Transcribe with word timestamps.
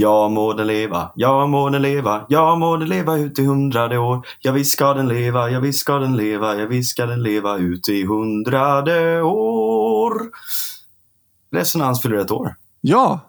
Ja 0.00 0.28
må 0.28 0.52
den 0.56 0.66
leva, 0.66 1.10
ja 1.14 1.46
må 1.46 1.66
den 1.68 1.82
leva, 1.82 2.12
ja 2.32 2.54
må 2.56 2.70
den 2.80 2.88
leva 2.88 3.18
ut 3.20 3.38
i 3.38 3.44
hundrade 3.44 3.98
år. 3.98 4.22
Ja 4.40 4.52
visst 4.52 4.72
ska 4.72 4.94
den 4.94 5.08
leva, 5.08 5.50
ja 5.50 5.60
visst 5.60 5.80
ska 5.84 5.98
den 5.98 6.16
leva, 6.16 6.54
ja 6.56 6.66
visst 6.66 6.94
ska 6.94 7.06
den 7.06 7.22
leva 7.22 7.56
ut 7.58 7.88
i 7.88 8.04
hundrade 8.06 9.22
år. 9.22 10.30
Resonans 11.52 12.02
fyller 12.02 12.16
ett 12.16 12.30
år. 12.30 12.54
Ja, 12.80 13.20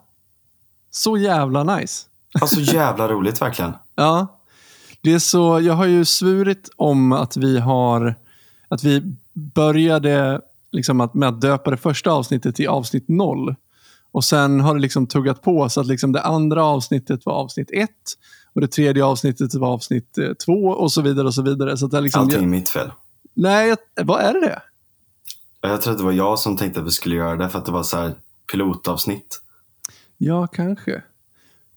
så 0.92 1.18
jävla 1.18 1.64
nice. 1.64 2.08
Alltså 2.42 2.60
jävla 2.60 3.08
roligt 3.08 3.42
verkligen. 3.42 3.74
Ja, 3.96 4.28
det 5.02 5.14
är 5.14 5.20
så, 5.20 5.60
jag 5.62 5.74
har 5.74 5.86
ju 5.86 6.06
svurit 6.06 6.70
om 6.76 7.12
att 7.12 7.38
vi 7.38 7.60
har, 7.60 8.16
att 8.68 8.84
vi 8.84 9.16
började 9.34 10.42
liksom 10.72 11.02
att, 11.02 11.14
med 11.14 11.30
att 11.30 11.42
döpa 11.42 11.72
det 11.72 11.78
första 11.78 12.12
avsnittet 12.12 12.56
till 12.56 12.68
avsnitt 12.68 13.08
noll. 13.08 13.56
Och 14.12 14.24
sen 14.24 14.60
har 14.60 14.76
det 14.76 14.82
liksom 14.82 15.08
tuggat 15.08 15.42
på 15.42 15.70
så 15.70 15.82
att 15.82 15.88
liksom 15.88 16.12
det 16.12 16.22
andra 16.22 16.66
avsnittet 16.66 17.26
var 17.26 17.34
avsnitt 17.34 17.72
ett 17.72 17.90
och 18.54 18.62
det 18.62 18.68
tredje 18.68 19.06
avsnittet 19.06 19.54
var 19.54 19.68
avsnitt 19.68 20.18
eh, 20.18 20.34
två 20.46 20.68
och 20.68 20.92
så 20.92 21.02
vidare. 21.02 21.28
och 21.28 21.34
så 21.34 21.42
vidare. 21.42 21.78
Så 21.78 21.88
det 21.88 22.02
liksom, 22.02 22.22
Allting 22.22 22.44
är 22.44 22.48
mitt 22.48 22.70
fel. 22.70 22.92
Nej, 23.34 23.76
vad 24.04 24.22
är 24.22 24.34
det? 24.34 24.62
Jag 25.62 25.82
tror 25.82 25.92
att 25.92 25.98
det 25.98 26.06
var 26.06 26.12
jag 26.12 26.40
som 26.40 26.58
tänkte 26.58 26.80
att 26.80 26.86
vi 26.86 26.92
skulle 26.92 27.16
göra 27.16 27.36
det 27.36 27.50
för 27.50 27.60
att 27.60 27.66
det 27.66 27.72
var 27.72 27.84
så 27.84 27.98
här 27.98 28.16
pilotavsnitt. 28.52 29.42
Ja, 30.18 30.48
kanske. 30.48 31.04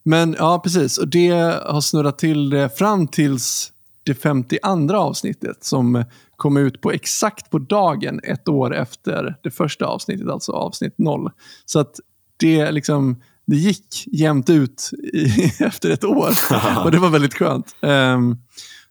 Men 0.02 0.37
ja, 0.38 0.60
precis. 0.65 0.98
Och 0.98 1.09
det 1.09 1.30
har 1.66 1.80
snurrat 1.80 2.19
till 2.19 2.51
det 2.51 2.79
fram 2.79 3.09
tills 3.09 3.73
det 4.02 4.15
52 4.15 4.95
avsnittet 4.95 5.65
som 5.65 6.04
kom 6.37 6.57
ut 6.57 6.80
på 6.80 6.93
exakt 6.93 7.51
på 7.51 7.59
dagen 7.59 8.21
ett 8.24 8.48
år 8.48 8.74
efter 8.74 9.37
det 9.43 9.51
första 9.51 9.87
avsnittet, 9.87 10.29
alltså 10.29 10.52
avsnitt 10.52 10.95
0. 10.98 11.30
Så 11.65 11.80
att 11.80 12.01
det 12.37 12.73
liksom 12.73 13.23
det 13.46 13.57
gick 13.57 14.04
jämnt 14.07 14.51
ut 14.51 14.90
i, 15.13 15.45
efter 15.65 15.90
ett 15.90 16.04
år 16.04 16.30
och 16.85 16.91
det 16.91 16.99
var 16.99 17.10
väldigt 17.10 17.35
skönt. 17.35 17.76
Ehm, 17.80 18.37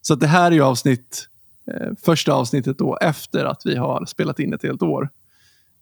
så 0.02 0.16
det 0.16 0.28
här 0.28 0.52
är 0.52 0.62
avsnitt, 0.62 1.28
eh, 1.72 1.88
första 2.06 2.34
avsnittet 2.34 2.78
då 2.78 2.98
efter 2.98 3.46
att 3.46 3.62
vi 3.66 3.76
har 3.76 4.06
spelat 4.06 4.40
in 4.40 4.54
ett 4.54 4.64
helt 4.64 4.82
år. 4.82 5.10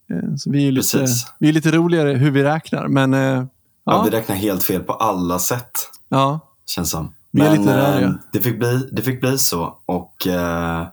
Eh, 0.10 0.36
så 0.38 0.52
vi 0.52 0.68
är, 0.68 0.72
lite, 0.72 0.98
Precis. 0.98 1.28
vi 1.40 1.50
är 1.50 1.54
lite 1.54 1.72
roligare 1.72 2.14
hur 2.14 2.32
vi 2.32 2.44
räknar, 2.44 2.88
men 2.88 3.14
eh, 3.14 3.46
Ja. 3.84 3.94
ja, 3.94 4.04
vi 4.04 4.10
räknar 4.18 4.36
helt 4.36 4.64
fel 4.64 4.84
på 4.84 4.94
alla 4.94 5.40
sätt. 5.40 5.72
ja, 6.10 6.40
Känns 6.66 6.90
som. 6.90 7.14
Men 7.32 7.66
där, 7.66 8.02
ja. 8.02 8.14
det, 8.34 8.40
fick 8.40 8.60
bli, 8.60 8.90
det 8.92 9.02
fick 9.02 9.22
bli 9.22 9.38
så. 9.38 9.78
Och 9.86 10.28
eh, 10.28 10.88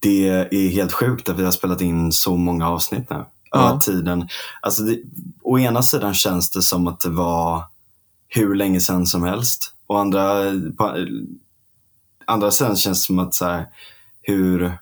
det 0.00 0.28
är 0.28 0.68
helt 0.68 0.92
sjukt 0.92 1.28
att 1.28 1.38
vi 1.38 1.44
har 1.44 1.50
spelat 1.50 1.80
in 1.80 2.12
så 2.12 2.36
många 2.36 2.68
avsnitt 2.68 3.10
nu. 3.10 3.24
Ja. 3.56 3.70
Över 3.70 3.80
tiden. 3.80 4.28
Alltså 4.60 4.82
det, 4.82 4.98
å 5.42 5.58
ena 5.58 5.82
sidan 5.82 6.14
känns 6.14 6.50
det 6.50 6.62
som 6.62 6.86
att 6.86 7.00
det 7.00 7.10
var 7.10 7.64
hur 8.28 8.54
länge 8.54 8.80
sedan 8.80 9.06
som 9.06 9.22
helst. 9.22 9.72
Och 9.86 10.00
andra, 10.00 10.52
på 10.78 11.06
andra 12.24 12.50
sidan 12.50 12.76
känns 12.76 13.02
det 13.02 13.06
som 13.06 13.18
att 13.18 13.34
så 13.34 13.44
här, 13.44 13.66
hur, 14.22 14.78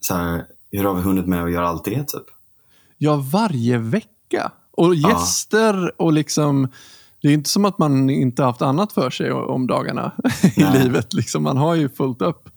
så 0.00 0.14
här, 0.14 0.46
hur 0.70 0.84
har 0.84 0.94
vi 0.94 1.02
hunnit 1.02 1.26
med 1.26 1.44
att 1.44 1.52
göra 1.52 1.68
allt 1.68 1.84
det 1.84 2.04
typ? 2.04 2.24
ja, 3.02 3.16
varje 3.16 3.78
vecka. 3.78 4.52
Och 4.70 4.94
gäster 4.94 6.00
och 6.02 6.12
liksom... 6.12 6.68
Det 7.22 7.28
är 7.28 7.32
inte 7.32 7.50
som 7.50 7.64
att 7.64 7.78
man 7.78 8.10
inte 8.10 8.42
haft 8.42 8.62
annat 8.62 8.92
för 8.92 9.10
sig 9.10 9.32
om 9.32 9.66
dagarna 9.66 10.12
i 10.56 10.78
livet. 10.78 11.14
Liksom, 11.14 11.42
man 11.42 11.56
har 11.56 11.74
ju 11.74 11.88
fullt 11.88 12.22
upp. 12.22 12.48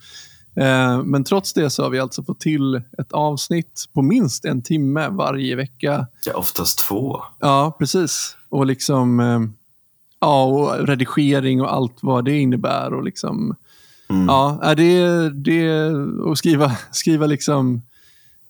Eh, 0.56 1.04
men 1.04 1.24
trots 1.24 1.54
det 1.54 1.70
så 1.70 1.84
har 1.84 1.90
vi 1.90 2.00
alltså 2.00 2.24
fått 2.24 2.40
till 2.40 2.76
ett 2.76 3.12
avsnitt 3.12 3.86
på 3.94 4.02
minst 4.02 4.46
en 4.46 4.62
timme 4.62 5.10
varje 5.10 5.56
vecka. 5.56 6.08
Ja, 6.26 6.34
oftast 6.34 6.80
två. 6.88 7.22
Ja, 7.40 7.76
precis. 7.80 8.38
Och 8.50 8.66
liksom... 8.66 9.20
Eh, 9.20 9.40
ja, 10.20 10.44
och 10.44 10.88
redigering 10.88 11.62
och 11.62 11.74
allt 11.74 11.98
vad 12.02 12.26
det 12.26 12.38
innebär. 12.38 12.94
Och 12.94 13.04
liksom... 13.04 13.56
Mm. 14.10 14.26
Ja, 14.26 14.60
är 14.64 14.76
det, 14.76 15.30
det 15.30 15.90
och 16.22 16.38
skriva, 16.38 16.72
skriva 16.92 17.26
liksom 17.26 17.82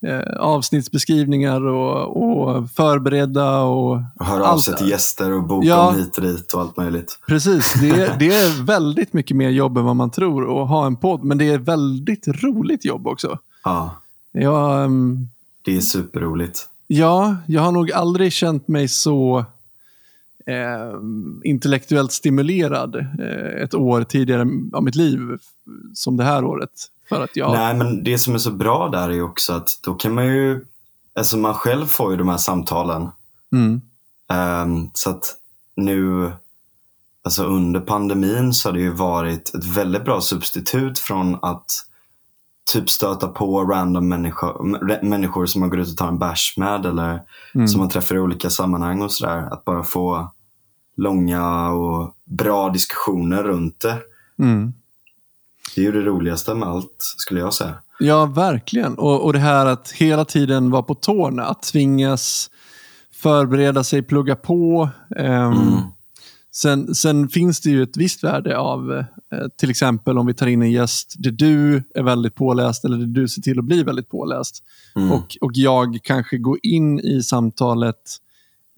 eh, 0.01 0.38
avsnittsbeskrivningar 0.39 1.66
och, 1.66 2.23
och 2.23 2.69
förbereda 2.72 3.61
och 3.61 4.00
höra 4.19 4.44
av 4.51 4.57
sig 4.57 4.75
till 4.78 4.89
gäster 4.89 5.31
och 5.31 5.44
boka 5.44 5.67
Ja. 5.67 5.89
om 5.89 5.95
hit 5.95 6.17
och 6.17 6.23
dit 6.23 6.53
och 6.53 6.61
allt 6.61 6.78
möjligt. 6.78 7.19
Precis, 7.28 7.73
det, 7.81 7.89
är- 7.89 8.16
det 8.19 8.28
är 8.28 8.63
väldigt 8.63 9.13
mycket 9.13 9.38
mer 9.38 9.50
jobb 9.50 9.78
än 9.78 9.85
vad 9.85 9.95
man 9.95 10.09
tror 10.11 10.61
att 10.63 10.69
ha 10.69 10.85
en 10.85 10.95
podd. 10.95 11.23
Men 11.23 11.38
det 11.38 11.45
är 11.50 11.57
väldigt 11.57 12.28
roligt 12.28 12.85
jobb 12.85 13.07
också. 13.07 13.39
Ja, 13.63 13.95
Jag, 14.31 14.84
ehm, 14.84 15.29
det 15.61 15.78
är 15.78 15.81
superroligt. 15.81 16.67
ja, 16.88 17.35
jag 17.47 17.61
har 17.61 17.72
nog 17.72 17.91
aldrig 17.91 18.31
känt 18.34 18.67
mig 18.67 18.88
så 18.88 19.45
ehm, 20.45 21.41
intellektuellt 21.44 22.11
stimulerad 22.11 22.95
eh, 22.95 23.63
ett 23.63 23.73
år 23.75 24.03
tidigare 24.03 24.47
av 24.73 24.84
mitt 24.84 24.95
liv 24.95 25.19
som 25.94 26.17
det 26.17 26.23
här 26.23 26.44
året. 26.45 26.72
För 27.09 27.23
att 27.23 27.35
jag... 27.35 27.51
Nej, 27.51 27.75
men 27.75 28.03
det 28.03 28.17
som 28.17 28.33
är 28.33 28.38
så 28.38 28.51
bra 28.51 28.89
där 28.89 29.09
är 29.09 29.21
också 29.21 29.53
att 29.53 29.69
då 29.83 29.93
kan 29.93 30.13
man 30.13 30.25
ju, 30.25 30.66
alltså 31.16 31.38
man 31.38 31.53
själv 31.53 31.85
får 31.85 32.11
ju 32.11 32.17
de 32.17 32.29
här 32.29 32.38
samtalen. 32.38 33.09
Mm, 33.53 33.81
Ehm, 34.29 34.89
så 34.93 35.09
att 35.09 35.35
nu, 35.75 36.31
alltså 37.23 37.43
under 37.43 37.79
pandemin 37.79 38.53
så 38.53 38.69
har 38.69 38.73
det 38.73 38.79
ju 38.81 38.91
varit 38.91 39.55
ett 39.55 39.66
väldigt 39.66 40.05
bra 40.05 40.21
substitut 40.21 40.99
från 40.99 41.39
att 41.41 41.66
typ 42.73 42.89
stöta 42.89 43.27
på 43.27 43.63
random 43.63 44.09
människor, 44.09 44.63
människor 45.05 45.45
som 45.45 45.61
man 45.61 45.69
går 45.69 45.79
ut 45.79 45.91
och 45.91 45.97
tar 45.97 46.07
en 46.07 46.19
bärs 46.19 46.57
med 46.57 46.85
eller 46.85 47.22
mm. 47.55 47.67
som 47.67 47.79
man 47.79 47.89
träffar 47.89 48.16
i 48.16 48.19
olika 48.19 48.49
sammanhang 48.49 49.01
och 49.01 49.11
sådär. 49.11 49.53
Att 49.53 49.66
bara 49.66 49.83
få 49.83 50.31
långa 50.97 51.69
och 51.69 52.16
bra 52.23 52.69
diskussioner 52.69 53.43
runt 53.43 53.79
det. 53.79 53.97
Mm. 54.39 54.73
Det 55.75 55.81
är 55.81 55.86
ju 55.86 55.91
det 55.91 56.02
roligaste 56.02 56.53
med 56.56 56.69
allt, 56.69 56.96
skulle 57.00 57.40
jag 57.40 57.53
säga. 57.53 57.74
Ja, 58.00 58.25
verkligen. 58.25 58.96
Och, 58.96 59.25
och 59.25 59.34
det 59.34 59.40
här 59.40 59.66
att 59.66 59.91
hela 59.91 60.25
tiden 60.25 60.72
vara 60.72 60.84
på 60.84 60.96
tårna, 60.96 61.46
att 61.46 61.63
tvingas 61.63 62.50
förbereda 63.13 63.84
sig, 63.84 64.02
plugga 64.02 64.35
på. 64.35 64.90
Ehm, 65.16 65.53
Mm. 65.53 65.80
sen, 66.56 66.96
sen 66.96 67.30
finns 67.30 67.62
det 67.62 67.69
ju 67.69 67.84
ett 67.84 67.97
visst 67.97 68.24
värde 68.24 68.58
av, 68.58 68.91
eh, 68.91 69.06
till 69.58 69.69
exempel 69.69 70.18
om 70.18 70.25
vi 70.25 70.34
tar 70.34 70.47
in 70.47 70.62
en 70.62 70.72
gäst 70.72 71.14
där 71.18 71.31
du 71.31 71.84
är 71.96 72.03
väldigt 72.03 72.35
påläst 72.35 72.85
eller 72.85 72.97
där 72.97 73.06
du 73.06 73.28
ser 73.28 73.41
till 73.41 73.59
att 73.59 73.66
bli 73.66 73.84
väldigt 73.84 74.09
påläst. 74.09 74.64
Mm. 74.96 75.12
Och, 75.12 75.38
och 75.41 75.52
jag 75.53 76.00
kanske 76.03 76.38
går 76.38 76.58
in 76.64 77.00
i 77.00 77.24
samtalet 77.24 78.02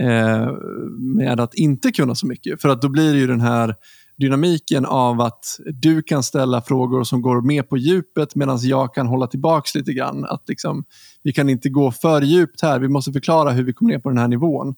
eh, 0.02 0.52
med 0.98 1.40
att 1.40 1.54
inte 1.54 1.92
kunna 1.92 2.16
så 2.16 2.28
mycket. 2.28 2.62
För 2.62 2.70
att 2.70 2.82
då 2.82 2.90
blir 2.90 3.14
det 3.14 3.20
ju 3.20 3.28
den 3.28 3.42
här 3.42 3.76
dynamiken 4.18 4.86
av 4.86 5.22
att 5.22 5.60
du 5.74 6.04
kan 6.04 6.24
ställa 6.24 6.62
frågor 6.62 7.04
som 7.04 7.22
går 7.22 7.42
mer 7.42 7.64
på 7.64 7.78
djupet 7.78 8.36
medan 8.36 8.60
jag 8.62 8.94
kan 8.94 9.08
hålla 9.08 9.28
tillbaks 9.28 9.76
lite 9.76 9.94
grann. 9.94 10.26
Att 10.26 10.44
liksom, 10.48 10.84
vi 11.24 11.34
kan 11.34 11.50
inte 11.50 11.70
gå 11.70 11.92
för 11.92 12.22
djupt 12.22 12.62
här, 12.62 12.80
vi 12.80 12.88
måste 12.88 13.12
förklara 13.14 13.52
hur 13.52 13.64
vi 13.64 13.74
kom 13.74 13.88
ner 13.88 14.00
på 14.00 14.10
den 14.10 14.18
här 14.18 14.28
nivån. 14.28 14.68
Eh, 14.68 14.74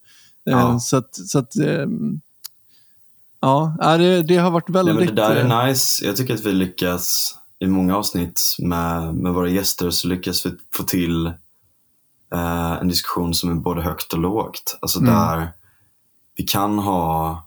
Ja. 0.51 0.79
Så 0.79 0.97
att, 0.97 1.16
så 1.16 1.39
att 1.39 1.55
ehm, 1.55 2.22
ja, 3.41 3.75
det, 3.97 4.22
det 4.23 4.38
har 4.38 4.51
varit 4.51 4.67
Nej, 4.67 4.73
väldigt... 4.73 4.95
men 4.95 5.16
det 5.16 5.22
där 5.22 5.35
eh, 5.45 5.51
är 5.51 5.67
nice. 5.67 6.05
Jag 6.05 6.16
tycker 6.16 6.33
att 6.33 6.45
vi 6.45 6.51
lyckas 6.53 7.35
i 7.59 7.67
många 7.67 7.97
avsnitt 7.97 8.41
med, 8.59 9.16
med 9.16 9.33
våra 9.33 9.49
gäster 9.49 9.89
så 9.89 10.07
lyckas 10.07 10.45
vi 10.45 10.49
få 10.73 10.83
till 10.83 11.25
eh, 12.33 12.72
en 12.81 12.88
diskussion 12.88 13.33
som 13.33 13.49
är 13.51 13.55
både 13.55 13.81
högt 13.81 14.13
och 14.13 14.19
lågt. 14.19 14.78
Alltså 14.81 14.99
Mm. 14.99 15.13
där 15.13 15.49
vi 16.35 16.43
kan 16.43 16.79
ha 16.79 17.46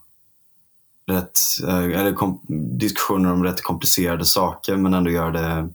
rätt, 1.07 1.41
eh, 1.69 2.01
eller 2.01 2.13
kom, 2.13 2.41
diskussioner 2.79 3.33
om 3.33 3.45
rätt 3.45 3.63
komplicerade 3.63 4.25
saker 4.25 4.77
men 4.77 4.95
ändå 4.95 5.11
göra 5.11 5.31
det 5.31 5.69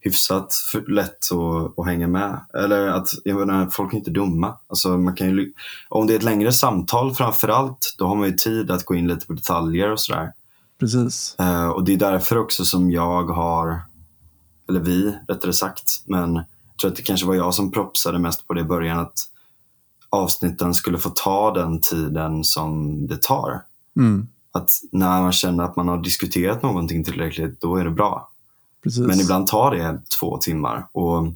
hyfsat 0.00 0.54
lätt 0.88 1.32
att, 1.32 1.78
att 1.78 1.86
hänga 1.86 2.08
med. 2.08 2.40
Eller 2.54 2.86
att, 2.88 3.08
jag 3.24 3.36
menar, 3.36 3.66
folk 3.66 3.92
är 3.92 3.98
inte 3.98 4.10
dumma. 4.10 4.56
Alltså 4.66 4.88
man 4.88 5.14
kan 5.14 5.28
ju, 5.28 5.52
om 5.88 6.06
det 6.06 6.14
är 6.14 6.16
ett 6.16 6.22
längre 6.22 6.52
samtal 6.52 7.14
framförallt, 7.14 7.94
då 7.98 8.06
har 8.06 8.14
man 8.14 8.26
ju 8.26 8.34
tid 8.34 8.70
att 8.70 8.84
gå 8.84 8.94
in 8.94 9.08
lite 9.08 9.26
på 9.26 9.32
detaljer 9.32 9.92
och 9.92 10.00
sådär. 10.00 10.32
Precis. 10.80 11.36
Eh, 11.38 11.68
och 11.68 11.84
det 11.84 11.92
är 11.92 11.96
därför 11.96 12.38
också 12.38 12.64
som 12.64 12.90
jag 12.90 13.24
har, 13.24 13.80
eller 14.68 14.80
vi 14.80 15.16
rättare 15.28 15.52
sagt, 15.52 16.02
men 16.06 16.34
jag 16.34 16.44
tror 16.80 16.90
att 16.90 16.96
det 16.96 17.02
kanske 17.02 17.26
var 17.26 17.34
jag 17.34 17.54
som 17.54 17.72
propsade 17.72 18.18
mest 18.18 18.46
på 18.46 18.54
det 18.54 18.60
i 18.60 18.64
början, 18.64 18.98
att 18.98 19.26
avsnitten 20.10 20.74
skulle 20.74 20.98
få 20.98 21.10
ta 21.10 21.54
den 21.54 21.80
tiden 21.80 22.44
som 22.44 23.06
det 23.06 23.22
tar. 23.22 23.62
Mm, 23.96 24.28
Att 24.52 24.80
när 24.92 25.22
man 25.22 25.32
känner 25.32 25.64
att 25.64 25.76
man 25.76 25.88
har 25.88 26.02
diskuterat 26.02 26.62
någonting 26.62 27.04
tillräckligt, 27.04 27.60
då 27.60 27.76
är 27.76 27.84
det 27.84 27.90
bra. 27.90 28.30
precis. 28.82 29.06
Men 29.06 29.20
ibland 29.20 29.46
tar 29.46 29.70
det 29.70 30.00
två 30.20 30.38
timmar. 30.38 30.86
Och 30.92 31.26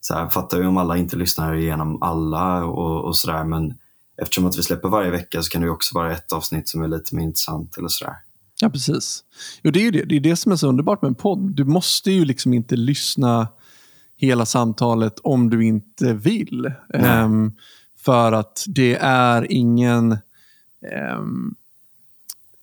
så 0.00 0.14
här, 0.14 0.28
fattar 0.28 0.58
ju 0.58 0.66
om 0.66 0.76
alla 0.76 0.96
inte 0.96 1.16
lyssnar 1.16 1.54
igenom 1.54 2.02
alla 2.02 2.64
och, 2.64 3.04
och 3.04 3.16
sådär, 3.16 3.44
men 3.44 3.74
eftersom 4.22 4.46
att 4.46 4.58
vi 4.58 4.62
släpper 4.62 4.88
varje 4.88 5.10
vecka 5.10 5.42
så 5.42 5.50
kan 5.50 5.60
det 5.60 5.66
ju 5.66 5.72
också 5.72 5.94
vara 5.94 6.12
ett 6.12 6.32
avsnitt 6.32 6.68
som 6.68 6.82
är 6.82 6.88
lite 6.88 7.14
mer 7.14 7.22
intressant 7.22 7.76
eller 7.76 7.88
sådär. 7.88 8.14
Ja, 8.60 8.70
precis. 8.70 9.24
Jo, 9.62 9.70
det, 9.70 9.86
är 9.86 9.92
det. 9.92 10.04
det 10.04 10.16
är 10.16 10.20
det 10.20 10.36
som 10.36 10.52
är 10.52 10.56
så 10.56 10.68
underbart 10.68 11.02
med 11.02 11.08
en 11.08 11.14
podd. 11.14 11.54
Du 11.54 11.64
måste 11.64 12.10
ju 12.10 12.24
liksom 12.24 12.54
inte 12.54 12.76
lyssna 12.76 13.48
hela 14.16 14.46
samtalet 14.46 15.18
om 15.18 15.50
du 15.50 15.64
inte 15.64 16.14
vill. 16.14 16.72
Ehm, 16.94 17.52
för 17.98 18.32
att 18.32 18.64
det 18.66 18.94
är 19.00 19.52
ingen 19.52 20.18
ehm, 20.92 21.54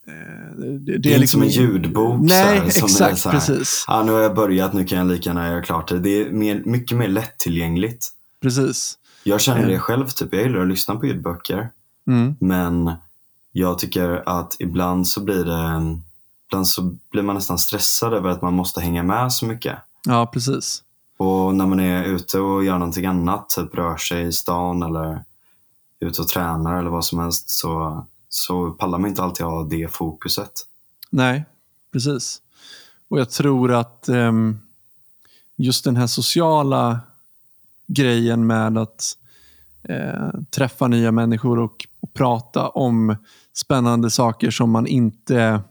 eh, 0.07 0.55
det, 0.57 0.97
Det 0.97 1.13
är 1.13 1.15
inte 1.15 1.27
som 1.27 1.41
en 1.41 1.49
ljudbok. 1.49 2.21
Nej, 2.21 2.57
så 2.57 2.63
här, 2.63 2.69
som 2.69 2.85
exakt, 3.09 3.25
är 3.25 3.29
här, 3.29 3.39
precis. 3.39 3.85
Ja, 3.87 4.03
nu 4.03 4.11
har 4.11 4.19
jag 4.19 4.35
börjat, 4.35 4.73
nu 4.73 4.85
kan 4.85 4.97
jag 4.97 5.07
lika 5.07 5.29
gärna 5.29 5.47
göra 5.47 5.61
klart 5.61 5.87
det. 5.87 5.99
Det 5.99 6.21
är 6.21 6.31
mer, 6.31 6.61
mycket 6.65 6.97
mer 6.97 7.07
lättillgängligt. 7.07 8.07
Precis. 8.41 8.97
Jag 9.23 9.41
känner 9.41 9.67
det 9.67 9.79
själv, 9.79 10.07
typ. 10.07 10.33
jag 10.33 10.43
gillar 10.43 10.61
att 10.61 10.67
lyssna 10.67 10.95
på 10.95 11.05
ljudböcker. 11.05 11.69
Mm. 12.07 12.35
Men 12.39 12.91
jag 13.51 13.79
tycker 13.79 14.23
att 14.25 14.55
ibland 14.59 15.07
så 15.07 15.23
blir 15.23 15.45
det 15.45 15.97
ibland 16.47 16.67
så 16.67 16.95
blir 17.11 17.21
man 17.21 17.35
nästan 17.35 17.59
stressad 17.59 18.13
över 18.13 18.29
att 18.29 18.41
man 18.41 18.53
måste 18.53 18.81
hänga 18.81 19.03
med 19.03 19.33
så 19.33 19.45
mycket. 19.45 19.77
Ja, 20.07 20.25
precis. 20.33 20.83
Och 21.17 21.55
när 21.55 21.65
man 21.65 21.79
är 21.79 22.03
ute 22.03 22.39
och 22.39 22.63
gör 22.63 22.77
någonting 22.77 23.05
annat, 23.05 23.49
typ 23.49 23.75
rör 23.75 23.97
sig 23.97 24.27
i 24.27 24.33
stan 24.33 24.83
eller 24.83 25.23
ute 25.99 26.21
och 26.21 26.27
tränar 26.27 26.79
eller 26.79 26.89
vad 26.89 27.05
som 27.05 27.19
helst, 27.19 27.49
så, 27.49 28.05
så 28.35 28.71
pallar 28.71 28.97
man 28.97 29.09
inte 29.09 29.23
alltid 29.23 29.45
ha 29.45 29.63
det 29.63 29.93
fokuset. 29.93 30.51
Nej, 31.09 31.45
precis. 31.91 32.41
Och 33.07 33.19
jag 33.19 33.29
tror 33.29 33.73
att 33.73 34.09
um, 34.09 34.59
just 35.55 35.83
den 35.83 35.95
här 35.95 36.07
sociala 36.07 36.99
grejen 37.87 38.47
med 38.47 38.77
att 38.77 39.17
uh, 39.89 40.41
träffa 40.49 40.87
nya 40.87 41.11
människor 41.11 41.59
och, 41.59 41.87
och 41.99 42.13
prata 42.13 42.69
om 42.69 43.15
spännande 43.53 44.11
saker 44.11 44.51
som 44.51 44.71
man 44.71 44.87
inte 44.87 45.61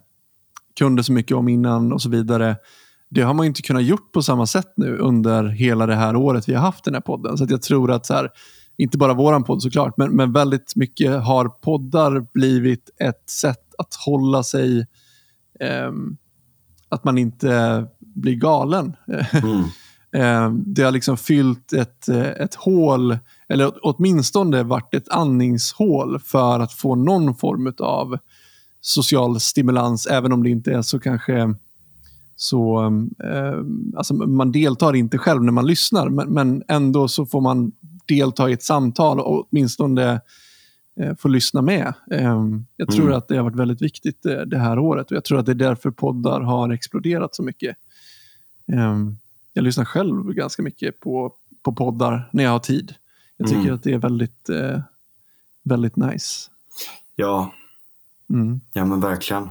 kunde 0.78 1.04
så 1.04 1.12
mycket 1.12 1.36
om 1.36 1.48
innan 1.48 1.92
och 1.92 2.02
så 2.02 2.08
vidare. 2.08 2.56
Det 3.08 3.22
har 3.22 3.34
man 3.34 3.46
inte 3.46 3.62
kunnat 3.62 3.84
gjort 3.84 4.12
på 4.12 4.22
samma 4.22 4.46
sätt 4.46 4.72
nu 4.76 4.98
under 4.98 5.44
hela 5.44 5.86
det 5.86 5.94
här 5.94 6.16
året 6.16 6.48
vi 6.48 6.54
har 6.54 6.62
haft 6.62 6.84
den 6.84 6.94
här 6.94 7.00
podden. 7.00 7.38
Så 7.38 7.44
att 7.44 7.50
jag 7.50 7.62
tror 7.62 7.90
att, 7.90 8.06
så 8.06 8.14
här, 8.14 8.30
inte 8.78 8.98
bara 8.98 9.14
våran 9.14 9.44
podd 9.44 9.62
såklart, 9.62 9.96
men, 9.96 10.16
men 10.16 10.32
väldigt 10.32 10.76
mycket 10.76 11.22
har 11.22 11.48
poddar 11.48 12.26
blivit 12.34 12.90
ett 13.00 13.30
sätt 13.30 13.74
att 13.78 13.94
hålla 13.94 14.42
sig 14.42 14.86
ehm, 15.60 16.16
att 16.88 17.04
man 17.04 17.18
inte 17.18 17.86
blir 17.98 18.34
galen. 18.34 18.96
Mm. 19.32 19.64
Eh, 20.14 20.50
det 20.50 20.82
har 20.82 20.90
liksom 20.90 21.16
fyllt 21.16 21.72
ett, 21.72 22.08
eh, 22.08 22.22
ett 22.28 22.54
hål, 22.54 23.18
eller 23.48 23.66
åt- 23.66 23.78
åtminstone 23.82 24.62
varit 24.62 24.94
ett 24.94 25.08
andningshål 25.08 26.18
för 26.20 26.60
att 26.60 26.72
få 26.72 26.94
någon 26.94 27.34
form 27.34 27.74
av 27.78 28.18
social 28.80 29.40
stimulans, 29.40 30.06
även 30.06 30.32
om 30.32 30.42
det 30.42 30.50
inte 30.50 30.72
är 30.72 30.82
så 30.82 31.00
kanske 31.00 31.54
så, 32.36 32.84
eh, 33.24 33.58
alltså 33.96 34.14
man 34.14 34.52
deltar 34.52 34.96
inte 34.96 35.18
själv 35.18 35.42
när 35.42 35.52
man 35.52 35.66
lyssnar, 35.66 36.08
men, 36.08 36.28
men 36.28 36.62
ändå 36.68 37.08
så 37.08 37.26
får 37.26 37.40
man 37.40 37.72
delta 38.06 38.50
i 38.50 38.52
ett 38.52 38.62
samtal 38.62 39.20
och 39.20 39.46
åtminstone 39.50 40.20
eh, 41.00 41.14
få 41.18 41.28
lyssna 41.28 41.62
med. 41.62 41.94
Eh, 42.10 42.38
jag 42.76 42.90
tror 42.90 43.04
Mm. 43.06 43.18
att 43.18 43.28
det 43.28 43.36
har 43.36 43.42
varit 43.44 43.56
väldigt 43.56 43.82
viktigt 43.82 44.26
eh, 44.26 44.36
det 44.40 44.58
här 44.58 44.78
året 44.78 45.10
och 45.10 45.16
jag 45.16 45.24
tror 45.24 45.38
att 45.38 45.46
det 45.46 45.52
är 45.52 45.54
därför 45.54 45.90
poddar 45.90 46.40
har 46.40 46.70
exploderat 46.72 47.34
så 47.34 47.42
mycket. 47.42 47.76
Eh, 48.72 48.96
jag 49.52 49.64
lyssnar 49.64 49.84
själv 49.84 50.32
ganska 50.32 50.62
mycket 50.62 51.00
på, 51.00 51.32
på 51.62 51.72
poddar 51.72 52.28
när 52.32 52.44
jag 52.44 52.50
har 52.50 52.58
tid. 52.58 52.94
Jag 53.36 53.48
tycker 53.48 53.60
Mm. 53.60 53.74
att 53.74 53.82
det 53.82 53.92
är 53.92 53.98
väldigt, 53.98 54.48
eh, 54.48 54.80
väldigt 55.62 55.96
nice. 55.96 56.50
Ja, 57.16 57.52
Mm. 58.30 58.60
ja 58.72 58.84
men 58.84 59.00
verkligen. 59.00 59.48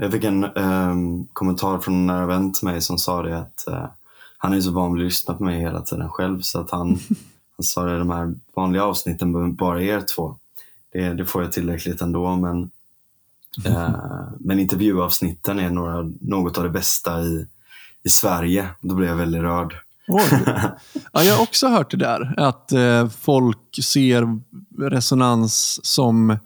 Jag 0.00 0.12
fick 0.12 0.24
en 0.24 0.44
ehm, 0.44 1.26
kommentar 1.32 1.78
från 1.78 1.94
en 1.94 2.06
nära 2.06 2.26
vän 2.26 2.52
till 2.52 2.64
mig 2.68 2.80
som 2.80 2.98
sa 2.98 3.22
det 3.22 3.38
att 3.38 3.66
eh, 3.68 3.88
han 4.38 4.52
är 4.52 4.60
så 4.60 4.70
van 4.70 4.94
vid 4.94 5.02
att 5.02 5.06
lyssna 5.06 5.34
på 5.34 5.44
mig 5.44 5.60
hela 5.60 5.80
tiden 5.80 6.08
själv 6.08 6.40
så 6.40 6.60
att 6.60 6.70
han, 6.70 6.88
han 7.56 7.64
sa 7.64 7.84
det, 7.84 7.98
de 7.98 8.10
här 8.10 8.34
vanliga 8.56 8.84
avsnitten 8.84 9.32
behöver 9.32 9.52
bara 9.52 9.82
er 9.82 10.00
två. 10.00 10.36
Det, 10.92 11.14
det 11.14 11.24
får 11.24 11.42
jag 11.42 11.52
tillräckligt 11.52 12.00
ändå 12.00 12.36
men, 12.36 12.70
eh, 13.64 14.28
men 14.40 14.60
intervjuavsnitten 14.60 15.58
är 15.58 15.70
några, 15.70 16.12
något 16.20 16.58
av 16.58 16.64
det 16.64 16.70
bästa 16.70 17.22
i, 17.22 17.46
i 18.02 18.08
Sverige. 18.08 18.68
Då 18.80 18.94
blir 18.94 19.08
jag 19.08 19.16
väldigt 19.16 19.42
rörd. 19.42 19.74
Ja, 21.12 21.22
jag 21.22 21.34
har 21.34 21.42
också 21.42 21.68
hört 21.68 21.90
det 21.90 21.96
där, 21.96 22.34
att 22.36 22.72
eh, 22.72 23.08
folk 23.08 23.84
ser 23.84 24.40
resonans 24.78 25.80
som 25.82 26.38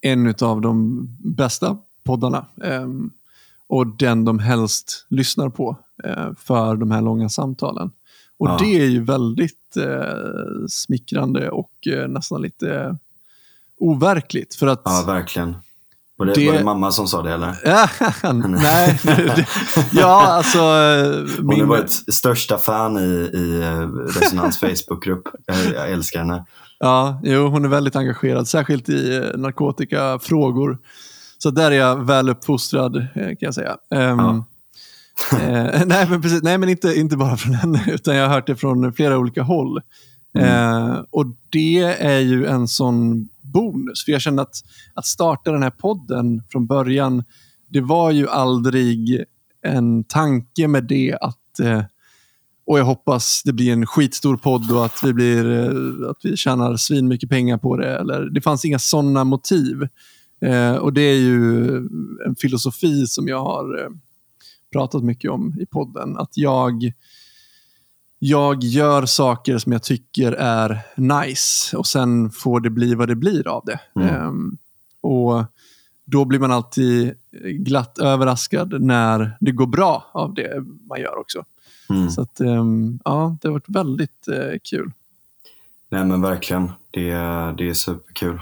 en 0.00 0.34
av 0.40 0.60
de 0.60 1.06
bästa 1.24 1.78
poddarna. 2.04 2.46
Ehm, 2.64 3.10
och 3.66 3.86
den 3.86 4.24
de 4.24 4.38
helst 4.38 5.06
lyssnar 5.08 5.48
på 5.48 5.70
eh, 5.70 5.76
för 6.38 6.76
de 6.76 6.90
här 6.90 7.02
långa 7.02 7.28
samtalen. 7.28 7.90
Och 8.38 8.48
Ja. 8.48 8.56
det 8.60 8.80
är 8.80 8.84
ju 8.86 9.04
väldigt 9.04 9.76
eh, 9.76 10.66
smickrande 10.68 11.50
och 11.50 11.70
eh, 11.86 12.08
nästan 12.08 12.42
lite 12.42 12.96
overkligt. 13.80 14.54
För 14.54 14.66
att 14.66 14.82
Ja, 14.84 15.04
verkligen. 15.06 15.56
Var 16.16 16.26
det, 16.26 16.32
Det- 16.34 16.46
var 16.50 16.58
det 16.58 16.64
mamma 16.64 16.92
som 16.92 17.06
sa 17.06 17.22
det 17.22 17.32
eller? 17.34 17.54
Nej, 18.48 19.00
det, 19.04 19.46
ja 19.92 20.26
alltså... 20.26 20.58
eh, 20.58 21.24
Hon 21.44 21.60
är 21.60 21.64
vårt 21.64 21.90
största 21.90 22.58
fan 22.58 22.98
i, 22.98 23.30
i 23.34 23.60
eh, 23.62 23.88
Resonans 24.20 24.58
Facebookgrupp. 24.60 25.22
Jag, 25.46 25.56
jag 25.74 25.90
älskar 25.90 26.20
henne. 26.20 26.44
Ja, 26.78 27.20
jo, 27.24 27.46
hon 27.48 27.64
är 27.64 27.68
väldigt 27.68 27.96
engagerad, 27.96 28.48
särskilt 28.48 28.88
i 28.88 29.16
eh, 29.16 29.38
narkotikafrågor. 29.38 30.78
Så 31.38 31.50
där 31.50 31.70
är 31.70 31.76
jag 31.76 32.06
väl 32.06 32.28
uppfostrad, 32.28 32.96
eh, 32.96 33.06
kan 33.14 33.36
jag 33.40 33.54
säga. 33.54 33.76
Ehm, 33.94 34.18
Ja. 34.18 34.44
eh, 35.32 35.82
nej, 35.86 36.06
men 36.10 36.22
precis, 36.22 36.42
nej, 36.42 36.58
men 36.58 36.68
inte, 36.68 36.94
inte 36.94 37.16
bara 37.16 37.36
från 37.36 37.54
henne, 37.54 37.84
utan 37.88 38.16
jag 38.16 38.28
har 38.28 38.34
hört 38.34 38.46
det 38.46 38.56
från 38.56 38.92
flera 38.92 39.18
olika 39.18 39.42
håll. 39.42 39.80
Eh, 40.38 40.98
och 41.10 41.26
det 41.50 41.82
är 41.82 42.20
ju 42.20 42.46
en 42.46 42.68
sån 42.68 43.28
bonus, 43.40 44.04
för 44.04 44.12
jag 44.12 44.20
känner 44.20 44.42
att, 44.42 44.54
att 44.94 45.06
starta 45.06 45.52
den 45.52 45.62
här 45.62 45.70
podden 45.70 46.42
från 46.48 46.66
början, 46.66 47.24
det 47.68 47.80
var 47.80 48.10
ju 48.10 48.28
aldrig 48.28 49.24
en 49.62 50.04
tanke 50.04 50.68
med 50.68 50.84
det 50.84 51.16
att 51.20 51.60
eh, 51.60 51.82
och 52.70 52.78
jag 52.78 52.84
hoppas 52.84 53.42
det 53.44 53.52
blir 53.52 53.72
en 53.72 53.86
skitstor 53.86 54.36
podd 54.36 54.70
och 54.72 54.84
att 54.84 55.02
vi, 55.02 55.12
blir, 55.12 55.50
eh, 55.50 56.10
att 56.10 56.16
vi 56.22 56.36
tjänar 56.36 56.76
svin 56.76 57.08
mycket 57.08 57.30
pengar 57.30 57.58
på 57.58 57.76
det. 57.76 57.98
Eller, 57.98 58.30
det 58.30 58.40
fanns 58.40 58.64
inga 58.64 58.78
sådana 58.78 59.24
motiv. 59.24 59.88
Eh, 60.44 60.74
och 60.74 60.92
det 60.92 61.00
är 61.00 61.16
ju 61.16 61.76
en 62.26 62.36
filosofi 62.38 63.06
som 63.06 63.28
jag 63.28 63.44
har 63.44 63.84
eh, 63.84 63.90
pratat 64.72 65.02
mycket 65.04 65.30
om 65.30 65.54
i 65.60 65.66
podden. 65.66 66.16
Att 66.18 66.36
jag, 66.36 66.92
jag 68.18 68.62
gör 68.64 69.06
saker 69.06 69.58
som 69.58 69.72
jag 69.72 69.82
tycker 69.82 70.32
är 70.32 70.80
nice 70.96 71.76
och 71.76 71.86
sen 71.86 72.30
får 72.30 72.60
det 72.60 72.70
bli 72.70 72.94
vad 72.94 73.08
det 73.08 73.14
blir 73.16 73.48
av 73.48 73.62
det. 73.66 73.80
Mm. 73.96 74.08
Ehm, 74.08 74.56
och 75.00 75.44
då 76.04 76.24
blir 76.24 76.38
man 76.38 76.52
alltid 76.52 77.14
glatt 77.44 77.98
överraskad 77.98 78.82
när 78.82 79.36
det 79.40 79.52
går 79.52 79.66
bra 79.66 80.10
av 80.12 80.34
det 80.34 80.64
man 80.88 81.00
gör 81.00 81.18
också. 81.20 81.44
Mm. 81.90 82.10
Så 82.10 82.22
att, 82.22 82.40
ehm, 82.40 82.98
ja, 83.04 83.36
det 83.40 83.48
har 83.48 83.52
varit 83.52 83.68
väldigt 83.68 84.28
eh, 84.28 84.58
kul. 84.62 84.92
Nej 85.88 86.04
men 86.04 86.22
verkligen. 86.22 86.70
Det, 86.90 87.10
är- 87.10 87.52
det 87.52 87.68
är 87.68 87.74
superkul. 87.74 88.40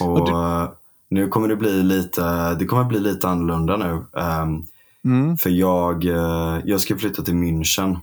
Och 0.00 0.20
Och 0.20 0.28
eh, 0.28 0.70
nu 1.08 1.28
kommer 1.28 1.48
det 1.48 1.56
bli 1.56 1.82
lite, 1.82 2.54
det 2.54 2.64
kommer 2.64 2.84
bli 2.84 3.00
lite 3.00 3.28
annorlunda 3.28 3.76
nu. 3.76 4.20
Ehm, 4.20 4.62
Mm, 5.06 5.36
för 5.36 5.50
jag, 5.50 6.04
eh, 6.04 6.58
jag 6.64 6.80
ska 6.80 6.96
flytta 6.96 7.22
till 7.22 7.34
München. 7.34 7.98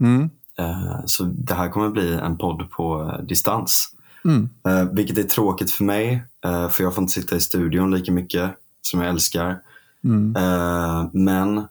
mm, 0.00 0.30
Eh, 0.58 1.00
så 1.06 1.24
det 1.24 1.54
här 1.54 1.68
kommer 1.68 1.90
bli 1.90 2.14
en 2.14 2.38
podd 2.38 2.70
på 2.70 3.02
eh, 3.02 3.24
distans. 3.24 3.88
mm, 4.24 4.48
vilket 4.94 5.18
är 5.18 5.22
tråkigt 5.22 5.70
för 5.70 5.84
mig. 5.84 6.22
för 6.42 6.82
jag 6.82 6.94
får 6.94 7.02
inte 7.02 7.12
sitta 7.12 7.36
i 7.36 7.40
studion 7.40 7.90
lika 7.90 8.12
mycket 8.12 8.50
som 8.82 9.00
jag 9.00 9.08
älskar. 9.08 9.60
mm, 10.04 10.34
men 11.12 11.66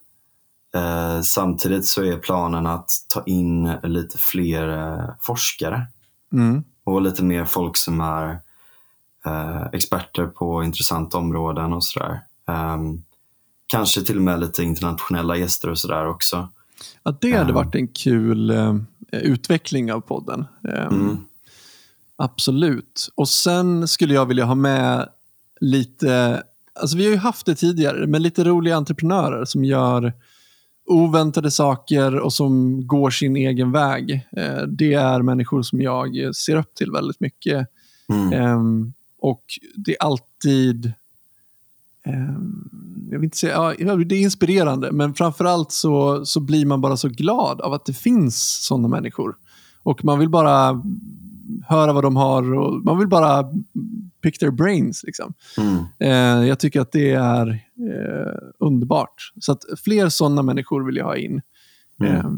samtidigt 1.24 1.86
så 1.86 2.04
är 2.04 2.16
planen 2.16 2.66
att 2.66 2.90
ta 3.08 3.22
in 3.26 3.72
lite 3.82 4.18
fler 4.18 5.02
forskare 5.20 5.86
mm. 6.32 6.64
och 6.84 7.02
lite 7.02 7.24
mer 7.24 7.44
folk 7.44 7.76
som 7.76 8.00
är 8.00 8.40
experter 9.72 10.26
på 10.26 10.64
intressanta 10.64 11.18
områden 11.18 11.72
och 11.72 11.84
sådär. 11.84 12.20
Ehm, 12.48 13.02
kanske 13.68 14.02
till 14.02 14.16
och 14.16 14.22
med 14.22 14.40
lite 14.40 14.62
internationella 14.62 15.36
gäster 15.36 15.70
och 15.70 15.78
sådär 15.78 16.06
också. 16.06 16.48
Ja, 17.02 17.16
det 17.20 17.32
hade 17.32 17.50
Ja. 17.50 17.54
varit 17.54 17.74
en 17.74 17.88
kul 17.88 18.50
eh, 18.50 18.76
utveckling 19.12 19.92
av 19.92 20.00
podden. 20.00 20.44
Ehm, 20.68 21.00
Mm. 21.00 21.16
Absolut. 22.16 23.08
Och 23.14 23.28
sen 23.28 23.88
skulle 23.88 24.14
jag 24.14 24.26
vilja 24.26 24.44
ha 24.44 24.54
med 24.54 25.08
lite, 25.60 26.42
alltså 26.80 26.96
vi 26.96 27.04
har 27.04 27.10
ju 27.10 27.16
haft 27.16 27.46
det 27.46 27.54
tidigare, 27.54 28.06
men 28.06 28.22
lite 28.22 28.44
roliga 28.44 28.76
entreprenörer 28.76 29.44
som 29.44 29.64
gör 29.64 30.12
oväntade 30.86 31.50
saker 31.50 32.14
och 32.18 32.32
som 32.32 32.86
går 32.86 33.10
sin 33.10 33.36
egen 33.36 33.72
väg. 33.72 34.26
Eh, 34.36 34.62
det 34.68 34.94
är 34.94 35.22
människor 35.22 35.62
som 35.62 35.80
jag 35.82 36.36
ser 36.36 36.56
upp 36.56 36.74
till 36.74 36.90
väldigt 36.90 37.20
mycket. 37.20 37.66
Mm. 38.08 38.32
Ehm, 38.32 38.92
och 39.18 39.44
det 39.74 39.92
är 39.92 40.02
alltid... 40.02 40.92
ehm, 42.08 42.68
jag 43.10 43.18
vill 43.18 43.24
inte 43.24 43.36
säga, 43.36 43.74
ja, 43.78 43.96
det 43.96 44.14
är 44.14 44.20
inspirerande, 44.20 44.92
men 44.92 45.14
framförallt 45.14 45.72
så, 45.72 46.26
så 46.26 46.40
blir 46.40 46.66
man 46.66 46.80
bara 46.80 46.96
så 46.96 47.08
glad 47.08 47.60
av 47.60 47.72
att 47.72 47.84
det 47.84 47.92
finns 47.92 48.64
sådana 48.66 48.88
människor. 48.88 49.36
Och 49.82 50.04
man 50.04 50.18
vill 50.18 50.28
bara 50.28 50.82
höra 51.68 51.92
vad 51.92 52.04
de 52.04 52.16
har 52.16 52.54
och 52.54 52.84
man 52.84 52.98
vill 52.98 53.08
bara 53.08 53.44
pick 54.22 54.38
their 54.38 54.50
brains. 54.50 55.04
Liksom. 55.04 55.34
Mm. 55.58 55.84
Eh, 55.98 56.48
jag 56.48 56.58
tycker 56.58 56.80
att 56.80 56.92
det 56.92 57.10
är 57.10 57.48
eh, 57.48 58.38
underbart. 58.58 59.32
Så 59.40 59.52
att 59.52 59.62
fler 59.84 60.08
sådana 60.08 60.42
människor 60.42 60.86
vill 60.86 60.96
jag 60.96 61.04
ha 61.04 61.16
in. 61.16 61.42
Mm. 62.02 62.14
Eh, 62.14 62.30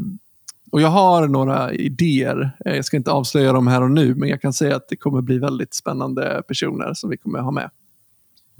och 0.73 0.81
Jag 0.81 0.89
har 0.89 1.29
några 1.29 1.73
idéer. 1.73 2.57
Eh, 2.65 2.77
Jag 2.77 2.85
ska 2.85 2.97
inte 2.97 3.11
avslöja 3.11 3.53
dem 3.53 3.67
här 3.67 3.83
och 3.83 3.91
nu, 3.91 4.15
men 4.15 4.29
jag 4.29 4.41
kan 4.41 4.53
säga 4.53 4.77
att 4.77 4.89
det 4.89 4.97
kommer 4.97 5.21
bli 5.21 5.39
väldigt 5.39 5.75
spännande 5.75 6.43
personer 6.49 6.95
som 6.95 7.11
vi 7.11 7.17
kommer 7.17 7.39
ha 7.39 7.51
med. 7.51 7.71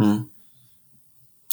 Mm. 0.03 0.19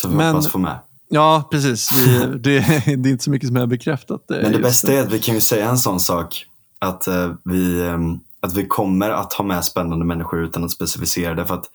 Så 0.01 0.08
vi 0.08 0.16
Men- 0.16 0.27
hoppas 0.36 0.48
få 0.51 0.58
med. 0.58 0.80
Ja, 1.10 1.48
precis. 1.51 1.89
Det, 2.39 2.39
det 2.39 2.58
är 2.88 3.08
inte 3.08 3.24
så 3.24 3.32
mycket 3.32 3.48
som 3.48 3.58
är 3.58 3.66
bekräftat. 3.66 4.32
eh, 4.32 4.38
Men 4.42 4.51
det 4.51 4.60
bästa 4.60 4.94
är 4.94 5.01
att 5.01 5.12
vi 5.13 5.20
kan 5.20 5.36
ju 5.36 5.42
säga 5.42 5.70
en 5.70 5.77
sån 5.77 6.00
sak. 6.00 6.46
Att, 6.80 7.08
eh, 7.08 7.32
vi, 7.44 7.80
eh, 7.88 7.98
att 8.39 8.54
vi 8.54 8.66
kommer 8.68 9.10
att 9.10 9.34
ha 9.34 9.46
med 9.46 9.63
spännande 9.66 10.06
människor 10.06 10.44
utan 10.44 10.63
att 10.63 10.72
specificera 10.72 11.34
det. 11.36 11.46
För 11.46 11.54
att 11.56 11.66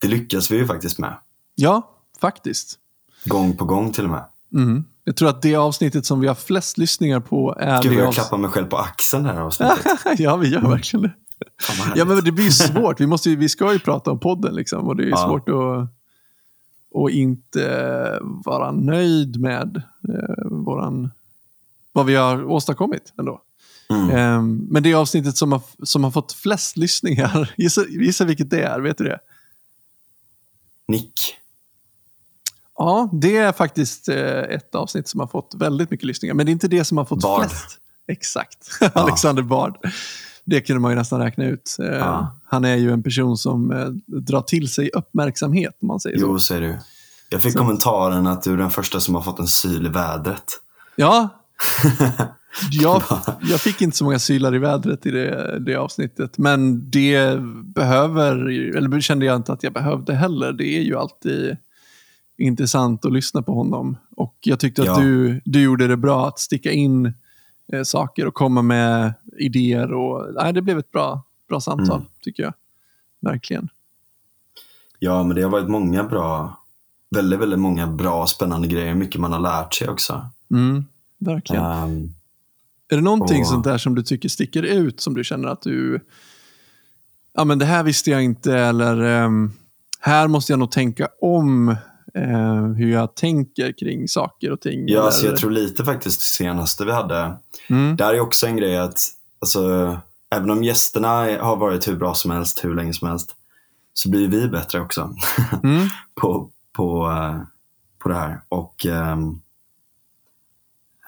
det 0.00 0.08
lyckas 0.08 0.50
vi 0.50 0.56
ju 0.56 0.66
faktiskt 0.66 0.98
med. 0.98 1.14
Ja, 1.54 1.90
faktiskt. 2.20 2.78
Gång 3.24 3.56
på 3.56 3.64
gång 3.64 3.92
till 3.92 4.04
och 4.04 4.10
med. 4.10 4.24
Mm. 4.54 4.84
Jag 5.04 5.16
tror 5.16 5.28
att 5.28 5.42
det 5.42 5.56
avsnittet 5.56 6.06
som 6.06 6.20
vi 6.20 6.26
har 6.28 6.34
flest 6.34 6.78
lyssningar 6.78 7.20
på 7.20 7.56
är 7.58 7.82
Gud, 7.82 7.92
jag 7.92 8.08
avs- 8.08 8.12
klappar 8.14 8.38
mig 8.38 8.50
själv 8.50 8.66
på 8.66 8.76
axeln 8.76 9.24
här 9.24 9.40
avsnittet. 9.40 9.78
ja, 10.18 10.36
vi 10.36 10.48
gör 10.48 10.60
verkligen 10.60 11.02
det. 11.02 11.12
Ja, 11.96 12.04
men 12.04 12.24
det 12.24 12.32
blir 12.32 12.44
ju 12.44 12.50
svårt. 12.72 13.00
Vi, 13.00 13.06
måste 13.06 13.30
ju, 13.30 13.36
vi 13.36 13.48
ska 13.48 13.72
ju 13.72 13.78
prata 13.78 14.10
om 14.10 14.20
podden 14.20 14.54
liksom, 14.54 14.88
och 14.88 14.96
det 14.96 15.04
är 15.04 15.08
Ja. 15.08 15.16
svårt 15.16 15.48
att, 15.48 15.88
att 16.94 17.10
inte 17.10 18.18
vara 18.22 18.72
nöjd 18.72 19.40
med 19.40 19.82
eh, 20.08 20.46
våran, 20.50 21.10
vad 21.92 22.06
vi 22.06 22.14
har 22.14 22.44
åstadkommit 22.44 23.12
ändå. 23.18 23.40
Mm. 23.90 24.10
Ehm, 24.10 24.66
men 24.70 24.82
det 24.82 24.94
avsnittet 24.94 25.36
som 25.36 25.52
har, 25.52 25.62
som 25.82 26.04
har 26.04 26.10
fått 26.10 26.32
flest 26.32 26.76
lyssningar, 26.76 27.54
gissa, 27.56 27.84
gissa 27.88 28.24
vilket 28.24 28.50
det 28.50 28.62
är, 28.62 28.80
vet 28.80 28.98
du 28.98 29.04
det? 29.04 29.18
Nick. 30.88 31.34
Ja, 32.78 33.08
det 33.12 33.36
är 33.36 33.52
faktiskt 33.52 34.08
eh, 34.08 34.40
ett 34.40 34.74
avsnitt 34.74 35.08
som 35.08 35.20
har 35.20 35.26
fått 35.26 35.54
väldigt 35.54 35.90
mycket 35.90 36.06
lyssningar, 36.06 36.34
men 36.34 36.46
det 36.46 36.50
är 36.50 36.52
inte 36.52 36.68
det 36.68 36.84
som 36.84 36.98
har 36.98 37.04
fått 37.04 37.22
Bard. 37.22 37.40
flest. 37.40 37.78
Exakt, 38.06 38.68
Alexander 38.94 39.42
Bard. 39.42 39.78
Det 40.44 40.60
kunde 40.60 40.80
man 40.80 40.90
ju 40.92 40.96
nästan 40.96 41.20
räkna 41.20 41.44
ut. 41.44 41.76
Eh, 41.80 41.86
Ja. 41.86 42.36
Han 42.44 42.64
är 42.64 42.76
ju 42.76 42.92
en 42.92 43.02
person 43.02 43.36
som 43.36 43.70
eh, 43.72 43.86
drar 44.06 44.42
till 44.42 44.68
sig 44.68 44.90
uppmärksamhet, 44.94 45.78
om 45.82 45.88
man 45.88 46.00
säger 46.00 46.18
så. 46.18 46.26
Jo, 46.26 46.38
säger 46.38 46.60
du. 46.60 46.78
Jag 47.30 47.42
fick 47.42 47.52
Så- 47.52 47.58
kommentaren 47.58 48.26
att 48.26 48.42
du 48.42 48.52
är 48.52 48.56
den 48.56 48.70
första 48.70 49.00
som 49.00 49.14
har 49.14 49.22
fått 49.22 49.38
en 49.38 49.46
syl 49.46 49.86
i 49.86 49.88
vädret. 49.88 50.44
Ja, 50.96 51.28
jag, 52.70 53.02
jag 53.50 53.60
fick 53.60 53.82
inte 53.82 53.96
så 53.96 54.04
många 54.04 54.18
sylar 54.18 54.54
i 54.54 54.58
vädret 54.58 55.06
i 55.06 55.10
det, 55.10 55.58
det 55.58 55.74
avsnittet, 55.76 56.38
men 56.38 56.90
det 56.90 57.38
behöver, 57.64 58.36
eller 58.76 59.00
kände 59.00 59.26
jag 59.26 59.36
inte 59.36 59.52
att 59.52 59.62
jag 59.62 59.72
behövde 59.72 60.14
heller. 60.14 60.52
Det 60.52 60.76
är 60.78 60.82
ju 60.82 60.96
alltid 60.96 61.56
intressant 62.38 63.04
att 63.04 63.12
lyssna 63.12 63.42
på 63.42 63.54
honom. 63.54 63.96
Och 64.16 64.34
jag 64.40 64.60
tyckte 64.60 64.82
att 64.82 64.88
Ja. 64.88 64.98
du, 64.98 65.40
du 65.44 65.62
gjorde 65.62 65.86
det 65.88 65.96
bra 65.96 66.28
att 66.28 66.38
sticka 66.38 66.70
in 66.72 67.12
eh, 67.72 67.82
saker 67.82 68.26
och 68.26 68.34
komma 68.34 68.62
med 68.62 69.14
idéer. 69.38 69.92
Och, 69.92 70.34
nej, 70.34 70.52
det 70.52 70.62
blev 70.62 70.78
ett 70.78 70.90
bra, 70.90 71.22
bra 71.48 71.60
samtal, 71.60 71.96
Mm. 71.96 72.08
tycker 72.22 72.42
jag. 72.42 72.54
Verkligen. 73.20 73.68
Ja, 74.98 75.24
men 75.24 75.36
det 75.36 75.42
har 75.42 75.50
varit 75.50 75.68
många 75.68 76.04
bra, 76.04 76.58
väldigt, 77.10 77.40
väldigt 77.40 77.58
många 77.58 77.86
bra 77.86 78.26
spännande 78.26 78.68
grejer. 78.68 78.94
Mycket 78.94 79.20
man 79.20 79.32
har 79.32 79.40
lärt 79.40 79.74
sig 79.74 79.88
också. 79.88 80.30
Mm, 80.50 80.84
verkligen. 81.18 81.64
Ehm, 81.64 82.08
Är 82.88 82.96
det 82.96 83.02
någonting 83.02 83.40
Och- 83.40 83.46
sånt 83.46 83.64
där 83.64 83.78
som 83.78 83.94
du 83.94 84.02
tycker 84.02 84.28
sticker 84.28 84.62
ut, 84.62 85.00
som 85.00 85.14
du 85.14 85.24
känner 85.24 85.48
att 85.48 85.62
du... 85.62 86.00
Ja, 87.34 87.44
men 87.44 87.58
det 87.58 87.64
här 87.64 87.82
visste 87.82 88.10
jag 88.10 88.24
inte, 88.24 88.58
eller 88.58 89.00
ehm, 89.02 89.52
här 90.00 90.28
måste 90.28 90.52
jag 90.52 90.58
nog 90.58 90.70
tänka 90.70 91.08
om 91.20 91.68
eh, 92.14 92.64
hur 92.76 92.92
jag 92.92 93.14
tänker 93.16 93.72
kring 93.78 94.08
saker 94.08 94.50
och 94.52 94.60
ting. 94.60 94.84
ja, 94.88 95.10
så 95.10 95.26
jag 95.26 95.36
tror 95.36 95.50
lite 95.50 95.84
faktiskt 95.84 96.20
det 96.20 96.24
senaste 96.24 96.84
vi 96.84 96.92
hade. 96.92 97.36
mm, 97.68 97.96
Där 97.96 98.14
är 98.14 98.20
också 98.20 98.46
en 98.46 98.56
grej 98.56 98.76
att, 98.78 98.98
alltså, 99.44 100.00
även 100.30 100.50
om 100.50 100.64
gästerna 100.64 101.08
har 101.40 101.56
varit 101.56 101.88
hur 101.88 101.96
bra 101.96 102.14
som 102.14 102.30
helst, 102.30 102.64
hur 102.64 102.74
länge 102.74 102.94
som 102.94 103.08
helst, 103.08 103.34
så 103.94 104.10
blir 104.10 104.28
vi 104.28 104.48
bättre 104.48 104.80
också 104.80 105.14
mm, 105.62 105.88
på, 106.14 106.50
på, 106.72 107.10
eh, 107.10 107.42
på 107.98 108.08
det 108.08 108.14
här. 108.14 108.40
Och 108.48 108.86
ehm, 108.86 109.40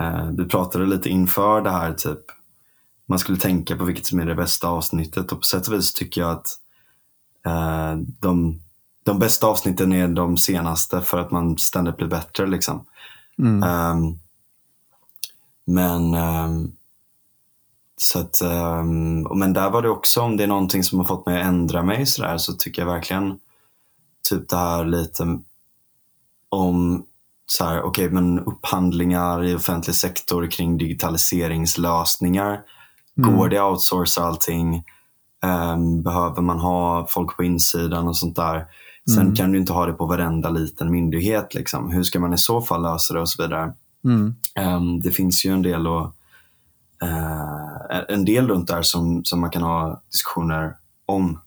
eh, 0.00 0.30
vi 0.30 0.44
pratade 0.44 0.86
lite 0.86 1.08
inför 1.08 1.60
det 1.60 1.70
här, 1.70 1.92
typ, 1.92 2.20
man 3.06 3.18
skulle 3.18 3.38
tänka 3.38 3.76
på 3.76 3.84
vilket 3.84 4.06
som 4.06 4.20
är 4.20 4.26
det 4.26 4.34
bästa 4.34 4.68
avsnittet 4.68 5.32
och 5.32 5.38
på 5.38 5.44
sätt 5.44 5.68
och 5.68 5.74
vis 5.74 5.94
tycker 5.94 6.20
jag 6.20 6.30
att 6.30 6.48
eh, 7.46 7.96
de, 8.20 8.60
de 9.04 9.18
bästa 9.18 9.46
avsnitten 9.46 9.92
är 9.92 10.08
de 10.08 10.36
senaste 10.36 11.00
för 11.00 11.18
att 11.18 11.30
man 11.30 11.58
ständigt 11.58 11.96
blir 11.96 12.08
bättre. 12.08 12.46
Liksom. 12.46 12.84
mm, 13.38 13.62
Ehm, 13.62 14.18
men 15.64 16.14
ehm, 16.14 16.72
så 18.00 18.18
att, 18.18 18.40
ehm, 18.40 19.22
men 19.22 19.52
där 19.52 19.70
var 19.70 19.82
det 19.82 19.88
också, 19.88 20.20
om 20.20 20.36
det 20.36 20.42
är 20.42 20.48
någonting 20.48 20.84
som 20.84 20.98
har 20.98 21.06
fått 21.06 21.26
mig 21.26 21.40
att 21.40 21.46
ändra 21.46 21.82
mig 21.82 22.06
så, 22.06 22.22
där, 22.22 22.38
så 22.38 22.52
tycker 22.52 22.82
jag 22.82 22.86
verkligen 22.92 23.38
typ 24.28 24.48
det 24.48 24.56
här 24.56 24.84
lite 24.84 25.38
om 26.48 27.04
så 27.46 27.64
här, 27.64 27.82
okej, 27.82 28.10
men 28.10 28.40
upphandlingar 28.40 29.44
i 29.44 29.54
offentlig 29.54 29.96
sektor 29.96 30.46
kring 30.50 30.78
digitaliseringslösningar. 30.78 32.60
Mm. 33.18 33.36
Går 33.36 33.48
det 33.48 33.58
att 33.58 33.70
outsourca 33.70 34.20
allting? 34.22 34.84
Ehm, 35.44 36.02
behöver 36.02 36.42
man 36.42 36.58
ha 36.58 37.06
folk 37.10 37.36
på 37.36 37.44
insidan 37.44 38.08
och 38.08 38.16
sånt 38.16 38.36
där? 38.36 38.66
Sen 39.08 39.22
Mm. 39.22 39.34
kan 39.34 39.52
du 39.52 39.58
inte 39.58 39.72
ha 39.72 39.86
det 39.86 39.92
på 39.92 40.06
varenda 40.06 40.50
liten 40.50 40.90
myndighet. 40.90 41.54
Liksom. 41.54 41.90
Hur 41.90 42.02
ska 42.02 42.20
man 42.20 42.34
i 42.34 42.38
så 42.38 42.60
fall 42.60 42.82
lösa 42.82 43.14
det 43.14 43.20
och 43.20 43.28
så 43.28 43.42
vidare. 43.42 43.74
mm, 44.04 44.34
Ehm, 44.54 45.00
det 45.00 45.10
finns 45.10 45.44
ju 45.44 45.52
en 45.52 45.62
del, 45.62 45.86
och, 45.86 46.12
eh, 47.02 48.00
en 48.08 48.24
del 48.24 48.48
runt 48.48 48.68
där 48.68 48.82
som, 48.82 49.24
som 49.24 49.40
man 49.40 49.50
kan 49.50 49.62
ha 49.62 50.02
diskussioner 50.12 50.76
om. 51.06 51.40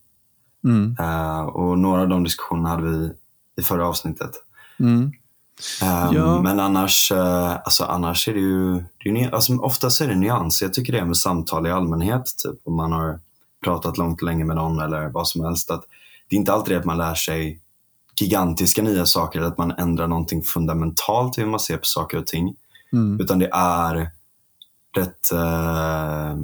mm, 0.63 0.95
Eh, 0.99 1.41
och 1.41 1.79
några 1.79 2.01
av 2.01 2.07
de 2.07 2.23
diskussionerna 2.23 2.69
hade 2.69 2.83
vi 2.83 3.11
i 3.59 3.61
förra 3.61 3.87
avsnittet. 3.87 4.31
mm. 4.79 5.11
Ehm, 5.81 6.13
Ja. 6.15 6.41
Men 6.41 6.59
annars, 6.59 7.11
eh, 7.11 7.51
alltså, 7.51 7.83
annars 7.83 8.27
är 8.27 8.33
det 8.33 8.39
ju, 8.39 8.73
det 8.73 9.09
är 9.09 9.13
ju 9.15 9.31
alltså, 9.31 9.57
oftast 9.57 10.01
är 10.01 10.07
det 10.07 10.15
nyanser. 10.15 10.65
Jag 10.65 10.73
tycker 10.73 10.93
det 10.93 10.99
är 10.99 11.05
med 11.05 11.17
samtal 11.17 11.67
i 11.67 11.71
allmänhet. 11.71 12.23
Typ, 12.43 12.59
om 12.63 12.75
man 12.75 12.91
har 12.91 13.19
pratat 13.63 13.97
långt 13.97 14.21
länge 14.21 14.45
med 14.45 14.55
någon 14.55 14.79
eller 14.79 15.09
vad 15.09 15.27
som 15.27 15.43
helst. 15.45 15.71
Att 15.71 15.83
det 16.29 16.35
är 16.35 16.39
inte 16.39 16.53
alltid 16.53 16.77
att 16.77 16.85
man 16.85 16.97
lär 16.97 17.15
sig 17.15 17.59
gigantiska 18.19 18.81
nya 18.81 19.05
saker 19.05 19.39
eller 19.39 19.49
att 19.49 19.57
man 19.57 19.71
ändrar 19.71 20.07
någonting 20.07 20.41
fundamentalt 20.43 21.37
i 21.37 21.41
hur 21.41 21.47
man 21.49 21.59
ser 21.59 21.77
på 21.77 21.85
saker 21.85 22.17
och 22.17 22.27
ting. 22.27 22.55
Mm. 22.93 23.19
Utan 23.19 23.39
det 23.39 23.49
är 23.53 24.11
rätt, 24.97 25.31
eh, 25.31 26.37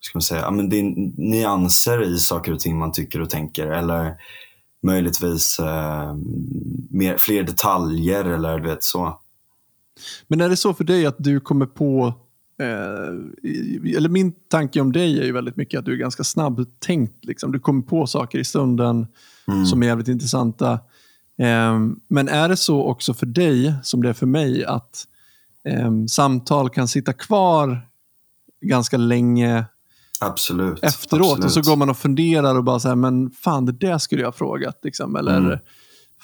ska 0.00 0.14
man 0.14 0.22
säga, 0.22 0.40
ja, 0.40 0.50
men 0.50 0.68
det 0.68 0.76
är 0.76 0.94
nyanser 1.20 2.02
i 2.02 2.18
saker 2.18 2.52
och 2.52 2.60
ting 2.60 2.78
man 2.78 2.92
tycker 2.92 3.20
och 3.20 3.30
tänker. 3.30 3.66
Eller 3.66 4.14
möjligtvis 4.82 5.58
eh, 5.58 6.16
mer, 6.90 7.16
fler 7.16 7.42
detaljer 7.42 8.24
eller 8.24 8.58
du 8.58 8.68
vet 8.68 8.84
så. 8.84 9.20
Men 10.28 10.40
är 10.40 10.48
det 10.48 10.56
så 10.56 10.74
för 10.74 10.84
dig 10.84 11.06
att 11.06 11.16
du 11.18 11.40
kommer 11.40 11.66
på, 11.66 12.14
eh, 12.60 13.96
eller 13.96 14.08
min 14.08 14.32
tanke 14.32 14.80
om 14.80 14.92
dig 14.92 15.20
är 15.20 15.24
ju 15.24 15.32
väldigt 15.32 15.56
mycket 15.56 15.78
att 15.78 15.84
du 15.84 15.92
är 15.92 15.96
ganska 15.96 16.24
snabbtänkt. 16.24 17.24
Liksom. 17.24 17.52
Du 17.52 17.60
kommer 17.60 17.82
på 17.82 18.06
saker 18.06 18.38
i 18.38 18.44
stunden 18.44 19.06
Mm. 19.48 19.66
som 19.66 19.82
är 19.82 19.86
jävligt 19.86 20.08
intressanta. 20.08 20.72
Eh, 21.38 21.78
men 22.08 22.28
är 22.28 22.48
det 22.48 22.56
så 22.56 22.82
också 22.82 23.14
för 23.14 23.26
dig, 23.26 23.74
som 23.82 24.02
det 24.02 24.08
är 24.08 24.12
för 24.12 24.26
mig, 24.26 24.64
att 24.64 25.04
eh, 25.68 25.90
samtal 26.08 26.70
kan 26.70 26.88
sitta 26.88 27.12
kvar 27.12 27.80
ganska 28.60 28.96
länge 28.96 29.64
Absolut. 30.20 30.84
efteråt 30.84 31.26
absolut. 31.30 31.44
och 31.44 31.52
så 31.64 31.70
går 31.70 31.76
man 31.76 31.90
och 31.90 31.96
funderar 31.96 32.54
och 32.54 32.64
bara 32.64 32.80
så 32.80 32.88
här, 32.88 32.94
men 32.96 33.30
fan 33.30 33.66
det 33.66 33.72
där 33.72 33.98
skulle 33.98 34.22
jag 34.22 34.28
ha 34.28 34.32
frågat. 34.32 34.78
Liksom. 34.82 35.16
Eller, 35.16 35.36
Mm. 35.38 35.50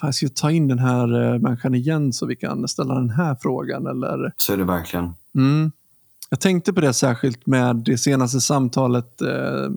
fan 0.00 0.08
jag 0.08 0.14
ska 0.14 0.28
ta 0.28 0.50
in 0.50 0.68
den 0.68 0.78
här 0.78 1.22
eh, 1.34 1.38
människan 1.38 1.74
igen 1.74 2.12
så 2.12 2.26
vi 2.26 2.36
kan 2.36 2.68
ställa 2.68 2.94
den 2.94 3.10
här 3.10 3.36
frågan. 3.42 3.86
Eller, 3.86 4.32
Så 4.36 4.52
är 4.52 4.56
det 4.56 4.64
verkligen. 4.64 5.14
Mm. 5.34 5.72
Jag 6.30 6.40
tänkte 6.40 6.72
på 6.72 6.80
det 6.80 6.92
särskilt 6.92 7.46
med 7.46 7.76
det 7.76 7.98
senaste 7.98 8.40
samtalet 8.40 9.20
eh, 9.22 9.70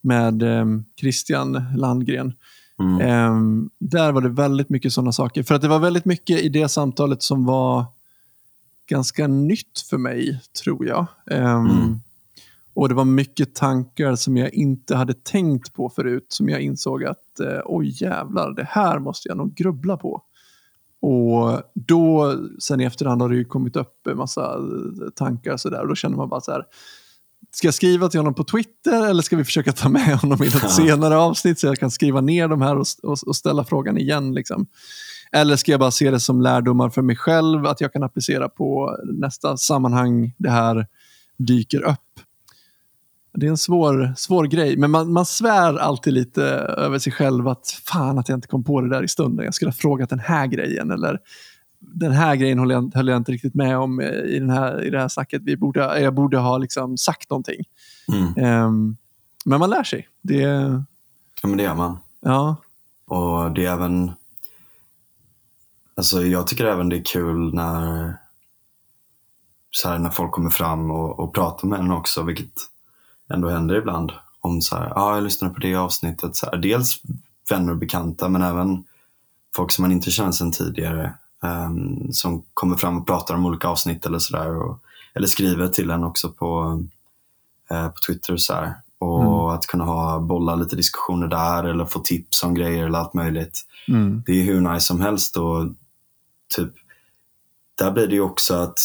med 0.00 0.42
eh, 0.42 0.64
Christian 1.00 1.64
Landgren. 1.76 2.32
Mm. 2.80 3.00
Eh, 3.00 3.66
där 3.80 4.12
var 4.12 4.20
det 4.20 4.28
väldigt 4.28 4.68
mycket 4.70 4.92
sådana 4.92 5.12
saker. 5.12 5.42
För 5.42 5.54
att 5.54 5.62
det 5.62 5.68
var 5.68 5.78
väldigt 5.78 6.04
mycket 6.04 6.40
i 6.40 6.48
det 6.48 6.68
samtalet 6.68 7.22
som 7.22 7.44
var 7.44 7.84
ganska 8.88 9.26
nytt 9.26 9.80
för 9.90 9.98
mig, 9.98 10.40
tror 10.62 10.86
jag. 10.86 11.06
Eh, 11.30 11.60
Mm. 11.60 12.00
Och 12.74 12.88
det 12.88 12.94
var 12.94 13.04
mycket 13.04 13.54
tankar 13.54 14.16
som 14.16 14.36
jag 14.36 14.54
inte 14.54 14.96
hade 14.96 15.14
tänkt 15.14 15.72
på 15.72 15.90
förut, 15.90 16.26
som 16.28 16.48
jag 16.48 16.60
insåg 16.60 17.04
att 17.04 17.40
eh, 17.40 17.60
oj 17.64 18.02
jävlar, 18.02 18.54
det 18.54 18.66
här 18.68 18.98
måste 18.98 19.28
jag 19.28 19.38
nog 19.38 19.54
grubbla 19.54 19.96
på. 19.96 20.22
Och 21.00 21.62
då, 21.74 22.34
sen 22.58 22.80
i 22.80 22.84
efterhand 22.84 23.22
har 23.22 23.28
det 23.28 23.36
ju 23.36 23.44
kommit 23.44 23.76
upp 23.76 24.06
en 24.06 24.16
massa 24.16 24.54
eh, 24.54 25.10
tankar 25.14 25.52
och 25.52 25.60
sådär. 25.60 25.82
Och 25.82 25.88
då 25.88 25.94
känner 25.94 26.16
man 26.16 26.28
bara 26.28 26.40
så 26.40 26.52
här, 26.52 26.64
Ska 27.50 27.66
jag 27.66 27.74
skriva 27.74 28.08
till 28.08 28.20
honom 28.20 28.34
på 28.34 28.44
Twitter 28.44 29.06
eller 29.06 29.22
ska 29.22 29.36
vi 29.36 29.44
försöka 29.44 29.72
ta 29.72 29.88
med 29.88 30.18
honom 30.18 30.42
i 30.42 30.46
något 30.46 30.70
senare 30.76 31.16
avsnitt 31.16 31.58
så 31.58 31.66
jag 31.66 31.78
kan 31.78 31.90
skriva 31.90 32.20
ner 32.20 32.48
de 32.48 32.62
här 32.62 32.76
och, 32.76 32.86
och, 33.02 33.18
och 33.26 33.36
ställa 33.36 33.64
frågan 33.64 33.98
igen? 33.98 34.34
Liksom? 34.34 34.66
Eller 35.32 35.56
ska 35.56 35.70
jag 35.70 35.80
bara 35.80 35.90
se 35.90 36.10
det 36.10 36.20
som 36.20 36.40
lärdomar 36.40 36.90
för 36.90 37.02
mig 37.02 37.16
själv, 37.16 37.66
att 37.66 37.80
jag 37.80 37.92
kan 37.92 38.02
applicera 38.02 38.48
på 38.48 38.96
nästa 39.04 39.56
sammanhang 39.56 40.34
det 40.38 40.50
här 40.50 40.86
dyker 41.36 41.82
upp? 41.82 42.20
Det 43.34 43.46
är 43.46 43.50
en 43.50 43.56
svår, 43.56 44.14
svår 44.16 44.44
grej, 44.44 44.76
men 44.76 44.90
man, 44.90 45.12
man 45.12 45.26
svär 45.26 45.78
alltid 45.78 46.12
lite 46.12 46.42
över 46.42 46.98
sig 46.98 47.12
själv 47.12 47.48
att 47.48 47.80
fan 47.84 48.18
att 48.18 48.28
jag 48.28 48.36
inte 48.36 48.48
kom 48.48 48.64
på 48.64 48.80
det 48.80 48.88
där 48.88 49.02
i 49.02 49.08
stunden. 49.08 49.44
Jag 49.44 49.54
skulle 49.54 49.68
ha 49.68 49.76
frågat 49.76 50.10
den 50.10 50.18
här 50.18 50.46
grejen 50.46 50.90
eller 50.90 51.18
den 51.80 52.12
här 52.12 52.36
grejen 52.36 52.58
höll 52.58 52.70
jag, 52.70 52.94
höll 52.94 53.08
jag 53.08 53.16
inte 53.16 53.32
riktigt 53.32 53.54
med 53.54 53.78
om 53.78 54.00
i, 54.00 54.38
den 54.38 54.50
här, 54.50 54.84
i 54.84 54.90
det 54.90 55.00
här 55.00 55.08
snacket. 55.08 55.42
Vi 55.44 55.56
borde, 55.56 56.00
jag 56.00 56.14
borde 56.14 56.38
ha 56.38 56.58
liksom 56.58 56.96
sagt 56.96 57.30
någonting. 57.30 57.64
Mm. 58.12 58.64
Um, 58.64 58.96
men 59.44 59.60
man 59.60 59.70
lär 59.70 59.82
sig. 59.82 60.08
Det, 60.22 60.42
Ja, 61.42 61.48
men 61.48 61.56
det 61.56 61.62
gör 61.62 61.74
man. 61.74 61.98
ja, 62.20 62.56
Och 63.06 63.52
det 63.52 63.66
är 63.66 63.72
även... 63.72 64.12
Alltså 65.98 66.22
jag 66.22 66.46
tycker 66.46 66.64
även 66.64 66.88
det 66.88 66.96
är 66.96 67.04
kul 67.04 67.54
när, 67.54 68.14
så 69.70 69.88
här, 69.88 69.98
när 69.98 70.10
folk 70.10 70.32
kommer 70.32 70.50
fram 70.50 70.90
och, 70.90 71.20
och 71.20 71.34
pratar 71.34 71.68
med 71.68 71.80
en 71.80 71.90
också, 71.90 72.22
vilket 72.22 72.52
ändå 73.32 73.48
händer 73.48 73.74
ibland. 73.74 74.12
Om 74.40 74.62
så 74.62 74.76
här, 74.76 74.86
ja, 74.86 75.02
ah, 75.02 75.14
jag 75.14 75.24
lyssnade 75.24 75.54
på 75.54 75.60
det 75.60 75.74
avsnittet. 75.74 76.36
Så 76.36 76.46
här, 76.46 76.56
dels 76.56 77.00
vänner 77.50 77.72
och 77.72 77.78
bekanta, 77.78 78.28
men 78.28 78.42
även 78.42 78.84
folk 79.56 79.72
som 79.72 79.82
man 79.82 79.92
inte 79.92 80.10
känner 80.10 80.32
sedan 80.32 80.52
tidigare. 80.52 81.14
ehm, 81.42 82.12
som 82.12 82.42
kommer 82.54 82.76
fram 82.76 82.98
och 82.98 83.06
pratar 83.06 83.34
om 83.34 83.46
olika 83.46 83.68
avsnitt 83.68 84.06
eller 84.06 84.18
sådär. 84.18 84.76
Eller 85.14 85.26
skriver 85.26 85.68
till 85.68 85.90
en 85.90 86.04
också 86.04 86.30
på, 86.30 86.82
eh, 87.70 87.88
på 87.88 88.00
Twitter 88.06 88.32
och 88.32 88.40
så 88.40 88.54
här. 88.54 88.74
Och 88.98 89.54
att 89.54 89.66
kunna 89.66 89.84
ha 89.84 90.18
bolla 90.20 90.54
lite 90.54 90.76
diskussioner 90.76 91.26
där 91.28 91.64
eller 91.64 91.84
få 91.84 91.98
tips 91.98 92.42
om 92.42 92.54
grejer 92.54 92.86
eller 92.86 92.98
allt 92.98 93.14
möjligt. 93.14 93.64
mm, 93.88 94.22
Det 94.26 94.32
är 94.32 94.44
hur 94.44 94.60
nice 94.60 94.86
som 94.86 95.00
helst 95.00 95.36
och 95.36 95.66
typ 96.54 96.72
där 97.78 97.90
blir 97.90 98.06
det 98.06 98.14
ju 98.14 98.20
också 98.20 98.54
att 98.54 98.80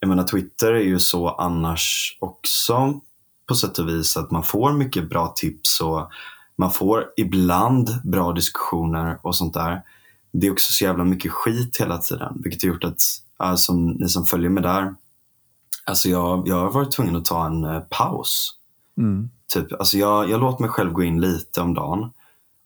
jag 0.00 0.08
menar 0.08 0.24
Twitter 0.24 0.72
är 0.72 0.82
ju 0.82 0.98
så 0.98 1.28
annars 1.28 2.16
också 2.20 3.00
på 3.48 3.54
sätt 3.54 3.78
och 3.78 3.88
vis 3.88 4.16
att 4.16 4.30
man 4.30 4.42
får 4.42 4.72
mycket 4.72 5.08
bra 5.08 5.32
tips 5.36 5.80
och 5.80 6.10
man 6.56 6.70
får 6.72 7.06
ibland 7.16 7.90
bra 8.04 8.32
diskussioner 8.32 9.18
och 9.22 9.36
sånt 9.36 9.54
där. 9.54 9.82
Det 10.32 10.46
är 10.46 10.52
också 10.52 10.72
så 10.72 10.84
jävla 10.84 11.04
mycket 11.04 11.32
skit 11.32 11.76
hela 11.80 11.98
tiden 11.98 12.40
vilket 12.44 12.62
har 12.62 12.68
gjort 12.68 12.84
att, 12.84 13.00
som 13.58 13.86
ni 13.86 14.08
som 14.08 14.24
följer 14.24 14.50
med 14.50 14.62
där, 14.62 14.94
alltså 15.86 16.08
jag, 16.08 16.48
jag 16.48 16.56
har 16.56 16.72
varit 16.72 16.92
tvungen 16.92 17.16
att 17.16 17.24
ta 17.24 17.46
en 17.46 17.64
eh, 17.64 17.80
paus. 17.80 18.52
mm, 18.98 19.30
Typ, 19.52 19.72
alltså 19.72 19.98
jag, 19.98 20.30
jag 20.30 20.40
låter 20.40 20.62
mig 20.62 20.70
själv 20.70 20.92
gå 20.92 21.02
in 21.02 21.20
lite 21.20 21.60
om 21.60 21.74
dagen. 21.74 22.10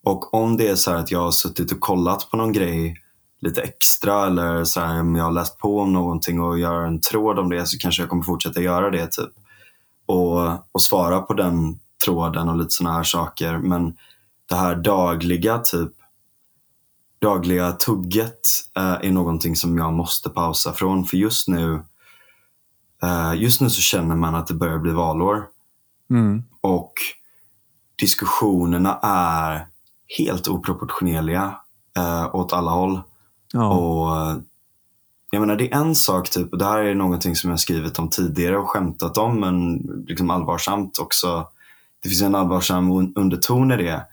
Och 0.03 0.33
om 0.33 0.57
det 0.57 0.67
är 0.67 0.75
så 0.75 0.91
här 0.91 0.97
att 0.97 1.11
jag 1.11 1.19
har 1.19 1.31
suttit 1.31 1.71
och 1.71 1.79
kollat 1.79 2.29
på 2.31 2.37
någon 2.37 2.53
grej 2.53 3.01
lite 3.45 3.61
extra 3.61 4.25
eller 4.25 4.63
så 4.63 4.79
här, 4.79 4.99
om 4.99 5.15
jag 5.15 5.23
har 5.23 5.31
läst 5.31 5.57
på 5.57 5.79
om 5.79 5.93
någonting 5.93 6.41
och 6.41 6.59
gör 6.59 6.83
en 6.83 7.01
tråd 7.01 7.39
om 7.39 7.49
det 7.49 7.65
så 7.65 7.77
kanske 7.77 8.01
jag 8.01 8.09
kommer 8.09 8.23
fortsätta 8.23 8.61
göra 8.61 8.89
det. 8.89 9.07
typ. 9.07 9.29
Och, 10.05 10.41
och 10.71 10.81
svara 10.81 11.21
på 11.21 11.33
den 11.33 11.79
tråden 12.05 12.49
och 12.49 12.57
lite 12.57 12.69
sådana 12.69 12.95
här 12.95 13.03
saker. 13.03 13.57
Men 13.57 13.97
det 14.49 14.55
här 14.55 14.75
dagliga 14.75 15.57
typ 15.57 15.91
dagliga 17.21 17.71
tugget 17.71 18.49
eh, 18.77 18.93
är 19.01 19.11
någonting 19.11 19.55
som 19.55 19.77
jag 19.77 19.93
måste 19.93 20.29
pausa 20.29 20.73
från. 20.73 21.05
För 21.05 21.17
just 21.17 21.47
nu, 21.47 21.83
eh, 23.03 23.33
just 23.35 23.61
nu 23.61 23.69
så 23.69 23.81
känner 23.81 24.15
man 24.15 24.35
att 24.35 24.47
det 24.47 24.53
börjar 24.53 24.79
bli 24.79 24.91
valår. 24.91 25.47
mm, 26.09 26.43
Och 26.61 26.93
diskussionerna 27.99 28.99
är 29.03 29.67
helt 30.17 30.47
oproportionerliga 30.47 31.55
eh, 31.97 32.35
åt 32.35 32.53
alla 32.53 32.71
håll 32.71 33.01
ja, 33.55 33.69
Och 33.69 34.17
eh, 34.17 34.37
jag 35.31 35.39
menar 35.39 35.55
det 35.55 35.71
är 35.71 35.77
en 35.77 35.95
sak, 35.95 36.29
typ, 36.29 36.51
och 36.51 36.57
det 36.57 36.65
här 36.65 36.79
är 36.79 36.95
någonting 36.95 37.35
som 37.35 37.49
jag 37.49 37.59
skrivit 37.59 37.99
om 37.99 38.09
tidigare 38.09 38.57
och 38.57 38.69
skämtat 38.69 39.17
om, 39.17 39.39
men 39.39 39.75
liksom 40.07 40.29
allvarsamt 40.29 40.99
också. 40.99 41.47
Det 42.03 42.09
finns 42.09 42.21
en 42.21 42.35
allvarsam 42.35 42.91
underton 43.15 43.71
i 43.71 43.77
det. 43.77 44.05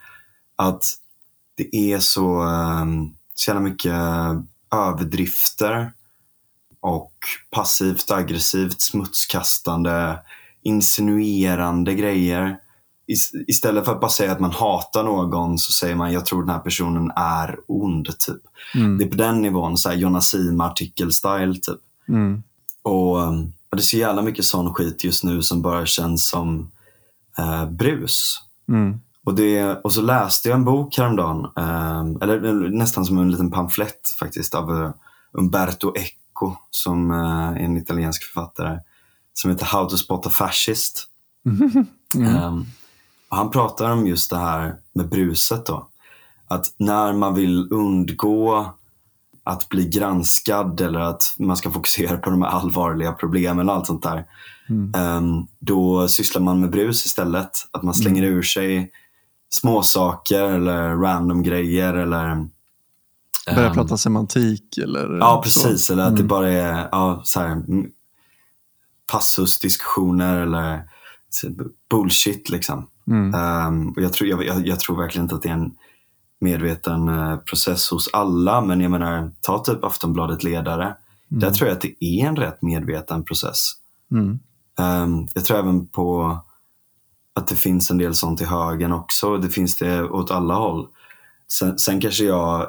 Att 0.57 0.85
det 1.57 1.77
är 1.77 1.99
så, 1.99 2.41
ehm, 2.41 3.11
så 3.35 3.51
jävla 3.51 3.61
mycket 3.61 3.95
överdrifter 4.75 5.93
och 6.81 7.13
passivt 7.51 8.11
aggressivt 8.11 8.81
smutskastande, 8.81 10.19
insinuerande 10.63 11.95
grejer. 11.95 12.59
Is- 13.07 13.33
Istället 13.49 13.85
för 13.85 13.93
att 13.93 14.01
bara 14.01 14.11
säga 14.11 14.33
att 14.33 14.41
man 14.41 14.51
hatar 14.51 15.05
någon 15.05 15.59
så 15.59 15.73
säger 15.73 15.95
man 15.97 16.13
jag 16.13 16.27
tror 16.27 16.41
den 16.43 16.51
här 16.51 16.59
personen 16.59 17.11
är 17.17 17.59
ond. 17.67 18.07
typ. 18.19 18.43
mm, 18.75 18.99
Det 18.99 19.05
är 19.05 19.09
på 19.09 19.17
den 19.17 19.43
nivån, 19.43 19.79
så 19.79 19.89
här 19.89 19.97
Jonna 19.97 20.21
Sima 20.21 20.65
artikel-style 20.71 21.55
typ. 21.61 21.79
mm, 22.09 22.43
Och, 22.83 23.19
um, 23.19 23.53
och 23.71 23.77
det 23.77 23.81
är 23.81 23.85
så 23.85 23.97
jävla 23.97 24.23
mycket 24.23 24.45
sån 24.45 24.75
skit 24.75 25.05
just 25.05 25.25
nu 25.25 25.43
som 25.43 25.63
bara 25.63 25.87
känns 25.87 26.29
som 26.29 26.71
eh, 27.39 27.71
brus. 27.71 28.37
mm, 28.69 29.01
Och, 29.25 29.35
det, 29.35 29.65
och 29.85 29.93
så 29.93 30.03
läste 30.03 30.49
jag 30.49 30.57
en 30.59 30.65
bok 30.65 30.97
häromdagen, 30.99 31.45
eh, 31.57 32.01
eller 32.23 32.69
nästan 32.71 33.05
som 33.05 33.19
en 33.19 33.31
liten 33.31 33.51
pamflett 33.51 34.09
faktiskt, 34.21 34.55
av 34.55 34.71
eh, 34.83 34.91
Umberto 35.33 35.93
Eco 35.97 36.57
som 36.71 37.11
eh, 37.11 37.17
är 37.49 37.57
en 37.57 37.77
italiensk 37.77 38.23
författare. 38.25 38.79
Som 39.35 39.51
heter 39.51 39.67
How 39.67 39.89
to 39.89 39.97
spot 39.97 40.27
a 40.27 40.31
fascist. 40.31 41.09
mm, 41.47 41.87
Ehm, 42.27 42.67
och 43.33 43.39
han 43.39 43.51
pratar 43.51 43.91
om 43.91 44.07
just 44.07 44.31
det 44.31 44.37
här 44.37 44.75
med 44.95 45.09
bruset 45.09 45.67
då. 45.67 45.89
Att 46.49 46.75
när 46.79 47.13
man 47.13 47.35
vill 47.35 47.69
undgå 47.73 48.73
att 49.45 49.69
bli 49.69 49.89
granskad 49.89 50.81
eller 50.81 51.01
att 51.01 51.35
man 51.39 51.57
ska 51.57 51.71
fokusera 51.71 52.17
på 52.17 52.31
de 52.31 52.43
här 52.43 52.49
allvarliga 52.51 53.13
problemen 53.13 53.69
och 53.69 53.75
allt 53.75 53.87
sånt 53.87 54.03
där. 54.03 54.25
mm, 54.69 54.93
ehm, 54.97 55.47
då 55.59 56.09
sysslar 56.09 56.43
man 56.43 56.61
med 56.61 56.71
brus 56.71 57.07
istället. 57.07 57.51
Att 57.71 57.83
man 57.83 57.95
slänger 57.95 58.23
ur 58.23 58.43
sig 58.43 58.91
småsaker 59.49 60.43
eller 60.43 60.97
random 60.97 61.43
grejer 61.43 61.95
eller 61.95 62.47
Börja 63.55 63.67
ehm, 63.69 63.75
prata 63.75 63.97
semantik 63.97 64.79
eller 64.79 65.19
Ja, 65.19 65.37
så. 65.37 65.43
precis. 65.43 65.91
Eller 65.91 66.03
att 66.03 66.17
det 66.17 66.21
Mm. 66.23 66.29
bara 66.29 66.51
är 66.53 66.89
ja, 66.93 67.21
så 67.25 67.41
här, 67.41 67.51
mm, 67.51 67.87
passusdiskussioner 69.13 70.41
eller 70.43 70.83
så- 71.31 71.49
bullshit. 71.91 72.51
liksom. 72.51 72.87
Mm, 73.07 73.35
Ehm, 73.35 73.89
och 73.91 74.03
jag, 74.03 74.13
tror, 74.13 74.31
jag, 74.31 74.45
jag, 74.47 74.67
jag 74.67 74.81
tror 74.81 74.97
verkligen 74.97 75.25
inte 75.25 75.35
att 75.35 75.43
det 75.43 75.49
är 75.49 75.53
en 75.53 75.75
medveten 76.41 77.09
eh, 77.09 77.37
process 77.37 77.91
hos 77.91 78.11
alla. 78.13 78.61
Men 78.61 78.81
jag 78.81 78.91
menar, 78.91 79.31
ta 79.41 79.59
typ 79.59 79.85
Aftonbladet 79.85 80.45
Ledare. 80.45 80.97
Där 81.29 81.51
tror 81.51 81.69
jag 81.69 81.77
att 81.77 81.83
det 81.83 82.05
är 82.05 82.27
en 82.27 82.37
rätt 82.37 82.63
medveten 82.63 83.25
process. 83.25 83.73
mm, 84.11 84.39
Ehm, 84.79 85.27
jag 85.35 85.45
tror 85.45 85.59
även 85.59 85.87
på 85.87 86.39
att 87.35 87.47
det 87.49 87.57
finns 87.57 87.91
en 87.91 87.99
del 87.99 88.15
sånt 88.15 88.41
i 88.41 88.45
högen 88.45 88.93
också. 88.93 89.39
Det 89.39 89.49
finns 89.49 89.77
det 89.79 90.03
åt 90.03 90.31
alla 90.31 90.55
håll. 90.55 90.87
Sen, 91.53 91.79
sen 91.79 92.01
kanske 92.01 92.25
jag... 92.25 92.67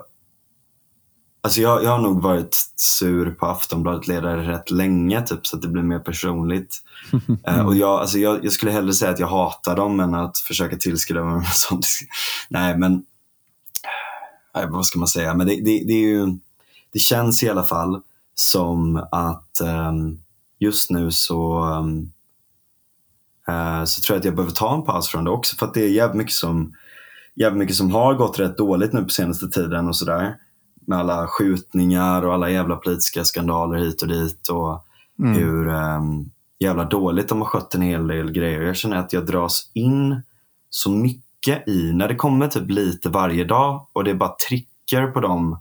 Alltså 1.46 1.62
jag, 1.62 1.84
jag 1.84 1.90
har 1.90 2.00
nog 2.00 2.22
varit 2.22 2.56
sur 2.76 3.32
på 3.32 3.46
Aftonbladet 3.46 4.08
ledare 4.08 4.52
rätt 4.52 4.72
länge, 4.72 5.22
typ, 5.22 5.48
så 5.48 5.56
att 5.56 5.62
det 5.62 5.68
blir 5.68 5.84
mer 5.84 6.00
personligt. 6.00 6.78
Eh, 7.48 7.66
och 7.66 7.76
jag, 7.76 8.00
alltså 8.00 8.18
jag, 8.18 8.46
jag 8.46 8.52
skulle 8.52 8.72
hellre 8.72 8.94
säga 8.94 9.12
att 9.12 9.20
jag 9.20 9.28
hatar 9.28 9.76
dem 9.76 10.00
än 10.00 10.14
att 10.14 10.38
försöka 10.38 10.78
tillskriva 10.78 11.26
dem 11.26 11.46
sånt. 11.54 11.86
Nej, 12.50 12.78
men... 12.78 13.06
Nej, 14.56 14.68
vad 14.70 14.86
ska 14.86 15.00
man 15.00 15.08
säga? 15.08 15.34
Men 15.34 15.48
det, 15.48 15.56
det, 15.56 15.84
det 15.88 15.94
ju... 15.94 16.26
Det 16.94 17.00
känns 17.00 17.44
i 17.44 17.50
alla 17.50 17.64
fall 17.64 18.02
som 18.36 19.08
att 19.12 19.62
ehm, 19.62 20.20
just 20.60 20.90
nu 20.90 21.12
så, 21.12 21.60
ehm, 21.60 22.12
eh, 23.48 23.86
så 23.86 24.02
tror 24.02 24.16
jag 24.16 24.20
att 24.20 24.26
jag 24.26 24.36
behöver 24.36 24.54
ta 24.54 24.76
en 24.76 24.84
paus 24.84 25.08
från 25.08 25.24
det 25.24 25.32
också. 25.32 25.56
För 25.56 25.66
att 25.66 25.74
det 25.74 25.84
är 25.84 25.90
jävligt 25.90 26.18
mycket 26.18 26.34
som, 26.34 26.74
jävligt 27.36 27.60
mycket 27.60 27.76
som 27.76 27.92
har 27.92 28.14
gått 28.14 28.40
rätt 28.40 28.58
dåligt 28.58 28.94
nu 28.94 29.04
på 29.04 29.10
senaste 29.10 29.48
tiden 29.48 29.88
och 29.88 29.96
sådär. 29.96 30.36
Med 30.88 31.00
alla 31.00 31.28
skjutningar 31.28 32.26
och 32.26 32.34
alla 32.34 32.50
jävla 32.50 32.76
politiska 32.76 33.24
skandaler 33.24 33.78
hit 33.78 34.02
och 34.02 34.08
dit. 34.08 34.48
Och 34.50 34.86
mm, 35.20 35.38
hur 35.38 35.68
um, 35.68 36.30
jävla 36.60 36.84
dåligt 36.86 37.30
de 37.30 37.42
har 37.42 37.48
skött 37.48 37.76
en 37.76 37.82
hel 37.82 38.08
del 38.08 38.32
grejer. 38.32 38.62
Jag 38.62 38.76
känner 38.76 38.98
att 38.98 39.14
jag 39.14 39.26
dras 39.26 39.72
in 39.74 40.22
så 40.70 40.90
mycket 40.90 41.68
i, 41.68 41.94
när 41.94 42.08
det 42.08 42.16
kommer 42.16 42.48
typ 42.48 42.70
lite 42.70 43.10
varje 43.10 43.44
dag 43.44 43.88
och 43.94 44.04
det 44.04 44.14
bara 44.16 44.36
trycker 44.50 45.08
på 45.08 45.20
de 45.20 45.60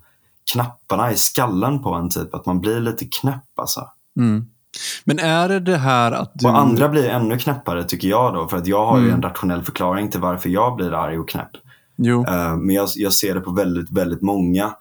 knapparna 0.53 1.13
i 1.13 1.17
skallen 1.17 1.83
på 1.83 1.95
en 1.95 2.11
typ. 2.11 2.35
Att 2.35 2.47
man 2.47 2.61
blir 2.61 2.81
lite 2.81 3.05
knäpp 3.05 3.59
alltså. 3.59 3.81
mm. 4.19 4.47
Men 5.05 5.19
är 5.19 5.49
det 5.49 5.61
det 5.61 5.77
här 5.77 6.13
att 6.13 6.33
du... 6.35 6.47
Och 6.49 6.59
andra 6.59 6.89
blir 6.89 7.09
ännu 7.09 7.39
knäppare 7.39 7.85
tycker 7.85 8.09
jag 8.09 8.35
då. 8.35 8.49
För 8.49 8.57
att 8.57 8.67
jag 8.67 8.87
har 8.87 8.99
ju 8.99 9.05
Mm. 9.05 9.15
en 9.15 9.23
rationell 9.23 9.63
förklaring 9.63 10.11
till 10.11 10.21
varför 10.21 10.49
jag 10.49 10.77
blir 10.77 10.93
arg 10.95 11.19
och 11.19 11.29
knäpp. 11.29 11.51
Jo. 11.97 12.25
Eh, 12.29 12.57
men 12.57 12.75
jag, 12.75 12.89
jag 12.97 13.13
ser 13.13 13.35
det 13.35 13.41
på 13.41 13.51
väldigt, 13.51 13.91
väldigt 13.91 14.23
många. 14.23 14.75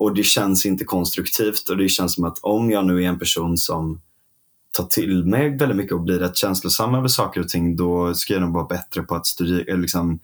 Och 0.00 0.14
det 0.14 0.22
känns 0.22 0.66
inte 0.66 0.84
konstruktivt. 0.84 1.68
Och 1.68 1.76
det 1.76 1.88
känns 1.88 2.14
som 2.14 2.24
att 2.24 2.38
om 2.42 2.70
jag 2.70 2.86
nu 2.86 3.04
är 3.04 3.08
en 3.08 3.18
person 3.18 3.58
som 3.58 4.00
ta 4.76 4.82
till 4.82 5.26
mig 5.26 5.56
väldigt 5.56 5.76
mycket 5.76 5.92
och 5.92 6.00
bli 6.00 6.18
rätt 6.18 6.36
känslosam 6.36 6.94
över 6.94 7.08
saker 7.08 7.40
och 7.40 7.48
ting, 7.48 7.76
då 7.76 8.14
ska 8.14 8.32
jag 8.32 8.42
nog 8.42 8.52
vara 8.52 8.64
bättre 8.64 9.02
på 9.02 9.14
att 9.14 9.26
styra, 9.26 9.76
liksom, 9.76 10.18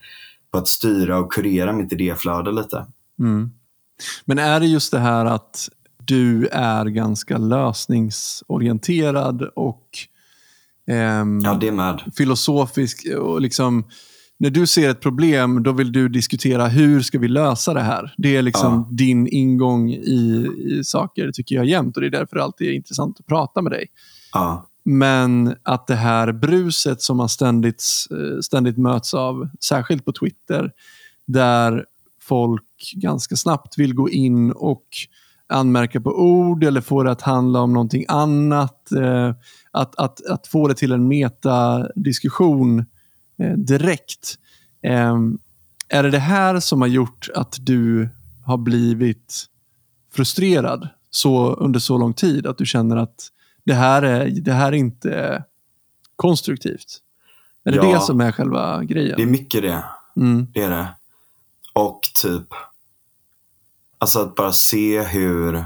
på 0.51 0.59
att 0.59 0.69
styra 0.69 1.19
och 1.19 1.33
kurera 1.33 1.73
mitt 1.73 1.93
idéflöde 1.93 2.53
lite. 2.53 2.87
Mm. 3.19 3.51
Men 4.25 4.39
är 4.39 4.61
det 4.61 4.67
just 4.67 4.93
det 4.93 4.99
här 4.99 5.25
att 5.25 5.69
du 6.05 6.47
är 6.47 6.85
ganska 6.85 7.39
lösningsorienterad 7.39 9.43
och 9.43 9.89
ehm, 10.87 11.41
Ja, 11.45 11.55
det 11.55 11.73
med. 11.73 12.13
filosofisk 12.17 13.07
och 13.19 13.41
liksom 13.41 13.85
när 14.39 14.51
du 14.51 14.67
ser 14.67 14.91
ett 14.91 15.01
problem, 15.01 15.63
då 15.63 15.73
vill 15.73 15.93
du 15.93 16.09
diskutera 16.09 16.67
hur 16.69 17.01
ska 17.01 17.19
vi 17.19 17.29
lösa 17.29 17.75
det 17.75 17.81
här. 17.81 18.15
Det 18.17 18.37
är 18.37 18.43
liksom 18.43 18.73
Ja. 18.73 18.89
din 18.97 19.27
ingång 19.29 19.91
i, 19.91 20.49
i 20.65 20.85
saker, 20.85 21.33
tycker 21.33 21.55
jag 21.55 21.65
jämt. 21.67 21.97
Och 21.97 22.01
det 22.01 22.07
är 22.09 22.11
därför 22.11 22.37
det 22.37 22.43
alltid 22.43 22.69
är 22.69 22.73
intressant 22.73 23.21
att 23.21 23.27
prata 23.27 23.63
med 23.63 23.73
dig. 23.73 23.87
Ja, 24.33 24.67
Men 24.85 25.55
att 25.63 25.87
det 25.87 25.95
här 25.95 26.33
bruset 26.33 27.03
som 27.03 27.17
man 27.17 27.29
ständigt, 27.29 27.83
eh, 28.11 28.41
ständigt 28.41 28.79
möts 28.79 29.15
av, 29.15 29.49
särskilt 29.65 30.05
på 30.05 30.13
Twitter, 30.13 30.71
där 31.27 31.85
folk 32.23 32.93
ganska 32.95 33.37
snabbt 33.37 33.79
vill 33.79 33.95
gå 33.95 34.11
in 34.11 34.53
och 34.53 34.85
anmärka 35.49 36.01
på 36.01 36.11
ord 36.11 36.65
eller 36.65 36.81
få 36.81 37.03
det 37.03 37.11
att 37.11 37.23
handla 37.23 37.61
om 37.61 37.73
någonting 37.73 38.05
annat. 38.09 38.93
Eh, 38.93 39.35
Att, 39.71 39.97
att, 39.97 40.27
att 40.27 40.47
få 40.47 40.69
det 40.69 40.75
till 40.75 40.93
en 40.93 41.09
metadiskussion 41.09 42.85
direkt. 43.57 44.39
Eh, 44.83 45.17
Är 45.89 46.03
det 46.03 46.11
det 46.11 46.19
här 46.19 46.61
som 46.61 46.81
har 46.81 46.89
gjort 46.89 47.29
att 47.35 47.57
du 47.61 48.09
har 48.45 48.57
blivit 48.59 49.47
frustrerad 50.15 50.89
så, 51.11 51.55
under 51.55 51.81
så 51.81 51.99
lång 51.99 52.15
tid? 52.15 52.47
Att 52.47 52.59
du 52.59 52.67
känner 52.67 52.97
att 52.97 53.29
det 53.65 53.75
här 53.75 54.03
är, 54.03 54.31
det 54.31 54.53
här 54.53 54.67
är 54.73 54.77
inte 54.77 55.45
konstruktivt? 56.17 56.99
Är 57.65 57.71
det 57.71 57.77
Ja. 57.77 57.95
det 57.95 58.01
som 58.01 58.21
är 58.21 58.33
själva 58.33 58.85
grejen? 58.85 59.17
det 59.17 59.23
är 59.23 59.27
mycket 59.27 59.63
det. 59.63 59.85
Mm. 60.17 60.47
Det 60.55 60.63
är 60.63 60.71
det. 60.71 60.89
Och 61.75 62.01
typ, 62.23 62.47
alltså 63.99 64.21
att 64.21 64.35
bara 64.35 64.53
se 64.53 65.03
hur, 65.03 65.65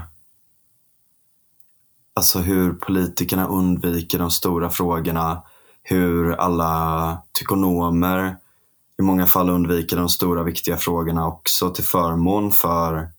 alltså 2.15 2.39
hur 2.39 2.73
politikerna 2.73 3.47
undviker 3.47 4.19
de 4.19 4.31
stora 4.31 4.69
frågorna. 4.69 5.43
Hur 5.83 6.31
alla 6.31 7.17
tykonomer 7.33 8.37
i 8.99 9.01
många 9.01 9.25
fall 9.25 9.49
undviker 9.49 9.97
de 9.97 10.09
stora 10.09 10.43
viktiga 10.43 10.77
frågorna 10.77 11.27
också 11.27 11.69
till 11.69 11.83
förmån 11.83 12.51
för 12.51 13.09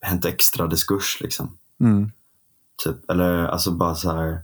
hänt 0.00 0.24
extra 0.24 0.66
diskurs. 0.66 1.18
Liksom. 1.20 1.56
Mm. 1.80 2.10
Typ. 2.84 3.10
Eller 3.10 3.44
alltså 3.46 3.70
bara 3.70 3.94
så 3.94 4.10
här. 4.12 4.38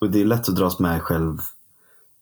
Och 0.00 0.10
det 0.10 0.20
är 0.20 0.24
lätt 0.24 0.48
att 0.48 0.56
dras 0.56 0.78
med 0.78 1.02
själv, 1.02 1.38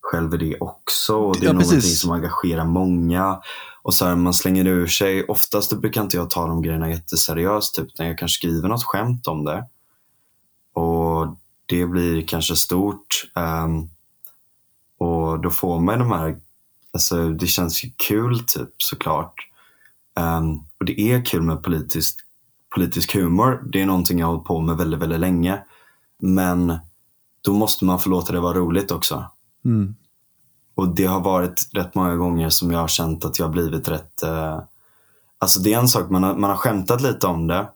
själv 0.00 0.34
i 0.34 0.37
det 0.37 0.56
också. 0.61 1.16
Och 1.16 1.34
det 1.37 1.40
är 1.42 1.44
Ja, 1.46 1.52
någonting 1.52 1.74
precis. 1.76 2.00
som 2.00 2.11
engagerar 2.11 2.64
många. 2.64 3.40
Och 3.82 3.94
så 3.94 4.04
här, 4.06 4.16
man 4.16 4.34
slänger 4.34 4.66
ur 4.66 4.87
sig. 4.87 5.24
Oftast 5.24 5.72
brukar 5.80 6.02
inte 6.02 6.16
jag 6.16 6.30
ta 6.30 6.46
de 6.46 6.62
grejerna 6.62 6.90
jätteseriöst. 6.90 7.74
Typ, 7.74 7.87
utan 7.87 8.06
jag 8.06 8.18
kanske 8.18 8.37
skriver 8.38 8.68
något 8.68 8.84
skämt 8.84 9.26
om 9.26 9.44
det. 9.44 9.66
Och 10.72 11.37
det 11.66 11.87
blir 11.87 12.22
kanske 12.26 12.56
stort. 12.56 13.30
ehm, 13.37 13.88
och 14.98 15.40
då 15.40 15.50
får 15.50 15.80
man 15.80 15.98
de 15.98 16.12
här, 16.12 16.38
alltså 16.92 17.28
det 17.28 17.46
känns 17.46 17.84
ju 17.84 17.90
kul 18.08 18.44
typ 18.46 18.82
såklart. 18.82 19.34
Ehm, 20.18 20.58
och 20.78 20.84
det 20.84 21.00
är 21.00 21.24
kul 21.24 21.42
med 21.42 21.62
politisk, 21.62 22.18
politisk 22.74 23.14
humor. 23.14 23.62
Det 23.72 23.82
är 23.82 23.87
någonting 23.87 24.18
jag 24.18 24.26
har 24.26 24.32
hållit 24.32 24.46
på 24.46 24.61
med 24.61 24.76
väldigt, 24.76 25.00
väldigt 25.00 25.20
länge. 25.20 25.64
Men 26.22 26.78
då 27.40 27.52
måste 27.52 27.84
man 27.84 28.00
få 28.00 28.11
låta 28.11 28.32
det 28.32 28.40
vara 28.40 28.58
roligt 28.58 28.90
också. 28.90 29.24
Mm. 29.64 29.94
Och 30.74 30.94
det 30.94 31.04
har 31.04 31.20
varit 31.20 31.68
rätt 31.72 31.94
många 31.94 32.16
gånger 32.16 32.50
som 32.50 32.70
jag 32.70 32.78
har 32.78 32.88
känt 32.88 33.24
att 33.24 33.38
jag 33.38 33.46
har 33.46 33.52
blivit 33.52 33.88
rätt... 33.88 34.22
Eh, 34.22 34.62
alltså 35.38 35.61
det 35.61 35.74
är 35.74 35.78
en 35.78 35.88
sak, 35.88 36.11
man 36.11 36.22
har, 36.22 36.37
man 36.37 36.50
har 36.50 36.56
skämtat 36.56 37.00
lite 37.00 37.26
om 37.26 37.46
det. 37.46 37.68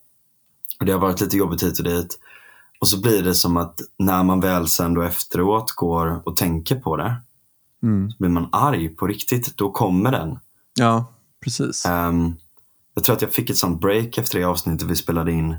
Och 0.81 0.87
det 0.87 0.93
har 0.93 1.01
varit 1.01 1.21
lite 1.21 1.37
jobbigt 1.37 1.63
hit 1.63 1.79
och 1.79 1.85
dit. 1.85 2.19
Och 2.83 2.89
så 2.89 3.01
blir 3.01 3.23
det 3.23 3.35
som 3.35 3.57
att 3.57 3.81
när 3.99 4.23
man 4.23 4.41
väl 4.41 4.69
sen 4.69 4.95
då 4.95 5.03
efteråt 5.03 5.71
går 5.73 6.23
och 6.29 6.37
tänker 6.37 6.77
på 6.77 6.97
det. 6.97 7.23
Mm. 7.83 8.11
Så 8.11 8.17
blir 8.19 8.31
man 8.31 8.49
arg 8.53 8.89
på 8.89 9.07
riktigt. 9.07 9.57
Då 9.57 9.71
kommer 9.71 10.13
den. 10.13 10.39
Ja, 10.79 11.13
precis. 11.45 11.87
Ehm, 11.87 12.35
jag 12.95 13.05
tror 13.05 13.17
att 13.17 13.23
jag 13.23 13.33
fick 13.33 13.51
ett 13.51 13.57
sånt 13.57 13.81
break 13.81 14.19
efter 14.19 14.39
det 14.39 14.45
avsnittet 14.45 14.89
vi 14.89 14.97
spelade 14.97 15.33
in. 15.33 15.57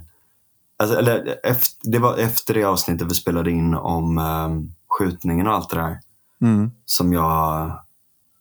Alltså, 0.78 0.98
eller 0.98 1.40
efter, 1.44 1.92
det 1.92 2.00
var 2.00 2.18
efter 2.18 2.54
det 2.54 2.64
avsnittet 2.64 3.12
vi 3.12 3.16
spelade 3.16 3.52
in 3.52 3.74
om 3.74 4.18
um, 4.18 4.76
skjutningen 4.88 5.48
och 5.48 5.54
allt 5.54 5.70
det 5.70 5.76
där. 5.76 6.00
Mm. 6.42 6.72
Som 6.86 7.14
jag, 7.14 7.68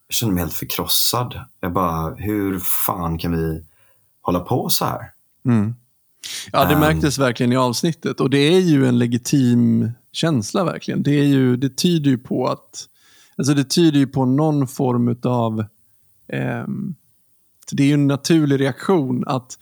jag 0.06 0.14
kände 0.14 0.34
mig 0.34 0.42
helt 0.42 0.54
förkrossad. 0.54 1.40
Jag 1.60 1.72
bara, 1.72 2.14
hur 2.14 2.58
fan 2.58 3.18
kan 3.18 3.32
vi 3.32 3.64
hålla 4.22 4.40
på 4.40 4.68
så 4.68 4.84
här? 4.84 5.10
Mm. 5.44 5.74
Ja, 6.52 6.64
det 6.64 6.74
Ehm. 6.74 6.80
märktes 6.80 7.18
verkligen 7.18 7.52
i 7.52 7.56
avsnittet. 7.56 8.20
Och 8.20 8.30
det 8.30 8.38
är 8.38 8.60
ju 8.60 8.86
en 8.86 8.98
legitim 8.98 9.90
känsla 10.12 10.64
verkligen. 10.64 11.02
Det, 11.02 11.10
är 11.10 11.24
ju, 11.24 11.56
det 11.56 11.76
tyder 11.76 12.10
ju 12.10 12.18
på 12.18 12.46
att 12.48 12.88
alltså 13.36 13.54
det 13.54 13.64
tyder 13.64 13.98
ju 13.98 14.06
på 14.06 14.24
någon 14.24 14.68
form 14.68 15.16
av 15.24 15.64
ehm, 16.28 16.94
det 17.72 17.82
är 17.82 17.86
ju 17.86 17.94
en 17.94 18.06
naturlig 18.06 18.60
reaktion 18.60 19.24
att 19.26 19.58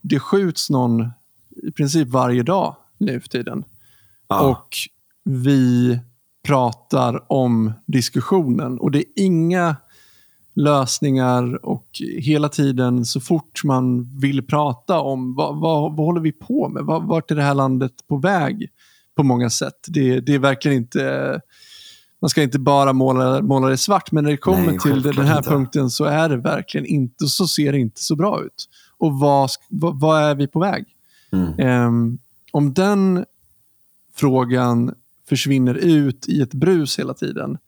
det 0.00 0.20
skjuts 0.20 0.70
någon 0.70 1.10
i 1.62 1.70
princip 1.72 2.08
varje 2.08 2.42
dag 2.42 2.76
nu 2.98 3.20
för 3.20 3.28
tiden. 3.28 3.64
Ja, 4.28 4.40
Och 4.40 4.76
vi 5.24 5.98
pratar 6.44 7.32
om 7.32 7.72
diskussionen. 7.86 8.78
Och 8.78 8.90
det 8.90 8.98
är 8.98 9.04
inga 9.16 9.76
lösningar 10.54 11.66
och 11.66 11.86
hela 12.18 12.48
tiden 12.48 13.04
så 13.04 13.20
fort 13.20 13.64
man 13.64 14.18
vill 14.20 14.46
prata 14.46 15.00
om 15.00 15.34
vad, 15.34 15.60
vad, 15.60 15.96
vad 15.96 16.06
håller 16.06 16.20
vi 16.20 16.32
på 16.32 16.68
med? 16.68 16.84
Vad, 16.84 17.08
vart 17.08 17.30
är 17.30 17.34
det 17.34 17.42
här 17.42 17.54
landet 17.54 17.92
på 18.08 18.16
väg? 18.16 18.68
På 19.16 19.22
många 19.22 19.50
sätt. 19.50 19.74
Det, 19.88 20.20
det 20.20 20.34
är 20.34 20.38
verkligen 20.38 20.76
inte... 20.76 21.40
Man 22.22 22.30
ska 22.30 22.42
inte 22.42 22.58
bara 22.58 22.92
måla, 22.92 23.42
måla 23.42 23.68
det 23.68 23.76
svart, 23.76 24.12
men 24.12 24.24
när 24.24 24.30
det 24.30 24.36
kommer 24.36 24.66
Nej, 24.66 24.78
till 24.78 25.02
den 25.02 25.26
här 25.26 25.36
inte. 25.36 25.50
punkten 25.50 25.90
så 25.90 26.04
är 26.04 26.28
det 26.28 26.36
verkligen 26.36 26.86
inte, 26.86 27.26
så 27.26 27.46
ser 27.46 27.72
det 27.72 27.78
inte 27.78 28.02
så 28.02 28.16
bra 28.16 28.42
ut. 28.44 28.68
Och 28.98 29.18
vad, 29.18 29.50
vad, 29.68 30.00
vad 30.00 30.22
är 30.22 30.34
vi 30.34 30.46
på 30.46 30.60
väg? 30.60 30.84
mm, 31.32 31.54
Ehm, 31.58 32.18
om 32.52 32.74
den 32.74 33.24
frågan 34.14 34.94
försvinner 35.28 35.74
ut 35.74 36.28
i 36.28 36.40
ett 36.40 36.54
brus 36.54 36.98
hela 36.98 37.14
tiden 37.14 37.58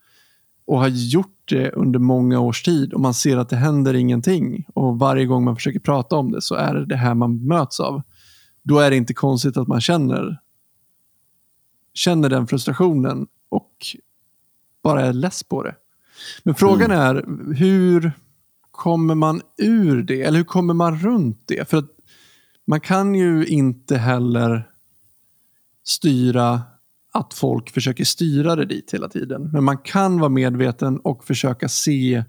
och 0.64 0.79
har 0.79 0.88
gjort 0.88 1.42
det 1.44 1.70
under 1.70 1.98
många 1.98 2.40
års 2.40 2.62
tid 2.62 2.92
och 2.92 3.01
man 3.01 3.14
ser 3.14 3.37
att 3.37 3.48
det 3.48 3.57
händer 3.57 3.94
ingenting 3.94 4.66
och 4.75 4.98
varje 4.98 5.27
gång 5.27 5.44
man 5.44 5.57
försöker 5.57 5.81
prata 5.81 6.16
om 6.16 6.33
det 6.33 6.42
så 6.42 6.55
är 6.55 6.75
det 6.75 6.87
det 6.87 6.96
här 6.96 7.14
man 7.14 7.46
möts 7.46 7.81
av. 7.81 8.03
Då 8.62 8.79
är 8.79 8.90
det 8.90 8.96
inte 8.96 9.14
konstigt 9.14 9.57
att 9.57 9.68
man 9.68 9.81
känner, 9.81 10.38
känner 11.94 12.29
den 12.29 12.46
frustrationen 12.46 13.27
och 13.48 13.77
bara 14.83 15.07
är 15.07 15.12
less 15.12 15.42
på 15.42 15.62
det. 15.62 15.75
Men 16.42 16.55
frågan 16.55 16.90
är 16.90 17.25
hur 17.55 18.12
kommer 18.70 19.14
man 19.14 19.40
ur 19.59 20.03
det? 20.03 20.22
Eller 20.22 20.38
hur 20.38 20.44
kommer 20.44 20.75
man 20.75 20.98
runt 20.98 21.42
det? 21.46 21.68
För 21.70 21.77
att 21.77 21.90
man 22.64 22.81
kan 22.81 23.14
ju 23.14 23.46
inte 23.46 23.96
heller 23.96 24.68
styra 25.85 26.62
att 27.12 27.35
folk 27.35 27.70
försöker 27.70 28.05
styra 28.05 28.57
det 28.57 28.64
dit 28.64 28.94
hela 28.94 29.09
tiden. 29.09 29.51
Men 29.53 29.64
man 29.64 29.79
kan 29.79 30.18
vara 30.20 30.29
medveten 30.29 30.98
och 30.98 31.25
försöka 31.25 31.68
se 31.68 32.25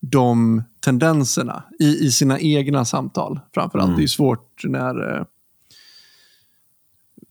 de 0.00 0.62
tendenserna 0.80 1.62
i, 1.78 2.06
i 2.06 2.10
sina 2.10 2.38
egna 2.40 2.84
samtal. 2.84 3.40
Framförallt. 3.54 3.88
Mm. 3.88 3.98
Det 3.98 4.04
är 4.04 4.08
svårt 4.08 4.62
när 4.64 5.16
eh, 5.16 5.24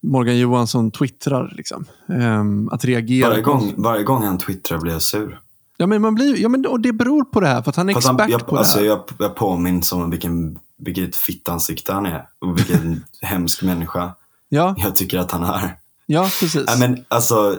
Morgan 0.01 0.37
Johansson 0.37 0.91
twittrar. 0.91 1.53
Liksom, 1.57 1.85
ehm, 2.07 2.69
att 2.69 2.85
reagera. 2.85 3.29
varje, 3.29 3.41
gång, 3.41 3.73
varje 3.77 4.03
gång 4.03 4.23
han 4.23 4.37
twittrar 4.37 4.77
blir 4.77 4.93
jag 4.93 5.01
sur. 5.01 5.39
Ja, 5.77 5.87
men 5.87 6.01
man 6.01 6.15
blir, 6.15 6.41
ja, 6.41 6.49
men, 6.49 6.65
och 6.65 6.79
det 6.79 6.93
beror 6.93 7.23
på 7.23 7.39
det 7.39 7.47
här. 7.47 7.61
För 7.61 7.69
att 7.69 7.75
han 7.75 7.89
är 7.89 7.93
Fast 7.93 8.07
han, 8.07 8.15
expert 8.15 8.31
jag, 8.31 8.47
på 8.47 8.57
alltså, 8.57 8.77
det 8.79 8.83
här. 8.83 8.89
jag, 8.89 9.03
jag 9.19 9.35
påminns 9.35 9.93
om 9.93 10.09
vilken, 10.09 10.59
vilket 10.77 11.15
fittansikte 11.15 11.93
han 11.93 12.05
är. 12.05 12.25
Och 12.39 12.57
vilken 12.57 13.03
hemsk 13.21 13.63
människa 13.63 14.11
Ja, 14.53 14.75
jag 14.77 14.95
tycker 14.95 15.19
att 15.19 15.31
han 15.31 15.43
är. 15.43 15.77
Ja, 16.05 16.23
precis. 16.39 16.79
Men 16.79 17.05
alltså, 17.07 17.57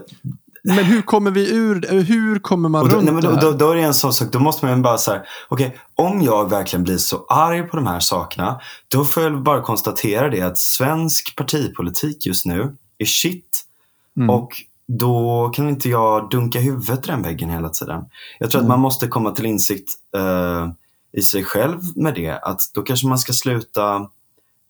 Men 0.63 0.85
hur 0.85 1.03
kommer 1.03 1.31
vi 1.31 1.51
ur 1.51 2.03
Hur 2.03 2.39
kommer 2.39 2.69
man 2.69 2.89
då, 2.89 2.95
runt 2.95 3.05
nej, 3.05 3.15
men 3.15 3.23
det 3.23 3.29
då, 3.29 3.35
här? 3.35 3.43
då, 3.43 3.53
då 3.53 3.71
är 3.71 3.77
det 3.77 3.83
en 3.83 3.95
sån 3.95 4.13
sak, 4.13 4.33
då 4.33 4.39
måste 4.39 4.67
man 4.67 4.83
bara 4.83 4.99
säga, 4.99 5.23
okej, 5.49 5.79
om 5.95 6.23
jag 6.23 6.51
verkligen 6.51 6.85
blir 6.85 6.99
så 6.99 7.25
arg 7.29 7.63
på 7.63 7.77
de 7.77 7.87
här 7.87 8.01
sakerna, 8.01 8.61
då 8.89 9.05
får 9.05 9.23
jag 9.23 9.43
bara 9.43 9.61
konstatera 9.63 10.31
det 10.31 10.41
att 10.43 10.59
svensk 10.59 11.37
partipolitik 11.37 12.27
just 12.27 12.47
nu 12.47 12.77
är 12.99 13.05
shit. 13.05 13.65
Mm. 14.17 14.31
Och 14.31 14.51
då 14.87 15.51
kan 15.55 15.69
inte 15.69 15.89
jag 15.89 16.31
dunka 16.31 16.59
huvudet 16.61 17.05
i 17.05 17.11
den 17.11 17.23
väggen 17.23 17.51
hela 17.51 17.69
tiden. 17.69 18.05
Jag 18.39 18.51
tror 18.51 18.61
Mm. 18.61 18.71
att 18.71 18.77
man 18.77 18.81
måste 18.81 19.07
komma 19.09 19.31
till 19.31 19.47
insikt 19.47 19.91
eh, 20.17 20.69
i 21.13 21.23
sig 21.23 21.45
själv 21.45 21.81
med 21.97 22.15
det. 22.15 22.31
Att 22.31 22.61
då 22.75 22.83
kanske 22.83 23.07
man 23.07 23.19
ska 23.19 23.33
sluta 23.33 24.09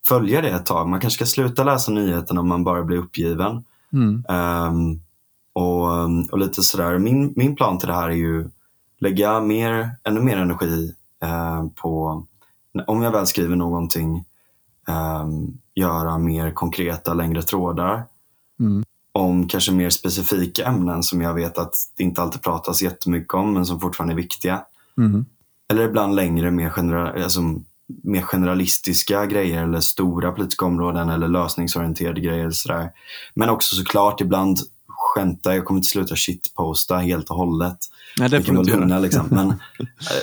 följa 0.08 0.40
det 0.40 0.48
ett 0.50 0.66
tag. 0.66 0.88
Man 0.88 1.00
kanske 1.00 1.16
ska 1.16 1.26
sluta 1.26 1.64
läsa 1.64 1.92
nyheterna 1.92 2.40
om 2.40 2.48
man 2.48 2.64
bara 2.64 2.82
blir 2.82 2.98
uppgiven. 2.98 3.64
Mm. 3.92 4.24
Ehm, 4.28 5.00
och, 5.52 6.30
och 6.32 6.38
lite 6.38 6.62
sådär, 6.62 6.98
min, 6.98 7.32
min 7.36 7.56
plan 7.56 7.78
till 7.78 7.88
det 7.88 7.94
här 7.94 8.08
är 8.08 8.14
ju 8.14 8.50
lägga 8.98 9.40
mer, 9.40 9.90
ännu 10.04 10.20
mer 10.20 10.36
energi 10.36 10.94
eh, 11.22 11.64
på, 11.82 12.24
om 12.86 13.02
jag 13.02 13.10
väl 13.10 13.26
skriver 13.26 13.56
någonting, 13.56 14.24
ehm, 14.88 15.58
göra 15.74 16.18
mer 16.18 16.50
konkreta 16.50 17.14
längre 17.14 17.42
trådar 17.42 18.04
Mm. 18.60 18.84
om 19.12 19.48
kanske 19.48 19.72
mer 19.72 19.90
specifika 19.90 20.64
ämnen 20.66 21.02
som 21.02 21.20
jag 21.20 21.34
vet 21.34 21.58
att 21.58 21.74
det 21.96 22.02
inte 22.04 22.22
alltid 22.22 22.42
pratas 22.42 22.82
jättemycket 22.82 23.34
om 23.34 23.52
men 23.52 23.66
som 23.66 23.80
fortfarande 23.80 24.14
är 24.14 24.16
viktiga. 24.16 24.62
Mm. 24.98 25.24
Eller 25.68 25.82
ibland 25.88 26.14
längre, 26.14 26.50
mer, 26.50 26.70
genera- 26.70 27.22
alltså, 27.24 27.40
mer 28.02 28.22
generalistiska 28.22 29.26
grejer 29.26 29.62
eller 29.62 29.80
stora 29.80 30.32
politiska 30.32 30.64
områden 30.64 31.08
eller 31.08 31.28
lösningsorienterade 31.28 32.20
grejer. 32.20 32.46
och 32.46 32.54
Sådär. 32.54 32.90
Men 33.34 33.48
också 33.48 33.76
såklart 33.76 34.20
ibland 34.20 34.58
skämta. 34.88 35.54
Jag 35.54 35.64
kommer 35.64 35.78
inte 35.78 35.88
sluta 35.88 36.16
shitposta 36.16 36.96
helt 36.96 37.30
och 37.30 37.36
hållet. 37.36 37.78
Nej, 38.18 38.28
det 38.28 38.40
får 38.40 38.46
kan 38.46 38.56
vara 38.56 38.66
lugna 38.66 38.98
liksom. 38.98 39.26
Men, 39.30 39.48
eh, 39.50 39.56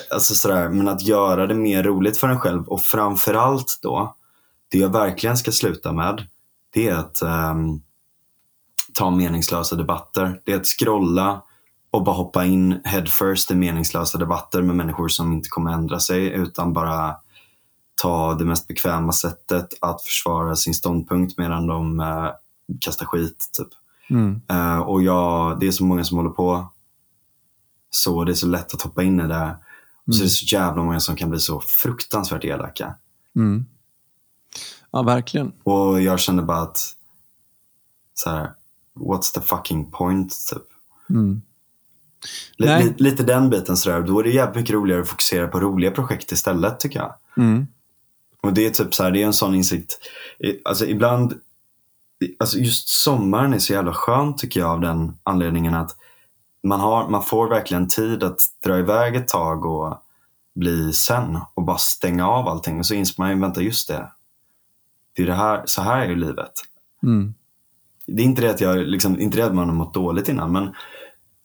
alltså, 0.10 0.36
sådär. 0.36 0.70
men 0.70 0.88
att 0.88 1.02
göra 1.02 1.48
det 1.48 1.56
mer 1.56 1.84
roligt 1.84 2.18
för 2.18 2.28
en 2.28 2.40
själv 2.40 2.68
och 2.68 2.82
framförallt 2.82 3.80
då, 3.82 4.16
det 4.72 4.78
jag 4.78 4.90
verkligen 4.90 5.38
ska 5.38 5.52
sluta 5.52 5.92
med, 5.92 6.28
det 6.74 6.88
är 6.88 6.96
att 6.96 7.22
ehm, 7.22 7.82
ta 8.94 9.12
meningslösa 9.12 9.76
debatter. 9.76 10.40
Det 10.44 10.52
är 10.54 10.58
att 10.58 10.68
scrolla 10.68 11.42
och 11.92 12.04
bara 12.04 12.16
hoppa 12.16 12.46
in 12.46 12.82
headfirst 12.84 13.52
i 13.52 13.56
meningslösa 13.56 14.18
debatter 14.18 14.62
med 14.62 14.76
människor 14.76 15.08
som 15.08 15.34
inte 15.34 15.50
kommer 15.50 15.72
ändra 15.72 16.00
sig 16.00 16.28
utan 16.28 16.74
bara 16.74 17.16
ta 17.96 18.34
det 18.34 18.46
mest 18.46 18.68
bekväma 18.68 19.14
sättet 19.14 19.74
att 19.82 20.02
försvara 20.02 20.56
sin 20.56 20.74
ståndpunkt 20.74 21.38
medan 21.38 21.68
de 21.68 22.00
eh, 22.00 22.30
kastar 22.80 23.06
skit. 23.06 23.50
Typ. 23.58 23.68
Mm. 24.10 24.42
Eh, 24.50 24.80
och 24.80 25.04
jag, 25.04 25.60
det 25.60 25.68
är 25.68 25.72
så 25.72 25.84
många 25.84 26.04
som 26.04 26.18
håller 26.18 26.30
på 26.30 26.72
så 27.90 28.24
det 28.24 28.32
är 28.32 28.36
så 28.36 28.48
lätt 28.48 28.74
att 28.74 28.82
hoppa 28.82 29.04
in 29.04 29.20
i 29.20 29.28
det. 29.28 29.58
Och 30.08 30.16
så 30.16 30.22
är 30.22 30.24
det 30.24 30.30
så 30.30 30.56
jävla 30.56 30.84
många 30.84 31.00
som 31.00 31.16
kan 31.16 31.30
bli 31.30 31.40
så 31.40 31.60
fruktansvärt 31.60 32.46
elaka. 32.46 32.96
Mm. 33.36 33.66
Ja, 34.92 35.02
verkligen. 35.02 35.52
Och 35.64 36.02
jag 36.02 36.20
känner 36.20 36.44
bara 36.44 36.62
att 36.62 36.80
så 38.14 38.30
här, 38.30 38.52
what's 38.96 39.34
the 39.34 39.42
fucking 39.42 39.92
point? 39.92 40.36
Typ. 40.50 40.64
Mm. 41.10 41.42
Lite, 42.58 42.94
lite 42.98 43.24
den 43.24 43.50
biten 43.50 43.78
sådär. 43.78 44.02
Då 44.02 44.20
är 44.20 44.24
det 44.24 44.30
jävligt 44.30 44.56
mycket 44.56 44.74
roligare 44.74 45.02
att 45.02 45.10
fokusera 45.10 45.48
på 45.48 45.60
roliga 45.60 45.92
projekt 45.92 46.32
istället 46.32 46.80
tycker 46.80 47.00
jag. 47.00 47.14
Mm. 47.38 47.68
Och 48.44 48.54
det 48.54 48.66
är 48.66 48.70
typ 48.70 48.96
så 48.96 49.04
här, 49.04 49.12
det 49.12 49.22
är 49.22 49.26
en 49.26 49.34
sån 49.34 49.56
insikt. 49.56 50.00
Alltså 50.66 50.86
ibland, 50.86 51.34
alltså 52.40 52.58
just 52.58 52.90
sommaren 52.90 53.54
är 53.54 53.60
så 53.60 53.74
jävla 53.74 53.94
skönt 53.94 54.38
tycker 54.38 54.60
jag 54.60 54.70
av 54.70 54.82
den 54.82 55.18
anledningen 55.24 55.74
att 55.74 55.96
man, 56.64 56.80
har, 56.80 57.10
man 57.10 57.24
får 57.24 57.50
verkligen 57.50 57.88
tid 57.88 58.24
att 58.24 58.40
dra 58.66 58.80
iväg 58.80 59.16
ett 59.16 59.28
tag 59.28 59.66
och 59.66 60.04
bli 60.56 60.94
sen 60.94 61.40
och 61.54 61.64
bara 61.64 61.78
stänga 61.78 62.28
av 62.28 62.48
allting. 62.48 62.80
Och 62.80 62.86
så 62.86 62.94
inser 62.94 63.16
man 63.18 63.30
ju, 63.30 63.40
vänta 63.40 63.62
just 63.62 63.88
det. 63.88 64.12
det, 65.16 65.24
är 65.24 65.28
det 65.28 65.34
här, 65.34 65.64
så 65.66 65.82
här 65.82 66.02
är 66.02 66.10
ju 66.10 66.16
livet. 66.16 66.52
Mm. 67.04 67.34
Det 68.08 68.22
är 68.22 68.26
inte 68.26 68.42
det 68.42 68.50
att, 68.50 68.62
jag, 68.62 68.78
liksom, 68.78 69.20
inte 69.20 69.38
det 69.38 69.46
att 69.46 69.56
man 69.56 69.70
har 69.70 69.76
mått 69.76 69.94
dåligt 69.94 70.30
innan, 70.30 70.52
men 70.52 70.64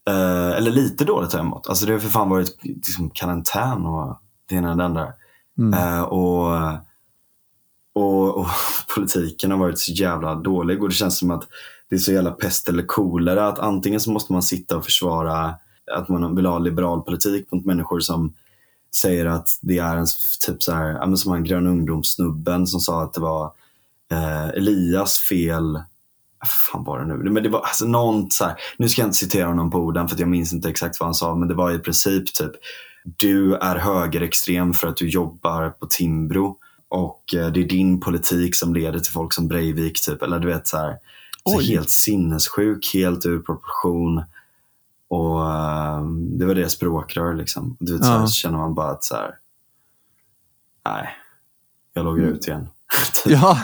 eh, 0.09 0.57
eller 0.57 0.71
lite 0.71 1.05
dåligt 1.05 1.31
har 1.31 1.39
jag 1.39 1.45
mått. 1.45 1.67
Alltså 1.67 1.85
det 1.85 1.91
har 1.91 1.99
för 1.99 2.09
fan 2.09 2.29
varit 2.29 2.63
liksom, 2.63 3.09
karantän 3.09 3.85
och 3.85 4.21
det 4.49 4.55
ena 4.55 4.71
och 4.71 4.77
det 4.77 4.85
andra. 4.85 5.13
Mm. 5.57 5.73
Eh, 5.73 6.01
och, 6.01 6.77
och, 7.97 8.37
och 8.37 8.47
politiken 8.95 9.51
har 9.51 9.57
varit 9.57 9.79
så 9.79 9.91
jävla 9.91 10.35
dålig. 10.35 10.83
Och 10.83 10.89
det 10.89 10.95
känns 10.95 11.17
som 11.17 11.31
att 11.31 11.47
det 11.89 11.95
är 11.95 11.99
så 11.99 12.11
jävla 12.11 12.31
pest 12.31 12.69
eller 12.69 12.83
kolera 12.83 13.47
att 13.47 13.59
antingen 13.59 13.99
så 13.99 14.11
måste 14.11 14.33
man 14.33 14.43
sitta 14.43 14.77
och 14.77 14.85
försvara 14.85 15.55
att 15.91 16.09
man 16.09 16.35
vill 16.35 16.45
ha 16.45 16.59
liberal 16.59 17.01
politik 17.01 17.51
mot 17.51 17.65
människor 17.65 17.99
som 17.99 18.33
säger 18.95 19.25
att 19.25 19.49
det 19.61 19.77
är 19.77 19.97
en 19.97 20.07
typ 20.45 20.63
så 20.63 20.71
här, 20.71 20.89
ja, 20.89 21.15
som 21.15 21.31
han 21.31 21.43
grön 21.43 21.67
ungdomssnubben 21.67 22.67
som 22.67 22.79
sa 22.79 23.03
att 23.03 23.13
det 23.13 23.21
var 23.21 23.53
eh, 24.11 24.47
Elias 24.47 25.19
fel. 25.19 25.73
Vad 26.39 26.49
fan 26.49 26.83
var 26.83 26.99
det 26.99 27.05
nu? 27.05 27.29
Men 27.29 27.43
det 27.43 27.49
var 27.49 27.59
alltså 27.59 27.85
något 27.85 28.33
så 28.33 28.45
här, 28.45 28.55
nu 28.77 28.89
ska 28.89 29.01
jag 29.01 29.07
inte 29.07 29.17
citera 29.17 29.47
honom 29.47 29.71
på 29.71 29.77
orden 29.77 30.07
för 30.07 30.15
att 30.15 30.19
jag 30.19 30.29
minns 30.29 30.53
inte 30.53 30.69
exakt 30.69 30.99
vad 30.99 31.07
han 31.07 31.13
sa, 31.13 31.35
men 31.35 31.47
det 31.47 31.53
var 31.53 31.71
i 31.71 31.79
princip 31.79 32.33
typ 32.33 32.51
du 33.17 33.55
är 33.55 33.75
högerextrem 33.75 34.73
för 34.73 34.87
att 34.87 34.97
du 34.97 35.09
jobbar 35.09 35.69
på 35.69 35.85
Timbro 35.85 36.57
och 36.89 37.33
eh, 37.35 37.47
det 37.51 37.59
är 37.63 37.67
din 37.67 37.99
politik 37.99 38.55
som 38.55 38.73
leder 38.73 38.99
till 38.99 39.11
folk 39.13 39.33
som 39.33 39.47
Breivik 39.47 40.01
typ, 40.05 40.21
eller 40.21 40.39
du 40.39 40.47
vet 40.47 40.67
så 40.67 40.77
här. 40.77 40.95
Så 41.49 41.59
helt 41.59 41.89
sinnessjuk, 41.89 42.91
helt 42.93 43.25
ur 43.25 43.39
proportion. 43.39 44.23
Och 45.09 45.45
eh, 45.51 46.05
det 46.39 46.45
var 46.45 46.55
det 46.55 46.69
språkrör 46.69 47.33
liksom. 47.35 47.77
Du 47.79 47.93
vet, 47.93 48.05
så, 48.05 48.11
här, 48.11 48.19
Ja. 48.19 48.27
så 48.27 48.33
känner 48.33 48.57
man 48.57 48.75
bara 48.75 48.91
att 48.91 49.03
så 49.03 49.15
här, 49.15 49.31
nej, 50.85 51.09
jag 51.93 52.05
loggar 52.05 52.23
Mm. 52.23 52.35
ut 52.35 52.47
igen. 52.47 52.67
Ja, 53.25 53.57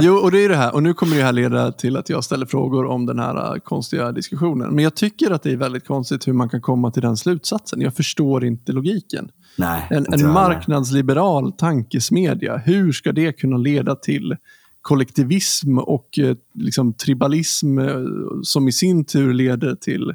jo, 0.00 0.14
och 0.14 0.30
det 0.32 0.44
är 0.44 0.48
det 0.48 0.56
här. 0.56 0.74
Och 0.74 0.82
nu 0.82 0.94
kommer 0.94 1.16
det 1.16 1.22
här 1.22 1.32
leda 1.32 1.72
till 1.72 1.96
att 1.96 2.08
jag 2.08 2.24
ställer 2.24 2.46
frågor 2.46 2.84
om 2.86 3.06
den 3.06 3.18
här 3.18 3.54
äh, 3.54 3.60
konstiga 3.60 4.12
diskussionen. 4.12 4.74
Men 4.74 4.84
jag 4.84 4.94
tycker 4.94 5.30
att 5.30 5.42
det 5.42 5.52
är 5.52 5.56
väldigt 5.56 5.86
konstigt 5.86 6.28
hur 6.28 6.32
man 6.32 6.48
kan 6.48 6.60
komma 6.60 6.90
till 6.90 7.02
den 7.02 7.16
slutsatsen. 7.16 7.80
Jag 7.80 7.94
förstår 7.96 8.44
inte 8.44 8.72
logiken. 8.72 9.30
Nej, 9.56 9.86
En, 9.90 10.06
en 10.12 10.32
marknadsliberal 10.32 11.52
tankesmedja, 11.52 12.56
hur 12.56 12.92
ska 12.92 13.12
det 13.12 13.32
kunna 13.32 13.56
leda 13.56 13.94
till 13.94 14.36
kollektivism 14.82 15.78
och 15.78 16.18
eh, 16.18 16.36
liksom, 16.54 16.94
tribalism 16.94 17.78
eh, 17.78 17.96
som 18.42 18.68
i 18.68 18.72
sin 18.72 19.04
tur 19.04 19.34
leder 19.34 19.74
till, 19.74 20.14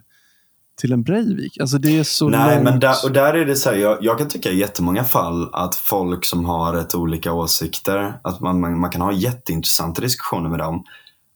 till 0.81 0.93
en 0.93 1.03
Breivik? 1.03 1.57
Alltså 1.59 1.77
det 1.77 1.99
är 1.99 2.03
så 2.03 2.29
Nej, 2.29 2.55
långt... 2.55 2.63
men 2.63 2.79
där, 2.79 2.95
och 3.05 3.11
där 3.11 3.33
är 3.33 3.45
det 3.45 3.55
så 3.55 3.69
här, 3.69 3.77
jag, 3.77 3.97
jag 4.01 4.17
kan 4.17 4.27
tycka 4.27 4.49
i 4.49 4.59
jättemånga 4.59 5.03
fall 5.03 5.49
att 5.53 5.75
folk 5.75 6.25
som 6.25 6.45
har 6.45 6.73
rätt 6.73 6.95
olika 6.95 7.33
åsikter, 7.33 8.19
att 8.21 8.39
man, 8.39 8.59
man, 8.59 8.79
man 8.79 8.89
kan 8.89 9.01
ha 9.01 9.11
jätteintressanta 9.11 10.01
diskussioner 10.01 10.49
med 10.49 10.59
dem. 10.59 10.83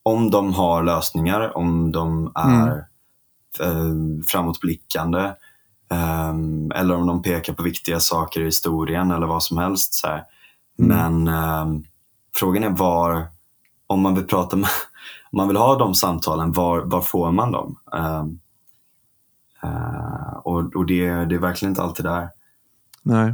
Om 0.04 0.32
de 0.32 0.54
har 0.54 0.84
lösningar, 0.84 1.58
om 1.58 1.92
de 1.92 2.32
är 2.36 2.78
eh, 3.60 4.24
framåtblickande. 4.28 5.32
Ehm, 5.92 6.72
eller 6.76 6.96
om 6.96 7.08
de 7.08 7.22
pekar 7.22 7.54
på 7.54 7.64
viktiga 7.64 8.00
saker 8.00 8.42
i 8.42 8.46
historien 8.46 9.12
eller 9.12 9.28
vad 9.28 9.44
som 9.44 9.58
helst. 9.58 9.94
Så 9.94 10.08
här. 10.08 10.24
Men 10.78 11.28
ehm, 11.28 11.84
frågan 12.36 12.64
är 12.64 12.70
var, 12.70 13.28
om 13.88 14.02
man 14.02 14.16
vill 14.16 14.28
prata 14.28 14.56
med, 14.56 14.70
om 15.32 15.38
man 15.38 15.48
vill 15.48 15.58
ha 15.58 15.78
de 15.78 15.96
samtalen, 15.96 16.52
var, 16.52 16.82
var 16.82 17.02
får 17.02 17.32
man 17.32 17.52
dem? 17.52 17.76
Ehm, 17.96 18.40
eh, 19.64 20.34
och 20.44 20.76
och 20.76 20.86
det, 20.86 21.10
det 21.26 21.36
är 21.36 21.40
verkligen 21.40 21.72
inte 21.72 21.82
alltid 21.82 22.06
där. 22.06 22.30
Nej. 23.04 23.34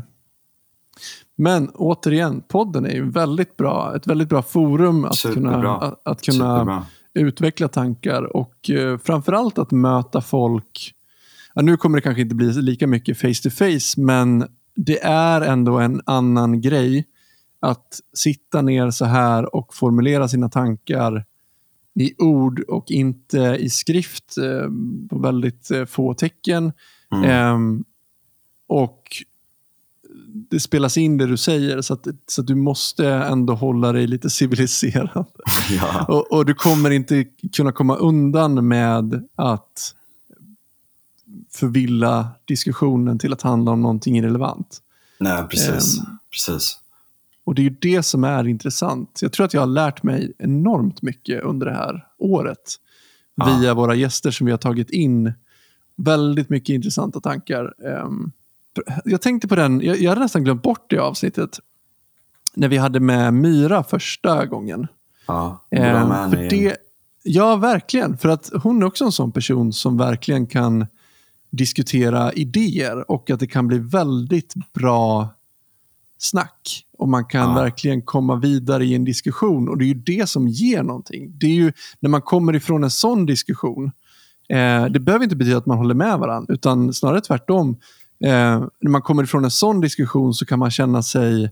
Men 1.36 1.70
återigen, 1.70 2.41
podden 2.48 2.86
är 2.86 2.93
ju 2.93 3.10
väldigt 3.10 3.58
bra, 3.58 3.96
ett 3.96 4.08
väldigt 4.08 4.30
bra 4.30 4.41
forum 4.41 5.06
att 5.06 5.15
Superbra. 5.15 5.52
kunna, 5.52 5.76
att, 5.78 6.02
att 6.08 6.22
kunna 6.22 6.56
Superbra. 6.60 6.86
utveckla 7.13 7.67
tankar 7.67 8.36
och 8.38 8.70
eh, 8.70 8.98
framförallt 8.98 9.58
att 9.58 9.72
möta 9.72 10.22
folk. 10.22 10.93
Ja, 11.58 11.63
nu 11.63 11.78
kommer 11.78 11.98
det 11.98 12.02
kanske 12.02 12.22
inte 12.22 12.36
bli 12.36 12.54
lika 12.54 12.88
mycket 12.88 13.17
face 13.17 13.43
to 13.43 13.50
face, 13.50 14.02
men 14.02 14.48
det 14.76 15.04
är 15.04 15.41
ändå 15.41 15.78
en 15.78 16.02
annan 16.06 16.62
grej 16.62 17.06
att 17.60 18.00
sitta 18.13 18.62
ner 18.62 18.91
så 18.91 19.06
här 19.06 19.56
och 19.56 19.74
formulera 19.74 20.28
sina 20.28 20.50
tankar 20.50 21.26
i 22.00 22.13
ord 22.17 22.60
och 22.60 22.91
inte 22.91 23.58
i 23.60 23.70
skrift 23.70 24.38
eh, 24.38 24.70
på 25.10 25.20
väldigt 25.20 25.72
eh, 25.72 25.86
få 25.86 26.13
tecken. 26.13 26.72
Mm. 27.12 27.30
Ehm, 27.30 27.84
och 28.67 29.04
det 30.50 30.60
spelas 30.60 30.98
in 30.98 31.17
det 31.17 31.26
du 31.26 31.38
säger 31.38 31.82
så 31.82 31.93
att, 31.93 32.08
så 32.28 32.41
att 32.41 32.48
du 32.48 32.56
måste 32.56 33.08
ändå 33.08 33.54
hålla 33.54 33.91
dig 33.91 34.08
lite 34.08 34.30
civiliserad. 34.39 35.26
Ja. 35.70 36.06
Och, 36.08 36.32
och 36.32 36.46
du 36.46 36.54
kommer 36.54 36.89
inte 36.89 37.26
kunna 37.56 37.72
komma 37.72 37.96
undan 37.96 38.67
med 38.67 39.26
att 39.36 39.93
förvilla 41.58 42.28
diskussionen 42.46 43.20
till 43.20 43.34
att 43.34 43.41
handla 43.41 43.72
om 43.72 43.82
någonting 43.82 44.17
irrelevant. 44.17 44.82
Nej, 45.20 45.43
precis. 45.50 46.00
Ehm. 46.00 46.06
precis. 46.32 46.80
Och 47.43 47.56
det 47.56 47.62
är 47.62 47.63
ju 47.63 47.76
det 47.82 48.04
som 48.04 48.24
är 48.24 48.48
intressant. 48.48 49.20
Jag 49.22 49.32
tror 49.32 49.46
att 49.46 49.54
jag 49.54 49.62
har 49.62 49.67
lärt 49.67 50.04
mig 50.04 50.34
enormt 50.39 51.02
mycket 51.02 51.43
under 51.43 51.65
det 51.65 51.74
här 51.74 52.06
året. 52.17 52.76
Ja. 53.36 53.58
Via 53.60 53.74
våra 53.74 53.96
gäster 53.96 54.32
som 54.32 54.46
vi 54.46 54.52
har 54.52 54.58
tagit 54.58 54.89
in. 54.89 55.34
Väldigt 55.96 56.50
mycket 56.50 56.70
intressanta 56.74 57.20
tankar. 57.20 57.74
Ehm, 57.86 58.32
Jag 59.06 59.22
tänkte 59.22 59.48
på 59.48 59.56
den, 59.56 59.82
jag, 59.82 59.98
jag 59.98 60.10
hade 60.12 60.22
nästan 60.22 60.43
glömt 60.43 60.63
bort 60.63 60.89
det 60.89 60.98
avsnittet. 60.98 61.60
När 62.56 62.67
vi 62.67 62.78
hade 62.78 63.00
med 63.00 63.34
Myra 63.34 63.84
första 63.84 64.46
gången. 64.46 64.88
Ja, 65.28 65.65
borde 65.72 65.89
ha 65.91 66.24
Ehm, 66.24 66.32
för 66.32 66.38
det, 66.50 66.78
ja, 67.24 67.56
verkligen. 67.56 68.17
För 68.17 68.30
att 68.30 68.52
hon 68.63 68.82
är 68.82 68.86
också 68.86 69.06
en 69.06 69.12
sån 69.12 69.32
person 69.32 69.74
som 69.74 69.98
verkligen 69.98 70.48
kan 70.48 70.88
diskutera 71.58 72.34
idéer 72.34 73.12
och 73.12 73.30
att 73.30 73.39
det 73.39 73.48
kan 73.48 73.67
bli 73.67 73.78
väldigt 73.80 74.54
bra 74.74 75.30
snack. 76.17 76.84
Och 76.98 77.08
man 77.10 77.26
kan 77.26 77.50
Ja. 77.50 77.54
verkligen 77.56 78.02
komma 78.02 78.36
vidare 78.36 78.86
i 78.86 78.96
en 78.96 79.06
diskussion. 79.06 79.70
Och 79.70 79.78
det 79.78 79.84
är 79.86 79.88
ju 79.88 79.93
det 79.93 80.30
som 80.30 80.48
ger 80.48 80.84
någonting. 80.84 81.32
Det 81.39 81.46
är 81.46 81.52
ju 81.52 81.74
när 82.00 82.10
man 82.10 82.22
kommer 82.22 82.56
ifrån 82.56 82.84
en 82.84 82.91
sån 82.91 83.26
diskussion. 83.26 83.91
Eh, 84.50 84.86
det 84.86 85.00
behöver 85.00 85.24
inte 85.24 85.36
betyda 85.36 85.58
att 85.58 85.65
man 85.65 85.78
håller 85.78 85.96
med 85.96 86.20
varandra, 86.20 86.54
utan 86.54 86.93
snarare 86.93 87.22
tvärtom. 87.22 87.70
Eh, 88.26 88.30
när 88.82 88.89
man 88.89 89.02
kommer 89.02 89.24
ifrån 89.24 89.43
en 89.46 89.52
sån 89.52 89.82
diskussion 89.82 90.34
så 90.34 90.46
kan 90.46 90.60
man 90.60 90.72
känna 90.72 91.04
sig 91.04 91.52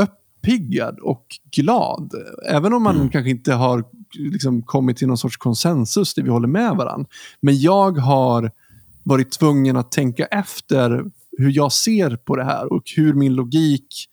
uppiggad 0.00 0.98
och 0.98 1.26
glad. 1.56 2.12
Även 2.48 2.72
om 2.72 2.82
man 2.82 2.96
Mm. 2.96 3.08
kanske 3.10 3.30
inte 3.30 3.52
har 3.52 3.84
liksom, 4.18 4.62
kommit 4.62 4.96
till 4.96 5.08
någon 5.08 5.18
sorts 5.18 5.36
konsensus 5.36 6.14
där 6.14 6.22
vi 6.22 6.30
håller 6.30 6.48
med 6.48 6.76
varandra. 6.76 7.06
Men 7.40 7.60
jag 7.60 7.98
har 7.98 8.50
varit 9.02 9.32
tvungen 9.32 9.76
att 9.76 9.92
tänka 9.92 10.26
efter 10.26 11.04
hur 11.38 11.50
jag 11.50 11.72
ser 11.72 12.16
på 12.16 12.36
det 12.36 12.44
här 12.44 12.72
och 12.72 12.82
hur 12.96 13.14
min 13.14 13.34
logik 13.34 14.08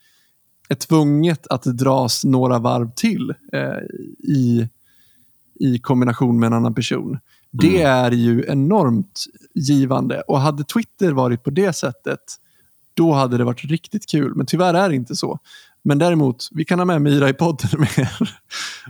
är 0.70 0.76
tvunget 0.76 1.48
att 1.48 1.64
dras 1.64 2.26
några 2.26 2.60
varv 2.60 2.92
till 2.96 3.34
eh, 3.54 3.78
i, 4.20 4.70
i 5.60 5.80
kombination 5.80 6.40
med 6.40 6.48
en 6.48 6.54
annan 6.54 6.76
person. 6.76 7.20
Det 7.52 7.82
är 7.82 8.12
ju 8.12 8.46
enormt 8.48 9.26
givande. 9.56 10.22
Och 10.22 10.40
hade 10.40 10.64
Twitter 10.64 11.12
varit 11.12 11.44
på 11.44 11.50
det 11.50 11.74
sättet, 11.74 12.20
då 12.94 13.14
hade 13.14 13.38
det 13.38 13.44
varit 13.44 13.64
riktigt 13.64 14.10
kul. 14.10 14.36
Men 14.36 14.46
tyvärr 14.46 14.74
är 14.74 14.90
det 14.90 14.96
inte 14.96 15.16
så. 15.16 15.40
Men 15.84 16.00
däremot, 16.00 16.48
vi 16.52 16.66
kan 16.66 16.80
ha 16.80 16.86
med 16.86 17.02
Myra 17.02 17.30
i 17.30 17.34
podden 17.34 17.70
mer. 17.98 18.40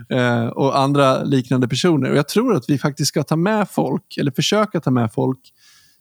eh, 0.08 0.46
och 0.46 0.78
andra 0.78 1.22
liknande 1.22 1.68
personer. 1.68 2.10
Och 2.10 2.16
Jag 2.16 2.28
tror 2.28 2.54
att 2.54 2.64
vi 2.68 2.78
faktiskt 2.78 3.08
ska 3.08 3.22
ta 3.22 3.36
med 3.36 3.70
folk, 3.70 4.16
eller 4.20 4.30
försöka 4.30 4.80
ta 4.80 4.90
med 4.90 5.12
folk 5.12 5.38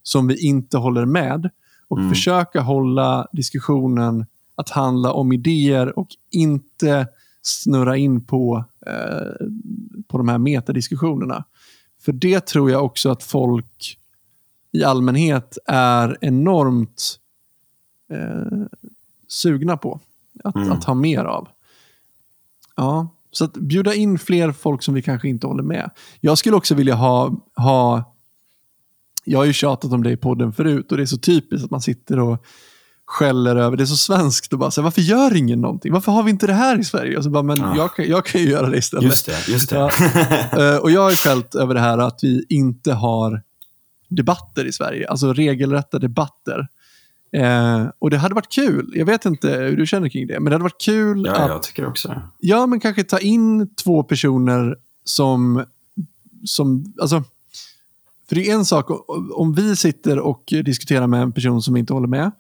som 0.04 0.28
vi 0.28 0.48
inte 0.48 0.78
håller 0.78 1.06
med. 1.06 1.50
Och 1.88 1.98
Mm. 1.98 2.10
försöka 2.10 2.62
hålla 2.62 3.28
diskussionen 3.32 4.26
att 4.56 4.70
handla 4.70 5.14
om 5.14 5.32
idéer 5.34 6.00
och 6.00 6.08
inte 6.32 7.08
snurra 7.42 7.98
in 7.98 8.26
på, 8.26 8.66
eh, 8.86 9.46
på 10.08 10.18
de 10.18 10.30
här 10.30 10.38
metadiskussionerna. 10.38 11.44
För 12.02 12.12
det 12.12 12.46
tror 12.46 12.72
jag 12.72 12.86
också 12.86 13.10
att 13.10 13.24
folk 13.24 13.98
i 14.72 14.84
allmänhet 14.84 15.58
är 15.66 16.18
enormt 16.22 17.20
eh, 18.14 18.66
sugna 19.28 19.78
på 19.78 20.00
att, 20.44 20.56
Mm. 20.56 20.72
att 20.72 20.84
ha 20.84 20.94
mer 20.94 21.24
av. 21.26 21.48
Ja, 22.76 23.08
så 23.32 23.46
att 23.46 23.54
bjuda 23.54 23.94
in 23.94 24.20
fler 24.20 24.52
folk 24.52 24.84
som 24.84 24.94
vi 24.94 25.02
kanske 25.02 25.30
inte 25.30 25.48
håller 25.48 25.64
med. 25.64 25.90
Jag 26.22 26.38
skulle 26.38 26.56
också 26.56 26.76
vilja 26.76 26.96
ha, 26.96 27.36
ha 27.56 28.04
jag 29.30 29.40
har 29.40 29.46
ju 29.46 29.54
tjatat 29.54 29.92
om 29.92 30.04
det 30.04 30.12
i 30.12 30.18
podden 30.18 30.54
förut 30.54 30.92
och 30.92 30.98
det 30.98 31.04
är 31.04 31.06
så 31.06 31.18
typiskt 31.18 31.66
att 31.66 31.72
man 31.72 31.82
sitter 31.82 32.20
och 32.20 32.46
skäller 33.06 33.56
över, 33.56 33.78
det 33.78 33.84
är 33.84 33.86
så 33.86 33.98
svenskt 33.98 34.54
och 34.54 34.60
bara 34.60 34.72
så 34.72 34.82
här, 34.82 34.84
varför 34.84 35.02
gör 35.02 35.36
ingen 35.36 35.62
någonting? 35.62 35.94
Varför 35.94 36.12
har 36.12 36.24
vi 36.24 36.32
inte 36.32 36.48
det 36.48 36.54
här 36.54 36.80
i 36.80 36.84
Sverige? 36.84 37.18
Och 37.18 37.24
så 37.24 37.30
bara, 37.30 37.44
men 37.44 37.58
Ja. 37.58 37.74
jag, 37.76 37.96
kan, 37.96 38.08
jag 38.08 38.26
kan 38.26 38.42
ju 38.42 38.50
göra 38.50 38.70
det 38.70 38.78
istället. 38.78 39.06
Just 39.06 39.26
det, 39.26 39.48
just 39.48 39.70
det. 39.70 39.76
Ja. 39.76 39.90
Eh, 40.74 40.78
och 40.78 40.92
jag 40.92 41.02
har 41.02 41.12
skällt 41.12 41.56
över 41.56 41.74
det 41.74 41.80
här 41.80 41.98
att 41.98 42.20
vi 42.22 42.46
inte 42.50 42.94
har 42.94 43.42
debatter 44.10 44.66
i 44.66 44.72
Sverige, 44.74 45.10
alltså 45.10 45.34
regelrätta 45.34 46.00
debatter. 46.00 46.68
Eh, 47.34 47.88
och 48.00 48.10
det 48.10 48.18
hade 48.18 48.36
varit 48.36 48.52
kul, 48.52 48.92
jag 48.96 49.06
vet 49.06 49.26
inte 49.26 49.50
hur 49.50 49.78
du 49.78 49.86
känner 49.86 50.10
kring 50.10 50.28
det, 50.28 50.40
men 50.40 50.46
det 50.46 50.52
hade 50.52 50.64
varit 50.64 50.82
kul 50.82 51.24
ja, 51.26 51.36
att 51.36 51.50
jag 51.50 51.64
tycker 51.64 51.86
också. 51.88 52.22
Ja, 52.40 52.66
men 52.68 52.80
kanske 52.80 53.04
ta 53.04 53.20
in 53.20 53.76
två 53.76 54.04
personer 54.04 54.78
som... 55.04 55.66
som 56.46 56.94
alltså, 57.02 57.24
för 58.30 58.36
det 58.36 58.50
är 58.50 58.56
en 58.56 58.66
sak 58.66 58.86
om 59.36 59.54
vi 59.54 59.76
sitter 59.76 60.20
och 60.20 60.44
diskuterar 60.48 61.08
med 61.08 61.22
en 61.22 61.32
person 61.32 61.62
som 61.62 61.78
inte 61.78 61.94
håller 61.94 62.08
med. 62.08 62.32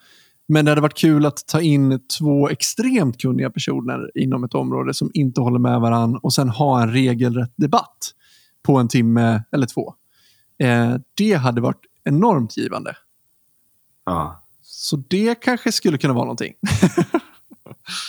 Men 0.47 0.65
det 0.65 0.71
hade 0.71 0.81
varit 0.81 0.97
kul 0.97 1.25
att 1.25 1.47
ta 1.47 1.61
in 1.61 1.99
två 2.17 2.49
extremt 2.49 3.21
kunniga 3.21 3.49
personer 3.49 4.11
inom 4.15 4.43
ett 4.43 4.53
område 4.53 4.93
som 4.93 5.11
inte 5.13 5.41
håller 5.41 5.59
med 5.59 5.79
varandra 5.79 6.19
och 6.23 6.33
sen 6.33 6.49
ha 6.49 6.81
en 6.81 6.91
regelrätt 6.91 7.53
debatt 7.55 8.13
på 8.63 8.77
en 8.77 8.87
timme 8.87 9.43
eller 9.51 9.67
två. 9.67 9.93
Eh, 10.59 10.95
det 11.13 11.33
hade 11.33 11.61
varit 11.61 11.85
enormt 12.03 12.57
givande. 12.57 12.97
Ja, 14.05 14.43
Så 14.61 14.95
det 14.95 15.35
kanske 15.35 15.71
skulle 15.71 15.97
kunna 15.97 16.13
vara 16.13 16.25
någonting. 16.25 16.53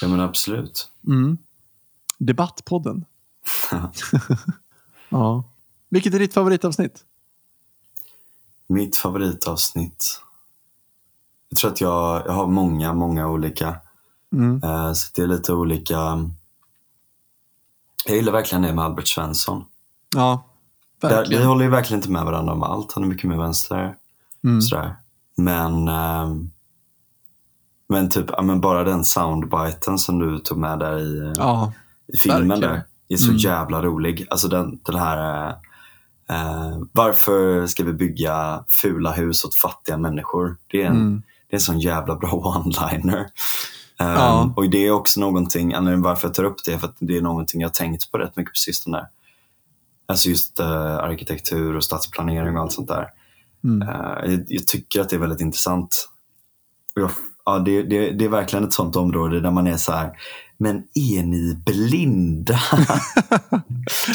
ja 0.02 0.08
men 0.08 0.20
absolut. 0.20 0.88
Mm. 1.06 1.38
Debattpodden. 2.18 3.04
ja. 5.08 5.44
Vilket 5.90 6.14
är 6.14 6.18
ditt 6.18 6.34
favoritavsnitt? 6.34 7.04
Mitt 8.70 8.96
favoritavsnitt. 8.96 10.22
Jag 11.48 11.58
tror 11.58 11.70
att 11.70 11.80
jag, 11.80 12.22
jag 12.26 12.32
har 12.32 12.46
många, 12.46 12.92
många 12.94 13.28
olika. 13.28 13.76
Mm. 14.32 14.62
Eh, 14.64 14.92
så 14.92 15.10
det 15.14 15.22
är 15.22 15.26
lite 15.26 15.52
olika. 15.52 16.28
Jag 18.06 18.16
gillar 18.16 18.32
verkligen 18.32 18.62
det 18.62 18.74
med 18.74 18.84
Albert 18.84 19.08
Svensson. 19.08 19.64
Ja, 20.16 20.44
Där, 21.00 21.08
vi 21.08 21.14
verkligen. 21.14 21.46
håller 21.46 21.64
ju 21.64 21.70
verkligen 21.70 21.98
inte 21.98 22.10
med 22.10 22.24
varandra 22.24 22.52
om 22.52 22.62
allt. 22.62 22.92
Han 22.92 23.04
är 23.04 23.08
mycket 23.08 23.30
mer 23.30 23.36
vänster. 23.36 23.96
Mm. 24.44 24.62
Sådär. 24.62 24.96
Men, 25.36 25.88
ehm, 25.88 26.50
men 27.88 28.10
typ, 28.10 28.26
ja, 28.28 28.42
men 28.42 28.60
bara 28.60 28.84
den 28.84 29.04
soundbiten 29.04 29.98
som 29.98 30.18
du 30.18 30.38
tog 30.38 30.58
med 30.58 30.78
där 30.78 30.98
i, 30.98 31.34
Ja, 31.36 31.72
i 32.06 32.16
filmen 32.16 32.48
verkligen. 32.48 32.74
där. 32.74 32.84
är 33.08 33.16
så 33.16 33.24
Mm. 33.28 33.36
jävla 33.36 33.82
rolig. 33.82 34.26
Alltså 34.30 34.48
den, 34.48 34.80
den 34.84 34.94
här 34.94 35.54
eh, 36.30 36.66
eh, 36.66 36.78
varför 36.92 37.66
ska 37.66 37.84
vi 37.84 37.92
bygga 37.92 38.64
fula 38.68 39.12
hus 39.12 39.44
åt 39.44 39.54
fattiga 39.54 39.96
människor? 39.96 40.56
Det 40.70 40.82
är 40.82 40.86
en, 40.86 40.96
Mm. 40.96 41.22
det 41.48 41.54
är 41.54 41.56
en 41.56 41.60
sån 41.60 41.80
jävla 41.80 42.16
bra 42.16 42.30
one-liner. 42.64 43.18
Ehm, 43.98 44.08
Ja. 44.14 44.52
Och 44.56 44.70
det 44.70 44.86
är 44.86 44.90
också 44.90 45.20
någonting, 45.20 45.74
anledningen 45.74 46.02
varför 46.02 46.28
jag 46.28 46.34
tar 46.34 46.44
upp 46.44 46.64
det, 46.66 46.78
för 46.78 46.86
att 46.86 46.96
det 46.98 47.16
är 47.16 47.22
någonting 47.22 47.60
jag 47.60 47.68
har 47.68 47.72
tänkt 47.74 48.10
på 48.10 48.18
rätt 48.18 48.36
mycket 48.36 48.52
på 48.52 48.58
sistone. 48.58 49.06
Alltså 50.06 50.28
just 50.28 50.60
eh, 50.60 50.96
arkitektur 50.96 51.76
och 51.76 51.84
stadsplanering 51.84 52.56
och 52.56 52.62
allt 52.62 52.72
sånt 52.72 52.88
där. 52.88 53.08
Mm. 53.64 53.88
Eh, 53.88 54.30
jag, 54.32 54.44
jag 54.48 54.66
tycker 54.66 55.00
att 55.00 55.08
det 55.08 55.16
är 55.16 55.20
väldigt 55.20 55.40
intressant. 55.40 56.08
Jag, 56.94 57.10
ja, 57.54 57.58
det, 57.58 57.82
det, 57.82 58.10
det 58.10 58.24
är 58.24 58.28
verkligen 58.28 58.64
ett 58.64 58.72
sånt 58.72 58.96
område 58.96 59.40
där 59.40 59.50
man 59.50 59.66
är 59.66 59.76
så 59.76 59.92
här, 59.92 60.10
men 60.58 60.76
är 60.94 61.22
ni 61.22 61.62
blinda? 61.66 62.60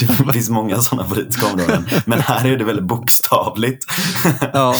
det 0.00 0.32
finns 0.32 0.50
många 0.50 0.78
sådana 0.78 1.08
politiska 1.08 1.46
områden, 1.46 1.86
men 2.06 2.20
här 2.20 2.46
är 2.46 2.56
det 2.56 2.64
väldigt 2.64 2.84
bokstavligt. 2.84 3.84
ja. 4.52 4.74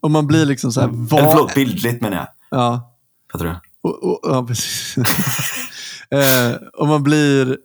Och 0.00 0.10
man 0.10 0.26
blir 0.26 0.46
liksom 0.46 0.72
så 0.72 0.80
här, 0.80 0.88
vad... 0.92 1.20
Eller 1.20 1.30
förlåt, 1.30 1.54
bildligt 1.54 2.00
menar 2.00 2.16
jag. 2.16 2.26
Ja, 2.50 2.94
Fattar 3.32 3.44
du? 3.44 3.54
och, 3.82 4.04
och, 4.04 4.20
ja 4.22 4.46
precis. 4.46 4.96
eh, 6.10 6.54
och 6.78 6.88
man 6.88 7.02
blir... 7.02 7.58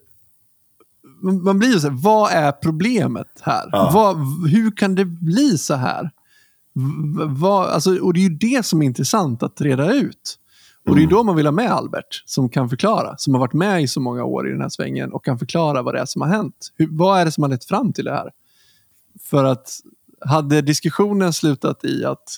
Man 1.42 1.58
blir 1.58 1.72
ju 1.72 1.80
så 1.80 1.88
här, 1.88 1.96
vad 2.02 2.32
är 2.32 2.52
problemet 2.52 3.26
här? 3.42 3.68
Ja. 3.72 3.90
Vad, 3.94 4.16
hur 4.50 4.70
kan 4.76 4.94
det 4.94 5.04
bli 5.04 5.58
så 5.58 5.74
här? 5.74 6.10
V- 7.18 7.24
Vad, 7.28 7.68
alltså, 7.68 7.98
och 7.98 8.14
det 8.14 8.20
är 8.20 8.28
ju 8.28 8.36
det 8.36 8.66
som 8.66 8.82
är 8.82 8.86
intressant 8.86 9.42
att 9.42 9.60
reda 9.60 9.92
ut. 9.94 10.36
Och 10.88 10.94
det 10.94 11.00
är 11.00 11.04
Mm. 11.04 11.14
då 11.16 11.22
man 11.22 11.36
vill 11.36 11.46
ha 11.46 11.52
med 11.52 11.70
Albert, 11.72 12.22
som 12.26 12.48
kan 12.48 12.68
förklara. 12.68 13.14
Som 13.18 13.34
har 13.34 13.40
varit 13.40 13.52
med 13.52 13.82
i 13.82 13.88
så 13.88 14.00
många 14.00 14.24
år 14.24 14.48
i 14.48 14.52
den 14.52 14.60
här 14.60 14.68
svängen 14.68 15.12
och 15.12 15.24
kan 15.24 15.38
förklara 15.38 15.82
vad 15.82 15.94
det 15.94 16.00
är 16.00 16.06
som 16.06 16.22
har 16.22 16.28
hänt. 16.28 16.72
Hur, 16.76 16.88
vad 16.90 17.20
är 17.20 17.24
det 17.24 17.32
som 17.32 17.42
har 17.42 17.48
lett 17.50 17.64
fram 17.64 17.92
till 17.92 18.04
det 18.04 18.10
här? 18.12 18.30
För 19.22 19.44
att 19.44 19.80
hade 20.26 20.60
diskussionen 20.62 21.32
slutat 21.32 21.84
i 21.84 22.04
att 22.04 22.36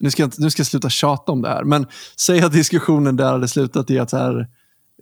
nu 0.00 0.10
ska, 0.10 0.22
jag, 0.22 0.32
nu 0.38 0.50
ska 0.50 0.60
jag 0.60 0.66
sluta 0.66 0.88
tjata 0.90 1.32
om 1.32 1.42
det 1.42 1.48
här, 1.48 1.64
men 1.64 1.86
säg 2.16 2.40
att 2.42 2.52
diskussionen 2.52 3.16
där 3.16 3.32
hade 3.32 3.48
slutat 3.48 3.90
i 3.90 3.98
att 3.98 4.10
så 4.10 4.16
här, 4.16 4.48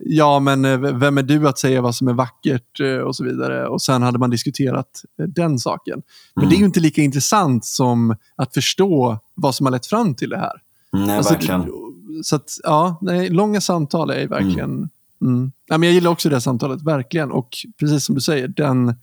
ja 0.05 0.39
men 0.39 0.65
eh, 0.65 0.77
vem 0.77 1.17
är 1.17 1.23
du 1.23 1.47
att 1.47 1.59
säga 1.59 1.81
vad 1.81 1.95
som 1.95 2.07
är 2.07 2.13
vackert 2.13 2.79
eh, 2.79 2.97
och 2.97 3.15
så 3.15 3.23
vidare. 3.23 3.67
Och 3.67 3.81
sen 3.81 4.01
hade 4.01 4.19
man 4.19 4.29
diskuterat 4.29 5.01
eh, 5.19 5.25
den 5.27 5.59
saken. 5.59 6.01
Men 6.35 6.43
Mm. 6.43 6.49
det 6.49 6.55
är 6.55 6.59
ju 6.59 6.65
inte 6.65 6.79
lika 6.79 7.01
intressant 7.01 7.65
som 7.65 8.15
att 8.35 8.53
förstå 8.53 9.19
vad 9.35 9.55
som 9.55 9.65
har 9.65 9.71
lett 9.71 9.85
fram 9.85 10.15
till 10.15 10.29
det 10.29 10.37
här. 10.37 10.61
Nej, 10.91 11.17
Alltså, 11.17 11.33
verkligen. 11.33 11.71
Så 12.23 12.35
att, 12.35 12.49
ja, 12.63 12.97
nej, 13.01 13.29
långa 13.29 13.61
samtal 13.61 14.09
är 14.09 14.27
verkligen... 14.27 14.89
Mm. 15.21 15.51
Ja, 15.67 15.77
men 15.77 15.89
jag 15.89 15.93
gillar 15.93 16.11
också 16.11 16.29
det 16.29 16.41
samtalet, 16.41 16.81
verkligen. 16.81 17.31
Och 17.31 17.49
precis 17.79 18.05
som 18.05 18.15
du 18.15 18.21
säger, 18.21 18.47
den... 18.47 18.95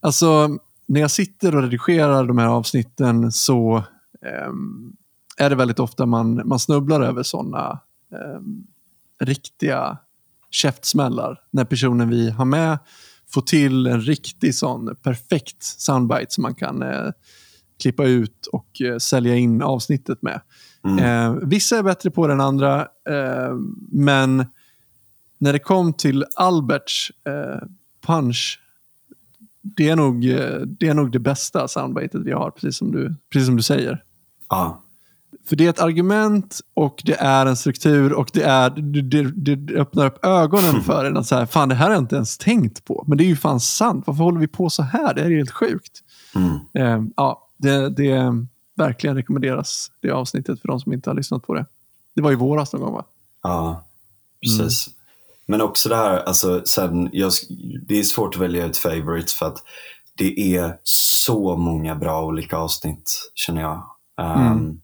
Alltså, 0.00 0.48
när 0.86 1.00
jag 1.00 1.10
sitter 1.10 1.56
och 1.56 1.62
redigerar 1.62 2.24
de 2.26 2.38
här 2.38 2.46
avsnitten 2.46 3.32
så 3.32 3.84
ehm, 4.26 4.92
är 5.38 5.50
det 5.50 5.56
väldigt 5.56 5.78
ofta 5.78 6.06
man, 6.06 6.42
man 6.48 6.58
snubblar 6.58 7.00
över 7.00 7.22
sådana 7.22 7.80
ehm, 8.12 8.66
riktiga 9.20 9.98
käftsmällar. 10.50 11.40
När 11.50 11.64
personen 11.64 12.10
vi 12.10 12.30
har 12.30 12.44
med 12.44 12.78
får 13.34 13.42
till 13.42 13.86
en 13.86 14.00
riktig 14.00 14.54
sån 14.54 14.96
perfekt 15.02 15.62
soundbite 15.62 16.26
som 16.28 16.42
man 16.42 16.54
kan 16.54 16.82
eh, 16.82 17.10
klippa 17.82 18.04
ut 18.04 18.46
och 18.52 18.80
eh, 18.80 18.98
sälja 18.98 19.36
in 19.36 19.62
avsnittet 19.62 20.22
med. 20.22 20.40
Mm. 20.84 20.98
Eh, 20.98 21.42
vissa 21.42 21.78
är 21.78 21.82
bättre 21.82 22.10
på 22.10 22.26
det 22.26 22.32
än 22.32 22.40
andra, 22.40 22.80
eh, 23.08 23.54
men 23.90 24.46
när 25.38 25.52
det 25.52 25.58
kom 25.58 25.92
till 25.92 26.24
Alberts 26.34 27.12
eh, 27.26 27.68
punch, 28.06 28.60
det 29.62 29.88
är, 29.88 29.96
nog, 29.96 30.24
eh, 30.24 30.60
det 30.60 30.88
är 30.88 30.94
nog 30.94 31.12
det 31.12 31.18
bästa 31.18 31.68
soundbitet 31.68 32.20
vi 32.24 32.32
har, 32.32 32.50
precis 32.50 32.76
som 32.76 32.92
du, 32.92 33.14
precis 33.32 33.46
som 33.46 33.56
du 33.56 33.62
säger. 33.62 34.04
Ja. 34.48 34.83
För 35.46 35.56
det 35.56 35.66
är 35.66 35.70
ett 35.70 35.80
argument 35.80 36.60
och 36.74 37.02
det 37.04 37.16
är 37.20 37.46
en 37.46 37.56
struktur 37.56 38.12
och 38.12 38.30
det, 38.32 38.42
är, 38.42 38.70
det, 38.70 39.56
det, 39.56 39.74
öppnar 39.74 40.06
upp 40.06 40.24
ögonen 40.24 40.80
för 40.84 41.04
en. 41.04 41.16
Att 41.16 41.26
så 41.26 41.34
här, 41.34 41.46
fan, 41.46 41.68
det 41.68 41.74
här 41.74 41.86
har 41.86 41.92
jag 41.92 42.02
inte 42.02 42.16
ens 42.16 42.38
tänkt 42.38 42.84
på. 42.84 43.04
Men 43.06 43.18
det 43.18 43.24
är 43.24 43.28
ju 43.28 43.36
fan 43.36 43.60
sant. 43.60 44.04
Varför 44.06 44.24
håller 44.24 44.40
vi 44.40 44.46
på 44.46 44.70
så 44.70 44.82
här? 44.82 45.14
Det 45.14 45.22
här 45.22 45.30
är 45.30 45.36
helt 45.36 45.50
sjukt. 45.50 46.00
Mm. 46.34 46.58
Eh, 46.72 47.12
ja, 47.16 47.48
det, 47.58 47.88
det 47.88 48.46
verkligen 48.76 49.16
rekommenderas, 49.16 49.90
det 50.00 50.10
avsnittet, 50.10 50.60
för 50.60 50.68
de 50.68 50.80
som 50.80 50.92
inte 50.92 51.10
har 51.10 51.14
lyssnat 51.14 51.46
på 51.46 51.54
det. 51.54 51.66
Det 52.14 52.22
var 52.22 52.32
i 52.32 52.34
våras 52.34 52.72
någon 52.72 52.82
gång, 52.82 52.94
va? 52.94 53.04
Ja, 53.42 53.84
precis. 54.42 54.88
Men 55.46 55.60
också 55.60 55.88
det 55.88 55.96
här, 55.96 56.16
alltså, 56.16 56.64
sen, 56.64 57.08
jag, 57.12 57.32
det 57.88 57.98
är 57.98 58.02
svårt 58.02 58.34
att 58.34 58.40
välja 58.40 58.66
ut 58.66 58.76
favorites 58.76 59.34
för 59.34 59.46
att 59.46 59.62
det 60.16 60.56
är 60.56 60.76
så 60.84 61.56
många 61.56 61.94
bra 61.94 62.24
olika 62.24 62.56
avsnitt, 62.56 63.30
känner 63.34 63.60
jag. 63.60 63.82
Um, 64.20 64.80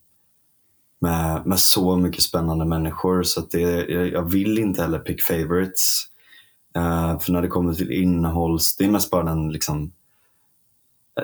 med, 1.01 1.47
med 1.47 1.61
så 1.61 1.97
mycket 1.97 2.23
spännande 2.23 2.65
människor. 2.65 3.23
Så 3.23 3.41
det, 3.41 3.61
jag, 3.89 4.31
vill 4.31 4.59
inte 4.59 4.83
heller 4.83 4.99
pick 4.99 5.23
favorites. 5.23 6.03
Uh, 6.77 7.19
för 7.19 7.33
när 7.33 7.43
det 7.43 7.49
kommer 7.49 7.75
till 7.75 7.93
innehålls, 7.93 8.77
det 8.77 8.85
är 8.85 8.91
mest 8.91 9.11
bara 9.11 9.25
den 9.25 9.53
liksom 9.53 9.93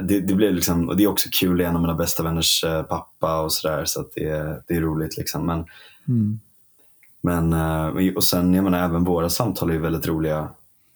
det, 0.02 0.20
det 0.20 0.34
blir 0.34 0.50
liksom, 0.50 0.88
och 0.88 0.96
det 0.96 1.04
är 1.04 1.08
också 1.08 1.28
kul, 1.32 1.58
det 1.58 1.64
är 1.64 1.68
en 1.68 1.76
av 1.76 1.82
mina 1.82 1.94
bästa 1.94 2.22
vänners 2.22 2.64
eh, 2.64 2.82
pappa 2.82 3.40
och 3.40 3.52
sådär 3.52 3.84
så 3.84 4.00
att 4.00 4.14
det, 4.14 4.62
det 4.66 4.74
är 4.74 4.80
roligt. 4.80 5.16
Liksom. 5.16 5.46
Men, 5.46 5.64
Mm. 6.08 6.40
men, 7.20 7.52
eh, 7.52 8.14
och 8.14 8.24
sen, 8.24 8.54
jag 8.54 8.64
menar, 8.64 8.84
även 8.84 9.04
våra 9.04 9.30
samtal 9.30 9.70
är 9.70 9.78
väldigt 9.78 10.06
roliga 10.06 10.48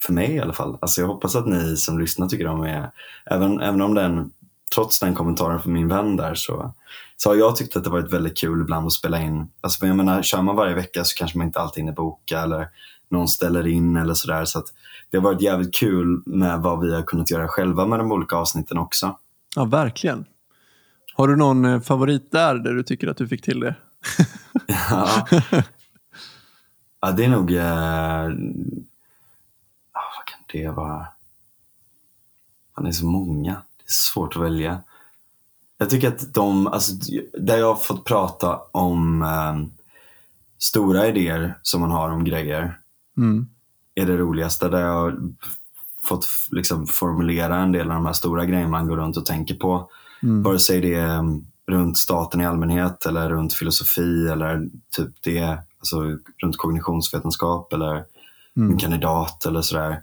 för 0.03 0.13
mig 0.13 0.35
i 0.35 0.41
alla 0.41 0.53
fall. 0.53 0.79
Alltså 0.81 1.01
jag 1.01 1.09
hoppas 1.09 1.37
att 1.37 1.47
ni 1.47 1.77
som 1.77 1.99
lyssnar 1.99 2.29
tycker 2.29 2.45
de 2.45 2.63
är, 2.63 2.91
även, 3.27 3.61
även 3.61 3.81
om 3.81 3.95
den, 3.95 4.31
trots 4.75 5.01
den 5.01 5.15
kommentaren 5.15 5.63
från 5.63 5.73
min 5.73 5.89
vän 5.89 6.17
där 6.17 6.35
så, 6.35 6.75
så 7.23 7.31
har 7.31 7.37
jag 7.37 7.57
tyckt 7.57 7.77
att 7.77 7.85
det 7.85 7.91
varit 7.91 8.13
väldigt 8.13 8.39
kul 8.39 8.61
ibland 8.61 8.87
att 8.87 8.93
spela 8.93 9.21
in. 9.23 9.51
Alltså 9.61 9.87
jag 9.87 9.97
menar, 9.97 10.23
kör 10.23 10.43
man 10.43 10.57
varje 10.57 10.75
vecka 10.75 11.05
så 11.05 11.15
kanske 11.17 11.39
man 11.39 11.47
inte 11.47 11.61
alltid 11.61 11.83
hinner 11.83 11.93
boka 11.93 12.41
eller 12.41 12.69
någon 13.09 13.29
ställer 13.29 13.67
in 13.67 13.97
eller 13.97 14.15
sådär. 14.15 14.45
Så 14.45 14.63
det 15.11 15.17
har 15.17 15.25
varit 15.25 15.41
jävligt 15.41 15.75
kul 15.75 16.23
med 16.27 16.61
vad 16.61 16.81
vi 16.81 16.95
har 16.95 17.03
kunnat 17.03 17.31
göra 17.31 17.49
själva 17.49 17.87
med 17.87 17.99
de 17.99 18.13
olika 18.13 18.37
avsnitten 18.37 18.79
också. 18.79 19.19
Ja, 19.57 19.65
verkligen. 19.65 20.25
Har 21.15 21.29
du 21.29 21.37
någon 21.37 21.65
eh, 21.65 21.81
favorit 21.81 22.31
där, 22.33 22.55
där 22.55 22.73
du 22.73 22.83
tycker 22.83 23.09
att 23.09 23.17
du 23.17 23.29
fick 23.29 23.43
till 23.43 23.61
det? 23.61 23.75
Ja, 24.91 25.27
ja 27.01 27.13
det 27.13 27.25
är 27.25 27.29
nog... 27.29 27.53
Eh, 27.53 28.25
ah, 29.93 30.11
vad 30.17 30.27
kan 30.27 30.41
det 30.53 30.71
vara? 30.71 31.07
Man 32.77 32.87
är 32.87 32.93
så 32.93 33.07
många. 33.07 33.53
Det 33.53 33.85
är 33.87 33.93
svårt 33.93 34.37
att 34.37 34.43
välja. 34.43 34.83
Jag 35.83 35.91
tycker 35.91 36.09
att 36.09 36.35
de, 36.35 36.67
alltså, 36.67 36.93
där 37.41 37.59
jag 37.59 37.67
har 37.67 37.75
fått 37.81 38.05
prata 38.05 38.59
om 38.73 39.23
eh, 39.23 39.57
stora 40.59 41.09
idéer 41.09 41.59
som 41.63 41.81
man 41.81 41.91
har 41.91 42.11
om 42.11 42.25
grejer 42.25 42.77
Mm. 43.17 43.47
är 43.95 44.07
det 44.07 44.17
roligaste. 44.17 44.69
Där 44.69 44.81
jag 44.81 44.95
har 44.95 45.19
fått 46.05 46.27
liksom, 46.51 46.87
formulera 46.87 47.57
en 47.57 47.73
del 47.73 47.89
av 47.91 47.95
de 47.95 48.07
här 48.07 48.13
stora 48.13 48.45
grejerna 48.45 48.69
man 48.69 48.87
går 48.89 48.97
runt 48.97 49.17
och 49.17 49.27
tänker 49.27 49.55
på. 49.55 49.91
Mm. 50.23 50.43
Vare 50.43 50.59
sig 50.59 50.81
det 50.81 50.95
är 50.95 51.23
runt 51.69 51.99
staten 51.99 52.41
i 52.41 52.47
allmänhet 52.47 53.07
eller 53.07 53.29
runt 53.31 53.53
filosofi 53.55 54.29
eller 54.29 54.69
typ 54.97 55.11
det, 55.23 55.59
alltså 55.79 56.03
runt 56.43 56.57
kognitionsvetenskap 56.57 57.73
eller 57.73 58.05
Mm. 58.57 58.73
en 58.73 58.79
kandidat 58.79 59.47
eller 59.47 59.63
sådär. 59.63 60.01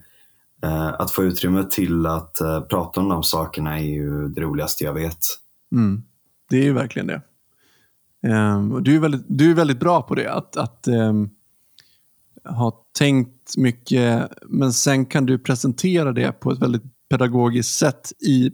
Eh, 0.63 0.88
att 0.88 1.11
få 1.11 1.23
utrymme 1.23 1.63
till 1.69 2.05
att 2.05 2.41
eh, 2.41 2.61
prata 2.61 2.99
om 2.99 3.09
de 3.09 3.23
sakerna 3.23 3.80
är 3.80 3.84
ju 3.84 4.28
det 4.28 4.41
roligaste 4.41 4.84
jag 4.84 4.93
vet. 4.93 5.17
Mm. 5.72 6.03
Det 6.49 6.57
är 6.57 6.63
ju 6.63 6.74
verkligen 6.74 7.07
det. 7.07 7.22
Ehm, 8.28 8.72
och 8.72 8.84
du, 8.84 8.95
är 8.95 8.99
väldigt, 8.99 9.26
du 9.28 9.51
är 9.51 9.55
väldigt 9.55 9.80
bra 9.80 10.01
på 10.01 10.15
det. 10.15 10.34
Att, 10.34 10.57
att 10.57 10.88
ehm, 10.88 11.30
ha 12.49 12.86
tänkt 12.97 13.57
mycket, 13.57 14.32
men 14.47 14.74
sen 14.74 15.05
kan 15.05 15.26
du 15.26 15.39
presentera 15.39 16.11
det 16.11 16.32
på 16.32 16.51
ett 16.51 16.59
väldigt 16.59 16.84
pedagogiskt 17.09 17.78
sätt 17.78 18.11
i, 18.28 18.51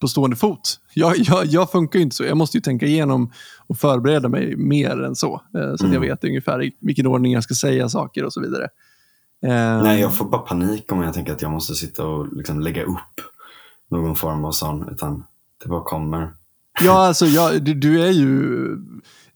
på 0.00 0.08
stående 0.08 0.36
fot. 0.36 0.80
Jag, 0.94 1.16
jag, 1.18 1.46
jag 1.46 1.70
funkar 1.70 1.98
ju 1.98 2.02
inte 2.02 2.16
så. 2.16 2.24
Jag 2.24 2.36
måste 2.36 2.56
ju 2.56 2.60
tänka 2.60 2.86
igenom 2.86 3.32
och 3.66 3.76
förbereda 3.78 4.28
mig 4.28 4.56
mer 4.56 5.02
än 5.02 5.16
så. 5.16 5.42
eh, 5.54 5.76
så 5.76 5.86
att 5.86 5.92
jag 5.92 6.00
vet 6.00 6.24
ungefär 6.24 6.62
i 6.64 6.76
vilken 6.80 7.06
ordning 7.06 7.32
jag 7.32 7.44
ska 7.44 7.54
säga 7.54 7.88
saker 7.88 8.24
och 8.24 8.32
så 8.32 8.40
vidare. 8.40 8.68
Ehm, 9.42 9.82
Nej, 9.82 10.00
jag 10.00 10.14
får 10.14 10.24
bara 10.24 10.40
panik 10.42 10.92
om 10.92 11.02
jag 11.02 11.14
tänker 11.14 11.32
att 11.32 11.42
jag 11.42 11.50
måste 11.50 11.74
sitta 11.74 12.06
och 12.06 12.36
liksom 12.36 12.60
lägga 12.60 12.82
upp 12.82 13.20
någon 13.90 14.16
form 14.16 14.44
av 14.44 14.52
sån. 14.52 14.88
Utan 14.88 15.24
det 15.64 15.70
bara 15.70 15.84
kommer. 15.84 16.32
Ja, 16.80 17.06
alltså 17.06 17.26
jag, 17.26 17.62
du, 17.62 17.74
du 17.74 18.02
är 18.02 18.10
ju... 18.10 18.68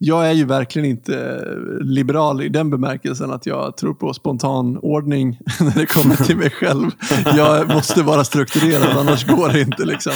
Jag 0.00 0.28
är 0.28 0.32
ju 0.32 0.44
verkligen 0.44 0.88
inte 0.88 1.44
liberal 1.80 2.42
i 2.42 2.48
den 2.48 2.70
bemärkelsen 2.70 3.30
att 3.32 3.46
jag 3.46 3.76
tror 3.76 3.94
på 3.94 4.14
spontan 4.14 4.78
ordning 4.78 5.38
när 5.60 5.74
det 5.74 5.86
kommer 5.86 6.16
till 6.16 6.36
mig 6.36 6.50
själv. 6.50 6.90
Jag 7.36 7.68
måste 7.68 8.02
vara 8.02 8.24
strukturerad, 8.24 8.98
annars 8.98 9.26
går 9.26 9.48
det 9.48 9.60
inte. 9.60 9.84
Liksom. 9.84 10.12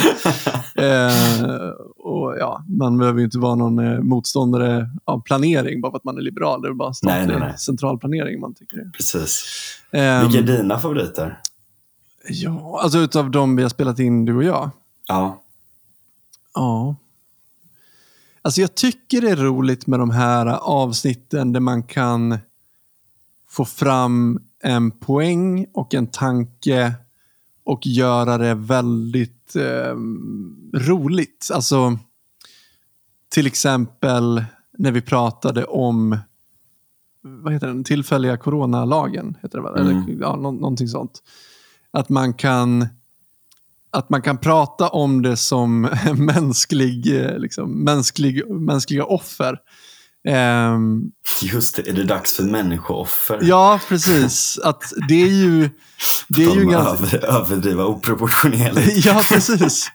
Eh, 0.75 1.69
och 1.97 2.35
ja, 2.39 2.63
man 2.67 2.97
behöver 2.97 3.19
ju 3.19 3.25
inte 3.25 3.39
vara 3.39 3.55
någon 3.55 3.79
eh, 3.79 3.99
motståndare 3.99 4.89
av 5.05 5.21
planering 5.21 5.81
bara 5.81 5.91
för 5.91 5.97
att 5.97 6.03
man 6.03 6.17
är 6.17 6.21
liberal. 6.21 6.61
Det 6.61 6.67
är 6.67 6.73
bara 6.73 6.93
statlig 6.93 7.17
Nej, 7.17 7.27
nej, 7.27 7.39
nej. 7.39 7.57
central 7.57 7.99
planering 7.99 8.39
man 8.39 8.53
tycker 8.53 8.77
det. 8.77 8.91
Precis. 8.97 9.45
Ehm, 9.91 10.23
Vilka 10.27 10.39
är 10.39 10.57
dina 10.57 10.79
favoriter? 10.79 11.39
Ja, 12.29 12.79
alltså 12.83 12.97
utav 12.99 13.31
de 13.31 13.55
vi 13.55 13.61
har 13.61 13.69
spelat 13.69 13.99
in, 13.99 14.25
du 14.25 14.35
och 14.35 14.43
jag. 14.43 14.69
Ja. 15.07 15.42
Ja. 16.53 16.95
Alltså 18.41 18.61
jag 18.61 18.75
tycker 18.75 19.21
det 19.21 19.29
är 19.29 19.35
roligt 19.35 19.87
med 19.87 19.99
de 19.99 20.09
här 20.09 20.45
avsnitten 20.61 21.53
där 21.53 21.59
man 21.59 21.83
kan 21.83 22.37
få 23.47 23.65
fram 23.65 24.39
en 24.63 24.91
poäng 24.91 25.65
och 25.73 25.93
en 25.93 26.07
tanke 26.07 26.93
och 27.63 27.87
göra 27.87 28.37
det 28.37 28.53
väldigt 28.53 29.55
eh, 29.55 29.95
roligt. 30.73 31.49
Alltså, 31.53 31.97
till 33.29 33.47
exempel 33.47 34.45
när 34.77 34.91
vi 34.91 35.01
pratade 35.01 35.65
om 35.65 36.17
vad 37.21 37.53
heter 37.53 37.67
den? 37.67 37.83
tillfälliga 37.83 38.37
coronalagen. 38.37 39.37
Heter 39.41 39.57
det, 39.57 39.63
väl? 39.63 39.75
Eller, 39.81 39.91
Mm. 39.91 40.19
ja, 40.21 40.35
nå- 40.35 40.51
någonting 40.51 40.87
sånt. 40.87 41.23
Att 41.91 42.09
man 42.09 42.33
kan 42.33 42.87
att 43.93 44.09
man 44.09 44.21
kan 44.21 44.37
prata 44.37 44.89
om 44.89 45.21
det 45.21 45.37
som 45.37 45.81
mänsklig, 46.15 47.21
eh, 47.25 47.37
liksom, 47.39 47.83
mänsklig, 47.83 48.49
mänskliga 48.49 49.03
offer. 49.05 49.57
Ehm, 50.27 51.01
Just 51.41 51.75
det, 51.75 51.89
är 51.89 51.93
det 51.93 52.03
dags 52.03 52.35
för 52.35 52.43
människooffer? 52.43 53.39
ja, 53.41 53.79
precis. 53.89 54.59
Att 54.63 54.83
det 55.09 55.21
är 55.23 55.27
ju... 55.27 55.69
Det 56.29 56.43
är 56.43 56.55
ju 56.55 56.65
ganska... 56.65 57.17
över, 57.17 57.25
överdriva 57.41 57.85
oproportionerligt. 57.85 59.05
Ja, 59.05 59.21
precis. 59.29 59.87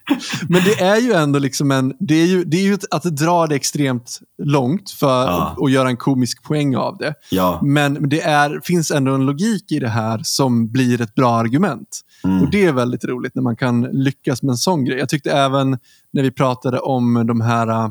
Men 0.48 0.64
det 0.64 0.80
är 0.80 0.96
ju 0.96 1.12
ändå 1.12 1.38
liksom 1.38 1.70
en... 1.70 1.92
Det 2.00 2.14
är 2.14 2.26
ju, 2.26 2.44
det 2.44 2.56
är 2.56 2.62
ju 2.62 2.78
att 2.90 3.02
dra 3.02 3.46
det 3.46 3.54
extremt 3.54 4.20
långt 4.42 4.90
för 4.90 5.24
Ja. 5.26 5.56
att 5.60 5.70
göra 5.70 5.88
en 5.88 5.96
komisk 5.96 6.42
poäng 6.42 6.76
av 6.76 6.96
det. 6.98 7.14
Ja, 7.30 7.60
Men 7.62 8.08
det 8.08 8.20
är, 8.20 8.60
finns 8.64 8.90
ändå 8.90 9.14
en 9.14 9.26
logik 9.26 9.72
i 9.72 9.78
det 9.78 9.88
här 9.88 10.20
som 10.24 10.70
blir 10.72 11.00
ett 11.00 11.14
bra 11.14 11.34
argument. 11.36 12.00
Mm. 12.24 12.42
Och 12.42 12.50
Det 12.50 12.64
är 12.64 12.72
väldigt 12.72 13.04
roligt 13.04 13.34
när 13.34 13.42
man 13.42 13.56
kan 13.56 13.82
lyckas 13.82 14.42
med 14.42 14.50
en 14.50 14.56
sån 14.56 14.84
grej. 14.84 14.98
Jag 14.98 15.08
tyckte 15.08 15.32
även 15.32 15.78
när 16.10 16.22
vi 16.22 16.30
pratade 16.30 16.78
om 16.78 17.26
de 17.26 17.40
här 17.40 17.68
uh, 17.68 17.90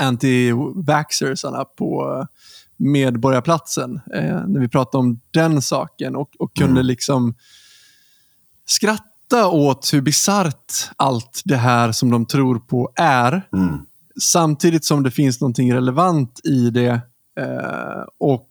anti-vaxxersarna 0.00 1.64
på 1.64 2.18
uh, 2.18 2.26
Medborgarplatsen. 2.76 4.00
Eh, 4.14 4.46
när 4.46 4.60
vi 4.60 4.68
pratade 4.68 4.98
om 4.98 5.20
den 5.30 5.62
saken 5.62 6.16
och, 6.16 6.30
och 6.38 6.56
kunde 6.56 6.80
Mm. 6.80 6.86
liksom 6.86 7.34
skratta 8.66 9.48
åt 9.48 9.90
hur 9.92 10.00
bisarrt 10.00 10.90
allt 10.96 11.42
det 11.44 11.56
här 11.56 11.92
som 11.92 12.10
de 12.10 12.26
tror 12.26 12.58
på 12.58 12.92
är. 12.96 13.48
Mm. 13.52 13.78
Samtidigt 14.22 14.84
som 14.84 15.02
det 15.02 15.10
finns 15.10 15.40
någonting 15.40 15.74
relevant 15.74 16.40
i 16.44 16.70
det 16.70 17.00
eh, 17.40 18.04
och 18.18 18.48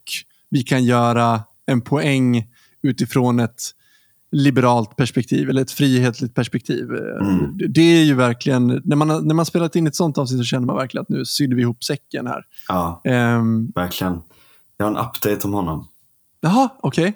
vi 0.49 0.63
kan 0.63 0.83
göra 0.83 1.43
en 1.65 1.81
poäng 1.81 2.47
utifrån 2.81 3.39
ett 3.39 3.61
liberalt 4.31 4.95
perspektiv 4.95 5.49
eller 5.49 5.61
ett 5.61 5.71
frihetligt 5.71 6.35
perspektiv. 6.35 6.91
Eh, 6.95 7.27
Mm. 7.27 7.57
Det- 7.69 7.81
är 7.81 8.03
ju 8.03 8.13
verkligen, 8.13 8.81
när 8.85 8.95
man, 8.95 9.27
när 9.27 9.35
man 9.35 9.45
spelat 9.45 9.75
in 9.75 9.87
ett 9.87 9.95
sånt 9.95 10.17
avsnitt 10.17 10.39
så 10.39 10.43
känner 10.43 10.65
man 10.67 10.75
verkligen 10.75 11.01
att 11.01 11.09
nu 11.09 11.25
sydde 11.25 11.55
vi 11.55 11.61
ihop 11.61 11.83
säcken 11.83 12.27
här. 12.27 12.43
ja, 12.67 13.01
Ehm, 13.05 13.71
verkligen. 13.75 14.21
Jag 14.77 14.85
har 14.85 14.91
en 14.91 14.97
update 14.97 15.47
om 15.47 15.53
honom. 15.53 15.87
Jaha, 16.41 16.69
okej. 16.79 17.13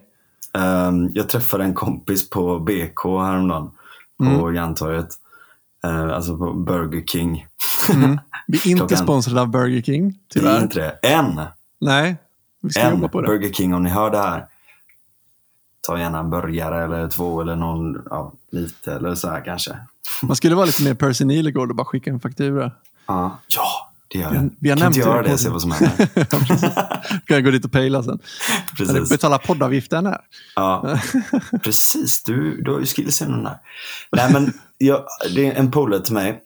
Ehm, 0.53 1.09
jag 1.13 1.29
träffade 1.29 1.63
en 1.63 1.73
kompis 1.73 2.29
på 2.29 2.59
BK 2.59 3.03
häromdagen. 3.21 3.71
På 4.17 4.25
Mm. 4.25 4.55
Järntorget. 4.55 5.07
Uh, 5.87 6.13
alltså 6.13 6.37
på 6.37 6.53
Burger 6.53 7.01
King. 7.05 7.45
Mm. 7.93 8.19
Vi 8.47 8.57
är 8.57 8.67
inte 8.81 8.95
sponsrade 8.97 9.41
av 9.41 9.47
Burger 9.51 9.81
King, 9.81 10.09
Det 10.33 10.39
är 10.39 10.41
tyvärr. 10.41 10.61
inte 10.63 10.79
det. 10.79 10.89
En! 11.09 11.41
Nej, 11.81 12.15
vi 12.61 12.69
ska 12.69 12.81
En 12.81 12.91
jobba 12.91 13.07
på 13.07 13.21
det. 13.21 13.27
Burger 13.27 13.53
King 13.53 13.73
om 13.73 13.83
ni 13.83 13.89
hör 13.89 14.09
det 14.11 14.17
här. 14.17 14.45
Ta 15.87 15.99
gärna 15.99 16.19
en 16.19 16.29
burgare 16.29 16.83
eller 16.83 17.07
två 17.07 17.41
eller 17.41 17.55
någon, 17.55 18.01
ja, 18.09 18.33
lite 18.51 18.93
eller 18.93 19.15
så 19.15 19.29
här 19.29 19.45
kanske. 19.45 19.77
Man 20.21 20.35
skulle 20.35 20.55
vara 20.55 20.65
lite 20.65 20.83
mer 20.83 20.93
Percy 20.93 21.25
Nilegård 21.25 21.69
och 21.69 21.75
bara 21.75 21.85
skicka 21.85 22.09
en 22.09 22.19
faktura. 22.19 22.71
Ja, 23.07 23.39
ja 23.47 23.91
det 24.07 24.19
gör 24.19 24.31
det. 24.31 24.49
Vi 24.59 24.69
har 24.69 24.77
kan 24.77 24.83
nämnt 24.83 24.95
inte 24.95 25.09
göra 25.09 25.21
det 25.21 25.33
och 25.33 25.39
se 25.39 25.49
vad 25.49 25.61
som 25.61 25.71
händer. 25.71 26.05
Kan 27.25 27.35
jag 27.35 27.43
gå 27.43 27.51
dit 27.51 27.65
och 27.65 27.71
pejla 27.71 28.03
sen. 28.03 28.19
Precis. 28.77 29.09
betala 29.09 29.37
poddavgiften 29.37 30.05
här. 30.05 30.21
Ja, 30.55 30.99
precis. 31.63 32.23
Du, 32.23 32.61
du 32.61 32.71
har 32.71 32.79
ju 32.79 32.85
skillsen 32.85 33.31
den 33.31 33.43
där. 33.43 33.57
Nej, 34.11 34.33
men 34.33 34.53
jag, 34.77 35.05
det 35.35 35.47
är 35.47 35.53
en 35.53 35.71
polare 35.71 36.01
till 36.01 36.13
mig. 36.13 36.41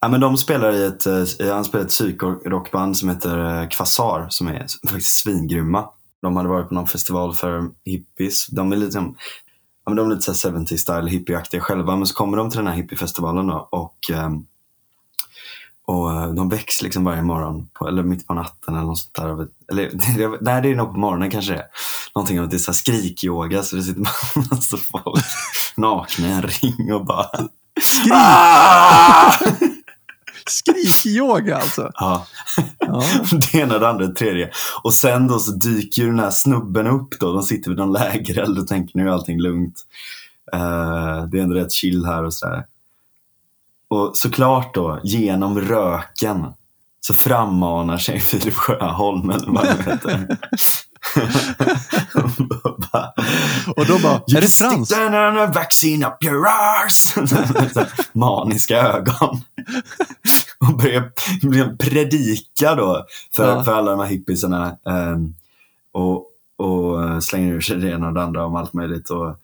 Ja, 0.00 0.08
men 0.08 0.20
de 0.20 0.36
spelar 0.36 0.72
i 0.72 0.84
ett, 0.84 1.06
eh, 1.06 1.54
han 1.54 1.64
spelar 1.64 1.84
ett 1.84 1.90
psykrockband 1.90 2.96
som 2.96 3.08
heter 3.08 3.60
eh, 3.62 3.68
Kvasar 3.68 4.26
som 4.28 4.48
är 4.48 4.66
faktiskt 4.88 5.16
svingrymma. 5.16 5.88
De 6.22 6.36
hade 6.36 6.48
varit 6.48 6.68
på 6.68 6.74
någon 6.74 6.86
festival 6.88 7.34
för 7.34 7.70
hippies. 7.84 8.46
De 8.46 8.72
är 8.72 8.76
lite, 8.76 8.98
ja, 8.98 9.04
men 9.90 9.96
de 9.96 10.06
är 10.10 10.14
lite 10.14 10.34
så 10.34 10.50
här 10.50 10.58
70 10.58 10.78
style 10.78 11.10
hippieaktiga 11.10 11.60
själva. 11.60 11.96
Men 11.96 12.06
så 12.06 12.14
kommer 12.14 12.36
de 12.36 12.50
till 12.50 12.58
den 12.58 12.66
här 12.66 12.74
hippiefestivalen 12.74 13.46
då, 13.46 13.68
och, 13.70 14.10
ehm, 14.12 14.44
och 15.86 16.12
eh, 16.12 16.34
de 16.34 16.48
väcks 16.48 16.82
liksom 16.82 17.04
varje 17.04 17.22
morgon. 17.22 17.68
På, 17.72 17.88
eller 17.88 18.02
mitt 18.02 18.26
på 18.26 18.34
natten 18.34 18.74
eller 18.74 18.86
något 18.86 18.98
sånt 18.98 19.14
där. 19.14 19.46
Eller, 19.72 19.90
det- 20.16 20.38
nej, 20.40 20.62
det 20.62 20.68
är 20.70 20.74
nog 20.76 20.92
på 20.92 20.98
morgonen 20.98 21.30
kanske 21.30 21.52
det 21.52 21.58
är. 21.58 21.66
Någonting 22.14 22.38
att 22.38 22.50
det 22.50 22.56
är 22.56 22.58
så 22.58 22.72
skrikyoga 22.72 23.62
så 23.62 23.76
det 23.76 23.82
sitter 23.82 24.00
massa 24.50 24.76
folk 24.76 25.24
nakna 25.76 26.28
i 26.28 26.32
en 26.32 26.42
ring 26.42 26.92
och 26.94 27.06
bara... 27.06 27.28
Skrik, 27.82 28.12
Ah! 28.14 29.32
Skrikyoga 30.50 31.56
alltså. 31.56 31.90
Ja, 31.94 32.26
Ja. 32.78 33.02
det 33.52 33.54
ena, 33.54 33.78
det 33.78 33.88
andra, 33.88 34.06
det 34.06 34.14
tredje. 34.14 34.50
Och 34.82 34.94
sen 34.94 35.28
då 35.28 35.38
så 35.38 35.52
dyker 35.52 36.06
den 36.06 36.18
här 36.18 36.30
snubben 36.30 36.86
upp 36.86 37.20
då. 37.20 37.32
De 37.32 37.42
sitter 37.42 37.70
vid 37.70 37.78
någon 37.78 37.92
lägereld 37.92 38.58
och 38.58 38.68
tänker 38.68 38.98
nu 38.98 39.08
är 39.08 39.12
allting 39.12 39.40
lugnt. 39.40 39.86
Eh, 40.52 41.24
det 41.24 41.38
är 41.38 41.42
ändå 41.42 41.54
rätt 41.54 41.72
chill 41.72 42.04
här 42.04 42.24
och 42.24 42.34
sådär. 42.34 42.66
Och 43.88 44.16
såklart 44.16 44.74
då, 44.74 45.00
genom 45.04 45.60
röken 45.60 46.46
så 47.00 47.14
frammanar 47.14 47.98
sig 47.98 48.20
Filip 48.20 48.54
Sjöholm 48.54 49.30
eller 49.30 49.46
vad 49.46 49.66
han 49.66 49.78
heter. 49.78 50.38
Och 53.76 53.86
då 53.86 53.98
bara, 53.98 54.14
är 54.14 54.40
det 54.40 54.48
Stick 54.48 54.68
Frans? 54.68 54.88
the 54.88 55.46
vaccine 55.58 56.06
up 56.06 56.24
your 56.24 56.46
arse! 56.48 57.20
Maniska 58.12 58.76
ögon. 58.76 59.40
Och 60.58 60.76
börjar 60.76 61.76
predika 61.76 62.74
då 62.74 63.06
för, 63.36 63.48
Ja. 63.56 63.64
för 63.64 63.74
alla 63.74 63.90
de 63.90 64.00
här 64.00 64.06
hippiesarna. 64.06 64.76
ehm, 64.86 65.34
och, 65.92 66.26
och 66.56 67.24
slänger 67.24 67.52
ur 67.54 67.60
sig 67.60 67.76
det 67.76 67.90
ena 67.90 68.06
och 68.06 68.14
det 68.14 68.22
andra 68.22 68.44
om 68.46 68.56
allt 68.56 68.72
möjligt. 68.72 69.10
Och, 69.10 69.36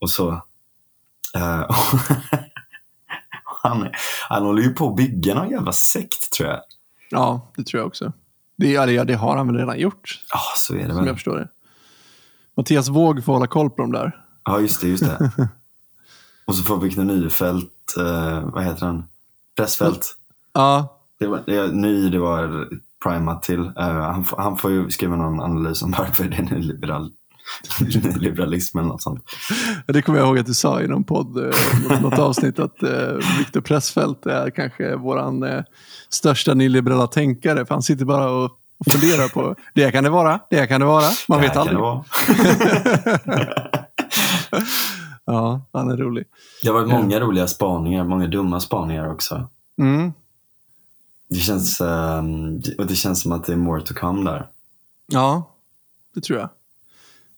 och 0.00 0.10
så. 0.10 0.42
Och 3.44 3.58
han, 3.62 3.88
han 4.28 4.42
håller 4.42 4.62
ju 4.62 4.74
på 4.74 4.88
att 4.88 4.96
bygga 4.96 5.34
någon 5.34 5.50
jävla 5.50 5.72
sekt 5.72 6.32
tror 6.32 6.48
jag. 6.48 6.60
Ja, 7.10 7.46
det 7.56 7.64
tror 7.64 7.80
jag 7.80 7.86
också. 7.86 8.12
Det, 8.62 8.92
ja, 8.92 9.04
det, 9.04 9.14
har 9.14 9.36
han 9.36 9.46
väl 9.46 9.56
redan 9.56 9.78
gjort, 9.78 10.20
Ja, 10.32 10.40
så 10.56 10.74
är 10.74 10.78
det 10.78 10.86
som 10.86 10.96
väl. 10.96 11.06
jag 11.06 11.16
förstår 11.16 11.36
det. 11.36 11.48
Mattias 12.56 12.88
Våg 12.88 13.24
får 13.24 13.32
hålla 13.32 13.46
koll 13.46 13.70
på 13.70 13.82
dem 13.82 13.92
där. 13.92 14.20
Ja, 14.44 14.60
just 14.60 14.80
det. 14.80 14.88
Just 14.88 15.04
det. 15.04 15.32
och 16.44 16.54
så 16.54 16.62
får 16.62 16.76
Victor 16.80 17.04
Nyfält, 17.04 17.94
eh, 17.98 18.40
vad 18.44 18.64
heter 18.64 18.86
han? 18.86 19.04
Pressfält. 19.56 20.16
Ja, 20.52 20.98
Det 21.18 21.26
var, 21.26 21.42
det, 21.46 21.66
ny, 21.72 22.10
det 22.10 22.18
var 22.18 22.68
primat 23.04 23.42
till. 23.42 23.60
Eh, 23.60 23.72
han, 23.86 24.24
får- 24.24 24.36
han 24.38 24.58
får 24.58 24.70
ju 24.70 24.90
skriva 24.90 25.16
någon 25.16 25.40
analys 25.40 25.82
om 25.82 25.90
varför 25.98 26.24
det 26.24 26.36
är 26.36 26.42
nyliberal, 26.42 27.10
nyliberalism 27.80 28.78
eller 28.78 28.88
något 28.88 29.02
sånt. 29.02 29.24
det 29.86 30.02
kommer 30.02 30.18
jag 30.18 30.28
ihåg 30.28 30.38
att 30.38 30.46
du 30.46 30.54
sa 30.54 30.82
i 30.82 30.88
någon 30.88 31.04
podd, 31.04 31.38
eh, 31.38 31.54
något, 31.88 32.02
något 32.02 32.18
avsnitt, 32.18 32.58
att 32.58 32.82
eh, 32.82 33.14
Viktor 33.38 33.60
Pressfeldt 33.60 34.26
är 34.26 34.50
kanske 34.50 34.96
våran 34.96 35.42
eh, 35.42 35.62
största 36.08 36.54
nyliberala 36.54 37.06
tänkare. 37.06 37.66
För 37.66 37.74
han 37.74 37.82
sitter 37.82 38.04
bara 38.04 38.30
och, 38.30 38.58
funderar 38.90 39.28
på, 39.28 39.56
det 39.74 39.90
kan 39.90 40.04
det 40.04 40.10
vara, 40.10 40.40
det 40.50 40.66
kan 40.66 40.80
det 40.80 40.86
vara, 40.86 41.10
man 41.28 41.40
Det 41.40 41.48
vet 41.48 41.56
aldrig. 41.56 41.78
Ja, 45.24 45.60
han 45.72 45.90
är 45.90 45.96
rolig. 45.96 46.24
Det 46.62 46.68
har 46.68 46.74
varit 46.74 46.88
många 46.88 47.20
roliga 47.20 47.46
spaningar, 47.46 48.04
många 48.04 48.26
dumma 48.26 48.60
spaningar 48.60 49.12
också. 49.12 49.48
Mm. 49.78 50.12
Det 51.28 51.38
känns, 51.38 51.80
eh, 51.80 52.22
och 52.78 52.86
det 52.86 52.94
känns 52.94 53.22
som 53.22 53.32
att 53.32 53.44
det 53.44 53.52
är 53.52 53.56
more 53.56 53.82
to 53.82 53.94
come 53.94 54.30
där. 54.30 54.46
Ja, 55.06 55.50
det 56.14 56.20
tror 56.20 56.38
jag. 56.38 56.48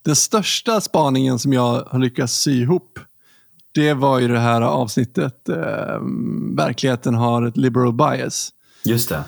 Den 0.04 0.16
största 0.16 0.80
spaningen 0.80 1.38
som 1.38 1.52
jag 1.52 1.82
har 1.90 1.98
lyckats 1.98 2.34
sy 2.34 2.62
ihop, 2.62 2.98
det 3.72 3.94
var 3.94 4.18
ju 4.18 4.28
det 4.28 4.38
här 4.38 4.60
avsnittet, 4.62 5.48
eh, 5.48 5.56
verkligheten 6.56 7.14
har 7.14 7.42
ett 7.46 7.56
liberal 7.56 7.92
bias. 7.92 8.50
Just 8.84 9.08
det, 9.08 9.24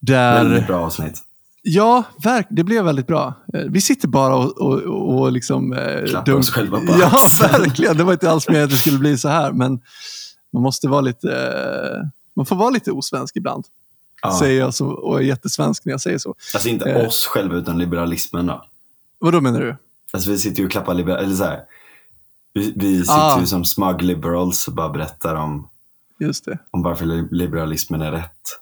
Där, 0.00 0.44
väldigt 0.44 0.66
bra 0.66 0.76
avsnitt. 0.86 1.22
Ja, 1.62 2.02
verk, 2.24 2.46
det 2.50 2.64
blev 2.64 2.84
väldigt 2.84 3.06
bra. 3.06 3.34
Eh, 3.54 3.60
Vi 3.60 3.80
sitter 3.80 4.08
bara 4.08 4.36
och, 4.36 4.58
och, 4.58 4.82
och 5.18 5.32
liksom... 5.32 5.72
Eh, 5.72 6.04
Klappar 6.06 6.32
oss 6.32 6.50
själva 6.50 6.78
på 6.80 6.86
Ja, 7.00 7.18
verkligen. 7.40 7.96
Det 7.96 8.04
var 8.04 8.12
inte 8.12 8.30
alls 8.30 8.48
med 8.48 8.64
att 8.64 8.70
det 8.70 8.76
skulle 8.76 8.98
bli 8.98 9.18
så 9.18 9.28
här, 9.28 9.52
men 9.52 9.80
man 10.52 10.62
måste 10.62 10.88
vara 10.88 11.00
lite... 11.00 11.28
Eh, 11.32 12.08
man 12.36 12.46
får 12.46 12.56
vara 12.56 12.70
lite 12.70 12.92
osvensk 12.92 13.36
ibland, 13.36 13.64
Ja. 14.22 14.38
säger 14.38 14.60
jag 14.60 14.74
så, 14.74 14.86
och 14.88 15.18
är 15.18 15.22
jättesvensk 15.22 15.84
när 15.84 15.92
jag 15.92 16.00
säger 16.00 16.18
så. 16.18 16.34
Alltså 16.54 16.68
inte 16.68 16.90
Eh. 16.90 17.06
oss 17.06 17.24
själva 17.26 17.54
utan 17.56 17.78
liberalismen 17.78 18.46
då. 18.46 18.64
Vad 19.18 19.32
då 19.32 19.40
menar 19.40 19.60
du? 19.60 19.76
Alltså 20.12 20.30
vi 20.30 20.38
sitter 20.38 20.58
ju 20.60 20.64
och 20.66 20.70
klappar 20.72 20.94
liberal, 20.94 21.24
eller 21.24 21.34
så 21.36 21.44
här. 21.44 21.60
Vi, 22.54 22.72
vi 22.76 22.98
sitter 23.00 23.12
Ah. 23.36 23.40
ju 23.40 23.46
som 23.46 23.64
smug 23.64 24.02
liberals 24.02 24.68
och 24.68 24.74
bara 24.74 24.88
berättar 24.88 25.34
om, 25.34 25.68
om 26.70 26.82
varför 26.82 27.06
li- 27.06 27.28
liberalismen 27.30 28.02
är 28.02 28.12
rätt. 28.12 28.60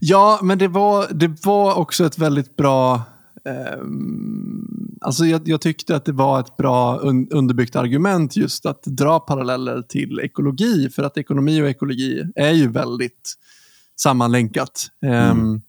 Ja, 0.00 0.38
men 0.42 0.58
det 0.58 0.68
var, 0.68 1.06
det 1.10 1.44
var 1.46 1.74
också 1.74 2.04
ett 2.06 2.18
väldigt 2.18 2.56
bra... 2.56 3.02
ehm, 3.44 4.98
alltså 5.00 5.24
jag, 5.26 5.48
jag 5.48 5.60
tyckte 5.60 5.96
att 5.96 6.04
det 6.04 6.12
var 6.12 6.40
ett 6.40 6.56
bra 6.56 6.98
un, 6.98 7.28
underbyggt 7.30 7.76
argument 7.76 8.36
just 8.36 8.66
att 8.66 8.82
dra 8.82 9.20
paralleller 9.20 9.82
till 9.82 10.20
ekologi. 10.22 10.90
För 10.90 11.02
att 11.02 11.16
ekonomi 11.18 11.62
och 11.62 11.68
ekologi 11.68 12.22
är 12.36 12.50
ju 12.52 12.68
väldigt 12.68 13.34
sammanlänkat. 13.96 14.86
Ehm, 15.06 15.60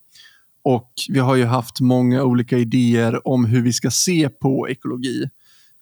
och 0.66 0.91
vi 1.09 1.20
har 1.20 1.36
ju 1.36 1.45
haft 1.45 1.80
många 1.80 2.24
olika 2.24 2.57
idéer 2.57 3.28
om 3.28 3.45
hur 3.45 3.61
vi 3.61 3.74
ska 3.74 3.91
se 3.91 4.30
på 4.30 4.70
ekologi. 4.70 5.30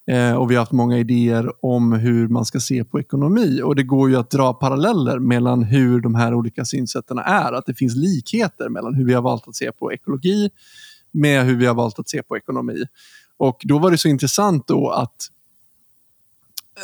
Eh, 0.07 0.33
och 0.33 0.51
vi 0.51 0.55
har 0.55 0.61
haft 0.61 0.71
många 0.71 0.97
idéer 0.97 1.65
om 1.65 1.93
hur 1.93 2.27
man 2.27 2.45
ska 2.45 2.59
se 2.59 2.83
på 2.83 2.99
ekonomi. 2.99 3.61
Och 3.61 3.75
det 3.75 3.83
går 3.83 4.09
ju 4.09 4.15
att 4.15 4.29
dra 4.29 4.53
paralleller 4.53 5.19
mellan 5.19 5.63
hur 5.63 6.01
de 6.01 6.15
här 6.15 6.33
olika 6.33 6.65
synsätten 6.65 7.17
är. 7.17 7.53
Att 7.53 7.65
det 7.65 7.73
finns 7.73 7.95
likheter 7.95 8.69
mellan 8.69 8.93
hur 8.93 9.05
vi 9.05 9.13
har 9.13 9.21
valt 9.21 9.47
att 9.47 9.55
se 9.55 9.71
på 9.71 9.93
ekologi 9.93 10.49
med 11.11 11.45
hur 11.45 11.55
vi 11.55 11.65
har 11.65 11.75
valt 11.75 11.99
att 11.99 12.09
se 12.09 12.23
på 12.23 12.37
ekonomi. 12.37 12.83
Och 13.37 13.61
då 13.63 13.79
var 13.79 13.91
det 13.91 13.97
så 13.97 14.07
intressant 14.07 14.67
då 14.67 14.89
att 14.89 15.29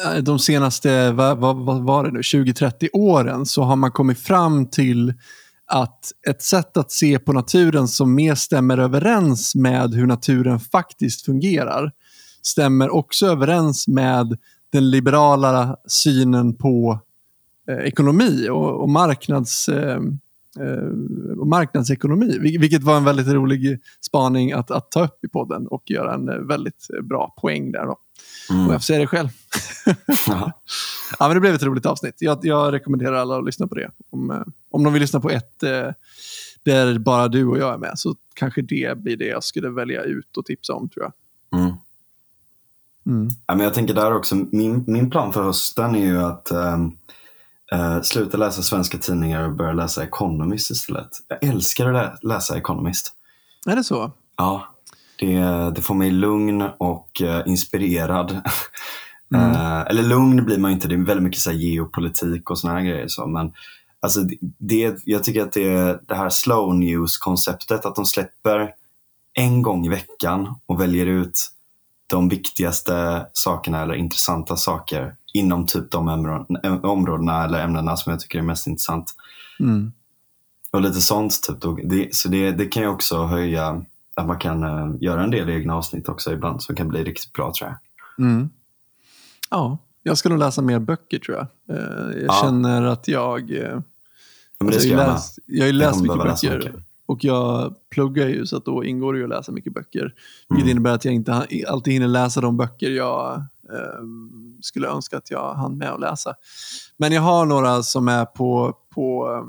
eh, 0.05 0.23
de 0.23 0.39
senaste, 0.39 1.11
vad, 1.11 1.37
vad, 1.37 1.57
vad 1.57 1.83
var 1.83 2.03
det 2.03 2.11
nu, 2.11 2.21
20-30 2.21 2.87
åren 2.93 3.45
så 3.45 3.63
har 3.63 3.75
man 3.75 3.91
kommit 3.91 4.19
fram 4.19 4.65
till 4.65 5.13
att 5.69 6.11
ett 6.29 6.41
sätt 6.41 6.77
att 6.77 6.91
se 6.91 7.19
på 7.19 7.33
naturen 7.33 7.87
som 7.87 8.15
mer 8.15 8.35
stämmer 8.35 8.77
överens 8.77 9.55
med 9.55 9.93
hur 9.93 10.05
naturen 10.07 10.59
faktiskt 10.59 11.25
fungerar 11.25 11.91
stämmer 12.41 12.89
också 12.89 13.25
överens 13.27 13.87
med 13.87 14.37
den 14.71 14.89
liberala 14.91 15.77
synen 15.87 16.53
på 16.55 16.99
eh, 17.69 17.77
ekonomi 17.77 18.49
och, 18.49 18.81
och, 18.81 18.89
marknads, 18.89 19.69
eh, 19.69 19.99
eh, 20.59 21.37
och 21.39 21.47
marknadsekonomi. 21.47 22.37
Vil- 22.39 22.59
Vilket 22.59 22.83
var 22.83 22.97
en 22.97 23.03
väldigt 23.03 23.27
rolig 23.27 23.79
spaning 24.05 24.51
att, 24.51 24.71
att 24.71 24.91
ta 24.91 25.03
upp 25.03 25.23
i 25.25 25.27
podden 25.27 25.67
och 25.67 25.83
göra 25.91 26.13
en 26.13 26.29
eh, 26.29 26.35
väldigt 26.35 26.87
eh, 26.97 27.01
bra 27.01 27.33
poäng 27.41 27.71
där. 27.71 27.85
Då. 27.85 27.91
Och 27.91 28.55
Mm. 28.55 28.63
jag 28.71 28.73
får 28.73 28.79
säga 28.79 28.99
det 28.99 29.07
själv. 29.07 29.29
Ja. 30.27 30.51
Men 31.19 31.33
det 31.33 31.39
blev 31.39 31.55
ett 31.55 31.63
roligt 31.63 31.85
avsnitt. 31.85 32.15
Jag, 32.19 32.39
jag 32.41 32.73
rekommenderar 32.73 33.13
alla 33.13 33.37
att 33.37 33.45
lyssna 33.45 33.67
på 33.67 33.75
det. 33.75 33.91
Om, 34.09 34.31
eh, 34.31 34.41
om 34.71 34.83
de 34.83 34.93
vill 34.93 35.01
lyssna 35.01 35.19
på 35.19 35.29
ett 35.29 35.63
eh, 35.63 35.87
där 36.63 36.97
bara 36.99 37.27
du 37.27 37.45
och 37.45 37.57
jag 37.57 37.73
är 37.73 37.77
med 37.77 37.99
så 37.99 38.15
kanske 38.33 38.61
det 38.61 38.97
blir 38.97 39.17
det 39.17 39.25
jag 39.25 39.43
skulle 39.43 39.69
välja 39.69 40.03
ut 40.03 40.37
och 40.37 40.45
tipsa 40.45 40.73
om 40.73 40.89
tror 40.89 41.05
jag. 41.05 41.13
Mm. 41.59 41.73
Mm. 43.05 43.29
Ja, 43.47 43.55
men 43.55 43.63
jag 43.63 43.73
tänker 43.73 43.93
där 43.93 44.13
också, 44.15 44.35
min, 44.35 44.83
min 44.87 45.09
plan 45.09 45.33
för 45.33 45.43
hösten 45.43 45.95
är 45.95 46.05
ju 46.05 46.17
att 46.21 46.51
ehm, 46.51 46.91
eh, 47.71 48.01
sluta 48.01 48.37
läsa 48.37 48.61
svenska 48.61 48.97
tidningar 48.97 49.43
och 49.43 49.55
börja 49.55 49.73
läsa 49.73 50.03
Economist 50.03 50.71
istället. 50.71 51.09
Jag 51.27 51.43
älskar 51.43 51.93
att 51.93 51.93
lä- 52.23 52.29
läsa 52.33 52.57
Economist. 52.57 53.13
Är 53.65 53.75
det 53.75 53.83
så? 53.83 54.11
Ja, 54.37 54.67
det, 55.19 55.39
det 55.75 55.81
får 55.81 55.95
mig 55.95 56.11
lugn 56.11 56.61
och 56.61 57.21
eh, 57.21 57.41
inspirerad. 57.45 58.31
Mm. 59.35 59.51
Eh, 59.51 59.81
eller 59.81 60.03
lugn 60.03 60.45
blir 60.45 60.57
man 60.57 60.71
inte, 60.71 60.87
det 60.87 60.95
är 60.95 60.97
väldigt 60.97 61.23
mycket 61.23 61.41
så 61.41 61.51
geopolitik 61.51 62.49
och 62.49 62.59
såna 62.59 62.73
här 62.73 62.81
grejer. 62.81 63.07
Så, 63.07 63.27
men 63.27 63.51
alltså, 63.99 64.19
det- 64.57 65.01
jag 65.05 65.23
tycker 65.23 65.41
att 65.43 65.51
det 65.53 65.99
det 66.07 66.15
här 66.15 66.29
slow 66.29 66.75
news-konceptet, 66.75 67.85
att 67.85 67.95
de 67.95 68.05
släpper 68.05 68.73
en 69.33 69.61
gång 69.61 69.85
i 69.85 69.89
veckan 69.89 70.55
och 70.65 70.81
väljer 70.81 71.05
ut 71.05 71.51
de 72.07 72.29
viktigaste 72.29 73.25
sakerna 73.33 73.81
eller 73.81 73.93
intressanta 73.95 74.55
saker 74.55 75.15
inom 75.33 75.65
typ 75.67 75.91
de 75.91 76.09
områden- 76.09 76.81
områdena 76.85 77.43
eller 77.43 77.59
ämnena 77.63 77.97
som 77.97 78.11
jag 78.11 78.19
tycker 78.19 78.39
är 78.39 78.43
mest 78.43 78.67
intressant. 78.67 79.13
Mm. 79.59 79.91
Och 80.71 80.81
lite 80.81 81.01
sånt. 81.01 81.41
Typ. 81.61 81.89
Det, 81.89 82.15
så 82.15 82.27
det, 82.29 82.51
det 82.51 82.65
kan 82.65 82.83
ju 82.83 82.89
också 82.89 83.23
höja 83.25 83.81
att 84.13 84.27
man 84.27 84.39
kan 84.39 84.63
eh, 84.63 84.89
göra 85.01 85.23
en 85.23 85.31
del 85.31 85.49
egna 85.49 85.75
avsnitt 85.75 86.09
också 86.09 86.33
ibland 86.33 86.61
som 86.63 86.75
kan 86.75 86.87
bli 86.87 87.03
riktigt 87.03 87.33
bra 87.33 87.53
tror 87.59 87.69
jag. 87.69 88.25
Mm. 88.25 88.49
Ja, 89.49 89.77
jag 90.03 90.17
ska 90.17 90.29
nog 90.29 90.39
läsa 90.39 90.61
mer 90.61 90.79
böcker 90.79 91.19
tror 91.19 91.37
jag. 91.37 91.77
Eh, 91.77 91.83
Jag 92.17 92.23
Ja. 92.27 92.39
känner 92.43 92.83
att 92.83 93.07
jag... 93.07 93.51
eh, 93.51 93.57
Ja, 94.61 94.65
men 94.65 94.71
det 94.71 94.75
alltså, 94.75 94.79
ska 94.89 94.97
jag, 94.97 95.07
läst, 95.13 95.39
jag 95.45 95.65
har 95.65 95.73
läst 95.73 96.01
mycket 96.01 96.17
böcker. 96.17 96.57
mycket. 96.57 96.75
Och 97.05 97.23
jag 97.23 97.75
pluggar 97.89 98.27
ju 98.27 98.45
så 98.45 98.57
att 98.57 98.65
då 98.65 98.83
ingår 98.83 99.13
det 99.13 99.19
ju 99.19 99.23
att 99.25 99.29
läsa 99.29 99.51
mycket 99.51 99.73
böcker. 99.73 100.13
Mm. 100.55 100.67
innebär 100.69 100.91
att 100.93 101.05
jag 101.05 101.13
inte 101.13 101.47
alltid 101.67 101.93
hinner 101.93 102.07
läsa 102.07 102.41
de 102.41 102.57
böcker 102.57 102.89
jag 102.89 103.35
eh, 103.69 104.03
skulle 104.61 104.87
önska 104.87 105.17
att 105.17 105.31
jag 105.31 105.53
hann 105.53 105.77
med 105.77 105.89
att 105.91 105.99
läsa. 105.99 106.35
Men 106.97 107.11
jag 107.11 107.21
har 107.21 107.45
några 107.45 107.83
som 107.83 108.07
är 108.07 108.25
på, 108.25 108.77
på, 108.89 109.33
eh, 109.35 109.43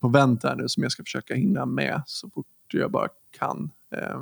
på 0.00 0.08
vänt 0.08 0.42
här 0.42 0.56
nu 0.56 0.68
som 0.68 0.82
jag 0.82 0.92
ska 0.92 1.02
försöka 1.02 1.34
hinna 1.34 1.66
med 1.66 2.02
så 2.06 2.30
fort 2.30 2.46
jag 2.72 2.90
bara 2.90 3.08
kan. 3.38 3.70
Eh, 3.96 4.20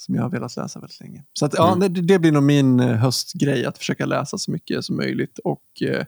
som 0.00 0.14
jag 0.14 0.22
har 0.22 0.30
velat 0.30 0.56
läsa 0.56 0.80
väldigt 0.80 1.00
länge. 1.00 1.24
Så 1.32 1.46
att, 1.46 1.54
ja, 1.54 1.72
Mm. 1.72 1.92
det, 1.94 2.00
det 2.00 2.18
blir 2.18 2.32
nog 2.32 2.42
min 2.42 2.80
eh, 2.80 2.96
höstgrej, 2.96 3.64
att 3.64 3.78
försöka 3.78 4.06
läsa 4.06 4.38
så 4.38 4.50
mycket 4.50 4.84
som 4.84 4.96
möjligt 4.96 5.38
och 5.44 5.82
eh, 5.82 6.04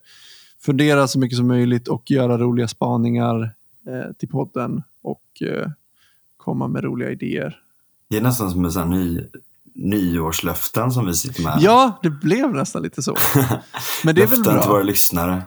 fundera 0.61 1.09
så 1.09 1.18
mycket 1.18 1.36
som 1.38 1.47
möjligt 1.49 1.88
och 1.88 2.11
göra 2.11 2.38
roliga 2.38 2.68
spaningar 2.68 3.43
eh, 3.88 4.12
till 4.18 4.28
podden 4.28 4.82
och 5.03 5.43
eh, 5.43 5.68
komma 6.36 6.68
med 6.68 6.84
roliga 6.84 7.11
idéer. 7.11 7.59
Det 8.11 8.16
är 8.16 8.20
nästan 8.20 8.51
som 8.51 8.64
en 8.64 8.72
sån 8.72 8.90
ny, 8.90 9.20
nyårslöften 9.74 10.93
som 10.93 11.07
vi 11.07 11.14
sitter 11.14 11.43
med. 11.43 11.59
Ja, 11.61 11.99
det 12.03 12.11
blev 12.11 12.55
nästan 12.55 12.82
lite 12.82 13.03
så. 13.03 13.16
Men 14.05 14.14
det 14.14 14.22
är 14.22 14.26
väl 14.26 14.38
Löften 14.38 14.45
till 14.45 14.53
bra. 14.62 14.68
våra 14.68 14.82
lyssnare. 14.82 15.43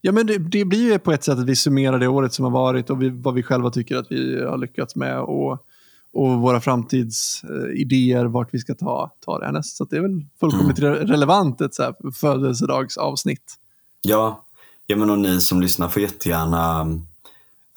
Ja, 0.00 0.12
men 0.12 0.26
det, 0.26 0.38
det 0.38 0.64
blir 0.64 0.92
ju 0.92 0.98
på 0.98 1.12
ett 1.12 1.24
sätt 1.24 1.38
att 1.38 1.44
vi 1.46 1.56
summerar 1.56 1.98
det 1.98 2.08
året 2.08 2.32
som 2.32 2.44
har 2.44 2.52
varit 2.52 2.90
och 2.90 3.02
vi, 3.02 3.08
vad 3.10 3.34
vi 3.34 3.42
själva 3.42 3.70
tycker 3.70 3.96
att 3.96 4.06
vi 4.10 4.44
har 4.44 4.58
lyckats 4.58 4.96
med 4.96 5.20
och, 5.20 5.64
och 6.12 6.40
våra 6.40 6.60
framtidsidéer, 6.60 8.24
vart 8.24 8.54
vi 8.54 8.58
ska 8.58 8.74
ta, 8.74 9.10
ta 9.24 9.38
det 9.38 9.44
härnäst. 9.44 9.76
Så 9.76 9.84
det 9.84 9.96
är 9.96 10.00
väl 10.00 10.24
fullkomligt 10.40 10.78
Mm. 10.78 10.94
re- 10.94 11.06
relevant 11.06 11.60
ett 11.60 11.74
så 11.74 11.82
här 11.82 12.12
födelsedagsavsnitt. 12.12 13.54
Ja, 14.02 14.44
ja 14.86 14.96
men 14.96 15.10
och 15.10 15.18
ni 15.18 15.40
som 15.40 15.60
lyssnar 15.60 15.88
får 15.88 16.02
jättegärna 16.02 16.80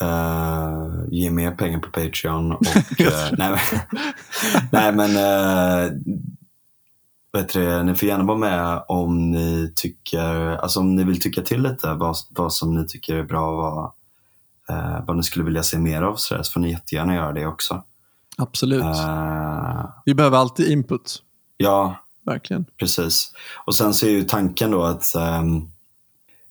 eh, 0.01 0.89
ge 1.09 1.31
mer 1.31 1.51
pengar 1.51 1.79
på 1.79 1.89
Patreon. 1.89 2.51
Och, 2.51 2.65
eh, 2.99 3.31
nej, 3.37 3.51
men- 3.51 3.59
nej 4.71 4.93
men 4.93 5.09
uh, 5.11 5.91
du, 7.53 7.83
ni 7.83 7.95
får 7.95 8.07
gärna 8.09 8.23
vara 8.23 8.37
med 8.37 8.83
om 8.87 9.31
ni 9.31 9.73
tycker, 9.75 10.55
alltså 10.57 10.79
om 10.79 10.95
ni 10.95 11.03
vill 11.03 11.19
tycka 11.21 11.41
till 11.41 11.61
lite 11.61 11.93
vad, 11.93 12.15
vad 12.29 12.53
som 12.53 12.75
ni 12.75 12.87
tycker 12.87 13.15
är 13.15 13.23
bra 13.23 13.47
och 13.51 13.57
vad, 13.57 13.91
eh, 14.69 15.05
vad 15.05 15.17
ni 15.17 15.23
skulle 15.23 15.45
vilja 15.45 15.63
se 15.63 15.77
mer 15.79 16.01
av 16.01 16.15
så, 16.15 16.35
där, 16.35 16.43
så 16.43 16.51
får 16.51 16.59
ni 16.59 16.71
jättegärna 16.71 17.15
göra 17.15 17.33
det 17.33 17.45
också. 17.47 17.83
Absolut. 18.41 18.83
Eh, 18.83 19.85
Vi 20.05 20.13
behöver 20.13 20.37
alltid 20.37 20.71
input, 20.71 21.23
ja, 21.57 21.95
verkligen. 22.25 22.65
Precis. 22.77 23.33
Och 23.65 23.75
sen 23.75 23.93
så 23.93 24.05
är 24.05 24.09
ju 24.09 24.23
tanken 24.23 24.71
då 24.71 24.83
att 24.83 25.13
um, 25.15 25.71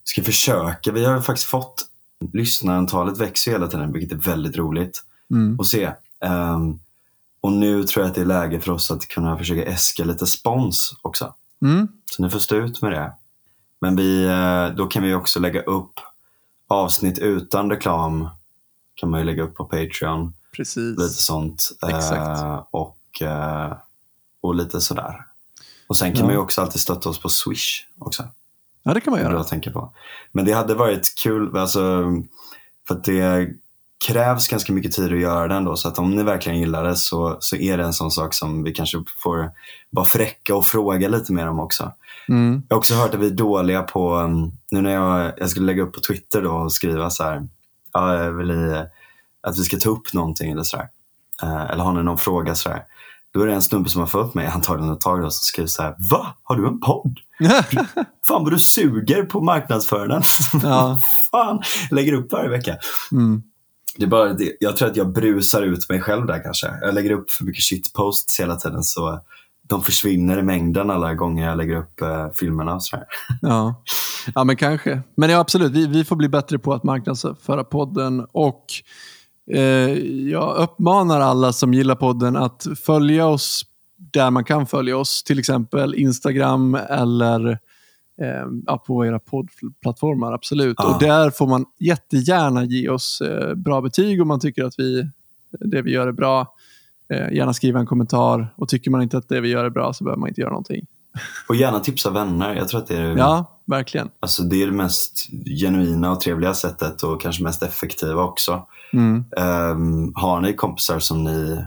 ska 0.04 0.22
försöka, 0.24 0.92
vi 0.92 1.04
har 1.04 1.14
ju 1.16 1.22
faktiskt 1.22 1.48
fått 1.48 1.86
lyssnarantalet 2.32 3.18
växer 3.18 3.50
hela 3.50 3.66
tiden, 3.68 3.92
vilket 3.92 4.12
är 4.18 4.22
väldigt 4.30 4.56
roligt 4.56 5.04
Mm. 5.30 5.60
att 5.60 5.66
se. 5.66 5.92
Ehm, 6.24 6.78
och 7.40 7.52
nu 7.52 7.84
tror 7.84 8.02
jag 8.04 8.08
att 8.10 8.14
det 8.14 8.20
är 8.20 8.24
läge 8.26 8.60
för 8.60 8.72
oss 8.72 8.90
att 8.90 9.08
kunna 9.08 9.38
försöka 9.38 9.64
äska 9.64 10.04
lite 10.04 10.26
spons 10.26 10.94
också. 11.02 11.34
Mm. 11.62 11.88
Så 12.10 12.22
ni 12.22 12.30
får 12.30 12.38
stå 12.38 12.56
ut 12.56 12.82
med 12.82 12.92
det. 12.92 13.12
Men 13.80 13.96
vi, 13.96 14.24
eh, 14.24 14.76
då 14.76 14.86
kan 14.86 15.02
vi 15.02 15.14
också 15.14 15.40
lägga 15.40 15.62
upp 15.62 15.92
avsnitt 16.68 17.18
utan 17.18 17.70
reklam. 17.70 18.28
Kan 18.94 19.10
man 19.10 19.20
ju 19.20 19.26
lägga 19.26 19.42
upp 19.42 19.54
på 19.54 19.64
Patreon. 19.64 20.34
Lite 20.60 20.96
Precis. 21.02 21.18
sånt. 21.24 21.70
Exakt. 21.88 22.42
Eh, 22.42 22.64
och, 22.70 23.22
eh, 23.22 23.72
och 24.40 24.54
lite 24.54 24.80
sådär. 24.80 25.26
Och 25.86 25.96
sen 25.96 26.10
kan 26.12 26.18
Ja. 26.20 26.24
man 26.24 26.34
ju 26.34 26.38
också 26.40 26.60
alltid 26.62 26.80
stötta 26.80 27.08
oss 27.08 27.18
på 27.18 27.28
Swish 27.28 27.84
också. 27.98 28.24
Ja, 28.82 28.94
det 28.94 29.00
kan 29.00 29.10
man 29.10 29.20
göra. 29.20 29.40
att 29.40 29.48
tänka 29.48 29.70
på. 29.70 29.92
Men 30.32 30.44
det 30.44 30.52
hade 30.52 30.74
varit 30.74 31.14
kul, 31.22 31.56
alltså, 31.56 31.80
för 32.88 32.94
att 32.94 33.04
det 33.04 33.48
krävs 34.08 34.48
ganska 34.48 34.72
mycket 34.72 34.92
tid 34.92 35.12
att 35.12 35.20
göra 35.20 35.48
det 35.48 35.54
ändå. 35.54 35.76
Så 35.76 35.88
att 35.88 35.98
om 35.98 36.10
ni 36.16 36.22
verkligen 36.22 36.58
gillar 36.58 36.84
det 36.84 36.96
så, 36.96 37.36
så 37.40 37.56
är 37.56 37.78
det 37.78 37.84
en 37.84 37.92
sån 37.92 38.10
sak 38.10 38.34
som 38.34 38.62
vi 38.62 38.72
kanske 38.72 39.04
får 39.22 39.50
vara 39.90 40.06
fräcka 40.06 40.54
och 40.54 40.66
fråga 40.66 41.08
lite 41.08 41.32
mer 41.32 41.48
om 41.48 41.60
också. 41.60 41.92
Mm. 42.28 42.62
Jag 42.68 42.76
har 42.76 42.78
också 42.78 42.94
hört 42.94 43.14
att 43.14 43.20
vi 43.20 43.26
är 43.26 43.30
dåliga 43.30 43.82
på, 43.82 44.14
um, 44.16 44.52
nu 44.70 44.80
när 44.80 44.90
jag, 44.90 45.32
jag 45.36 45.50
skulle 45.50 45.66
lägga 45.66 45.82
upp 45.82 45.94
på 45.94 46.00
Twitter 46.00 46.42
då 46.42 46.50
och 46.52 46.72
skriva 46.72 47.10
så 47.10 47.24
här, 47.24 47.48
ja, 47.92 48.14
jag 48.22 48.32
vill 48.32 48.50
i, 48.50 48.84
att 49.42 49.58
vi 49.58 49.62
ska 49.62 49.76
ta 49.76 49.90
upp 49.90 50.12
någonting 50.12 50.52
eller 50.52 50.62
sådär. 50.62 50.88
Uh, 51.42 51.70
eller 51.70 51.84
har 51.84 51.92
ni 51.92 52.02
någon 52.02 52.18
fråga 52.18 52.54
sådär. 52.54 52.82
Då 53.32 53.42
är 53.42 53.46
det 53.46 53.54
en 53.54 53.62
snubbe 53.62 53.88
som 53.88 54.00
har 54.00 54.08
följt 54.08 54.34
mig, 54.34 54.46
antagligen 54.46 54.92
ett 54.92 55.00
tag 55.00 55.22
då, 55.22 55.30
som 55.30 55.42
skriver 55.42 55.68
så 55.68 55.82
här, 55.82 55.94
va? 56.10 56.34
Har 56.42 56.56
du 56.56 56.66
en 56.66 56.80
podd? 56.80 57.18
Fan 58.26 58.44
vad 58.44 58.52
du 58.52 58.58
suger 58.58 59.22
på 59.22 59.40
marknadsföringen. 59.40 60.22
Ja. 60.62 61.00
Fan, 61.30 61.62
jag 61.90 61.96
lägger 61.96 62.12
upp 62.12 62.32
varje 62.32 62.48
vecka. 62.48 62.76
Mm. 63.12 63.42
Det 63.96 64.04
är 64.04 64.08
bara 64.08 64.32
det. 64.32 64.56
Jag 64.60 64.76
tror 64.76 64.88
att 64.88 64.96
jag 64.96 65.12
brusar 65.12 65.62
ut 65.62 65.88
mig 65.88 66.00
själv 66.00 66.26
där 66.26 66.42
kanske. 66.42 66.66
Jag 66.80 66.94
lägger 66.94 67.10
upp 67.10 67.30
för 67.30 67.44
mycket 67.44 67.64
shitposts 67.64 68.40
hela 68.40 68.56
tiden 68.56 68.82
så 68.82 69.20
de 69.70 69.82
försvinner 69.82 70.38
i 70.38 70.42
mängden 70.42 70.90
alla 70.90 71.14
gånger 71.14 71.48
jag 71.48 71.56
lägger 71.56 71.76
upp 71.76 72.00
eh, 72.00 72.28
filmerna 72.34 72.74
och 72.74 72.82
sådär. 72.82 73.06
Ja. 73.40 73.82
ja, 74.34 74.44
men 74.44 74.56
kanske. 74.56 75.02
Men 75.14 75.30
ja, 75.30 75.38
absolut, 75.38 75.72
vi, 75.72 75.86
vi 75.86 76.04
får 76.04 76.16
bli 76.16 76.28
bättre 76.28 76.58
på 76.58 76.74
att 76.74 76.84
marknadsföra 76.84 77.64
podden. 77.64 78.26
Och 78.32 78.64
eh, 78.64 79.19
jag 80.30 80.56
uppmanar 80.56 81.20
alla 81.20 81.52
som 81.52 81.74
gillar 81.74 81.94
podden 81.94 82.36
att 82.36 82.66
följa 82.84 83.26
oss 83.26 83.62
där 84.12 84.30
man 84.30 84.44
kan 84.44 84.66
följa 84.66 84.96
oss. 84.96 85.22
Till 85.22 85.38
exempel 85.38 85.94
Instagram 85.94 86.74
eller 86.74 87.58
eh, 88.68 88.76
på 88.76 89.06
era 89.06 89.18
poddplattformar. 89.18 90.32
Absolut. 90.32 90.76
Ja. 90.78 90.94
Och 90.94 91.00
där 91.00 91.30
får 91.30 91.46
man 91.46 91.64
jättegärna 91.78 92.64
ge 92.64 92.88
oss 92.88 93.20
eh, 93.20 93.54
bra 93.54 93.80
betyg 93.80 94.22
om 94.22 94.28
man 94.28 94.40
tycker 94.40 94.64
att 94.64 94.74
vi, 94.78 95.10
det 95.50 95.82
vi 95.82 95.90
gör 95.90 96.06
är 96.06 96.12
bra. 96.12 96.54
Eh, 97.08 97.32
gärna 97.32 97.52
skriva 97.52 97.80
en 97.80 97.86
kommentar. 97.86 98.54
Och 98.56 98.68
tycker 98.68 98.90
man 98.90 99.02
inte 99.02 99.18
att 99.18 99.28
det 99.28 99.40
vi 99.40 99.48
gör 99.48 99.64
är 99.64 99.70
bra 99.70 99.92
så 99.92 100.04
behöver 100.04 100.20
man 100.20 100.28
inte 100.28 100.40
göra 100.40 100.50
någonting. 100.50 100.86
Och 101.48 101.56
gärna 101.56 101.80
tipsa 101.80 102.10
vänner. 102.10 102.54
Jag 102.54 102.68
tror 102.68 102.80
att 102.80 102.86
det 102.86 102.96
är, 102.96 103.16
Ja, 103.16 103.60
verkligen. 103.66 104.08
alltså, 104.20 104.42
det, 104.42 104.62
är 104.62 104.66
det 104.66 104.72
mest 104.72 105.28
genuina 105.60 106.10
och 106.12 106.20
trevliga 106.20 106.54
sättet 106.54 107.02
och 107.02 107.20
kanske 107.20 107.42
mest 107.42 107.62
effektiva 107.62 108.22
också. 108.22 108.66
Mm. 108.92 109.24
Ehm, 109.36 110.12
har 110.14 110.40
ni 110.40 110.54
kompisar 110.54 110.98
som 110.98 111.24
ni... 111.24 111.64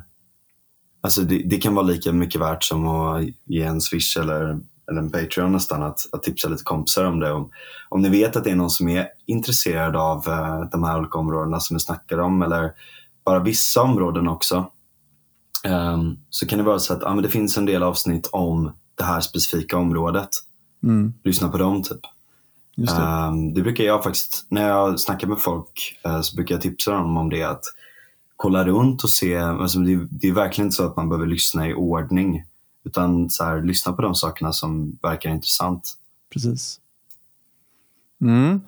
Alltså 1.01 1.21
det, 1.21 1.37
det 1.37 1.57
kan 1.57 1.75
vara 1.75 1.85
lika 1.85 2.11
mycket 2.11 2.41
värt 2.41 2.63
som 2.63 2.87
att 2.87 3.23
ge 3.45 3.63
en 3.63 3.81
swish 3.81 4.17
eller, 4.17 4.59
eller 4.91 5.01
en 5.01 5.11
Patreon 5.11 5.51
nästan 5.51 5.83
att, 5.83 5.99
att 6.11 6.23
tipsa 6.23 6.49
lite 6.49 6.63
kompisar 6.63 7.03
om 7.05 7.19
det. 7.19 7.31
Om, 7.31 7.49
om 7.89 8.01
ni 8.01 8.09
vet 8.09 8.35
att 8.35 8.43
det 8.43 8.51
är 8.51 8.55
någon 8.55 8.69
som 8.69 8.87
är 8.87 9.07
intresserad 9.25 9.95
av 9.95 10.27
eh, 10.27 10.61
de 10.71 10.83
här 10.83 10.99
olika 10.99 11.17
områdena 11.17 11.59
som 11.59 11.75
vi 11.75 11.79
snackar 11.79 12.17
om 12.17 12.41
eller 12.41 12.71
bara 13.25 13.39
vissa 13.39 13.81
områden 13.81 14.27
också. 14.27 14.69
ehm, 15.63 16.17
så 16.29 16.47
kan 16.47 16.57
det 16.57 16.63
vara 16.63 16.79
så 16.79 16.93
att 16.93 17.03
ah, 17.03 17.13
men 17.13 17.23
det 17.23 17.29
finns 17.29 17.57
en 17.57 17.65
del 17.65 17.83
avsnitt 17.83 18.29
om 18.31 18.71
det 18.95 19.03
här 19.03 19.21
specifika 19.21 19.77
området. 19.77 20.29
Mm. 20.83 21.13
Lyssna 21.23 21.49
på 21.49 21.57
dem 21.57 21.83
typ. 21.83 21.99
Just 22.75 22.95
det. 22.95 23.01
Ehm, 23.03 23.53
det 23.53 23.61
brukar 23.61 23.83
jag 23.83 24.03
faktiskt, 24.03 24.45
när 24.49 24.67
jag 24.67 24.99
snackar 24.99 25.27
med 25.27 25.39
folk 25.39 25.99
eh, 26.05 26.21
så 26.21 26.35
brukar 26.35 26.55
jag 26.55 26.61
tipsa 26.61 26.91
dem 26.91 27.17
om 27.17 27.29
det. 27.29 27.43
Att 27.43 27.63
kolla 28.35 28.65
runt 28.65 29.03
och 29.03 29.09
se, 29.09 29.37
alltså 29.37 29.79
det, 29.79 30.07
det 30.11 30.27
är 30.27 30.31
verkligen 30.31 30.65
inte 30.67 30.75
så 30.75 30.85
att 30.85 30.95
man 30.95 31.09
behöver 31.09 31.27
lyssna 31.27 31.67
i 31.67 31.73
ordning. 31.73 32.43
Utan 32.85 33.29
så 33.29 33.43
här, 33.43 33.61
lyssna 33.61 33.93
på 33.93 34.01
de 34.01 34.15
sakerna 34.15 34.53
som 34.53 34.97
verkar 35.01 35.29
intressant. 35.29 35.93
Precis. 36.33 36.79
Mm. 38.21 38.61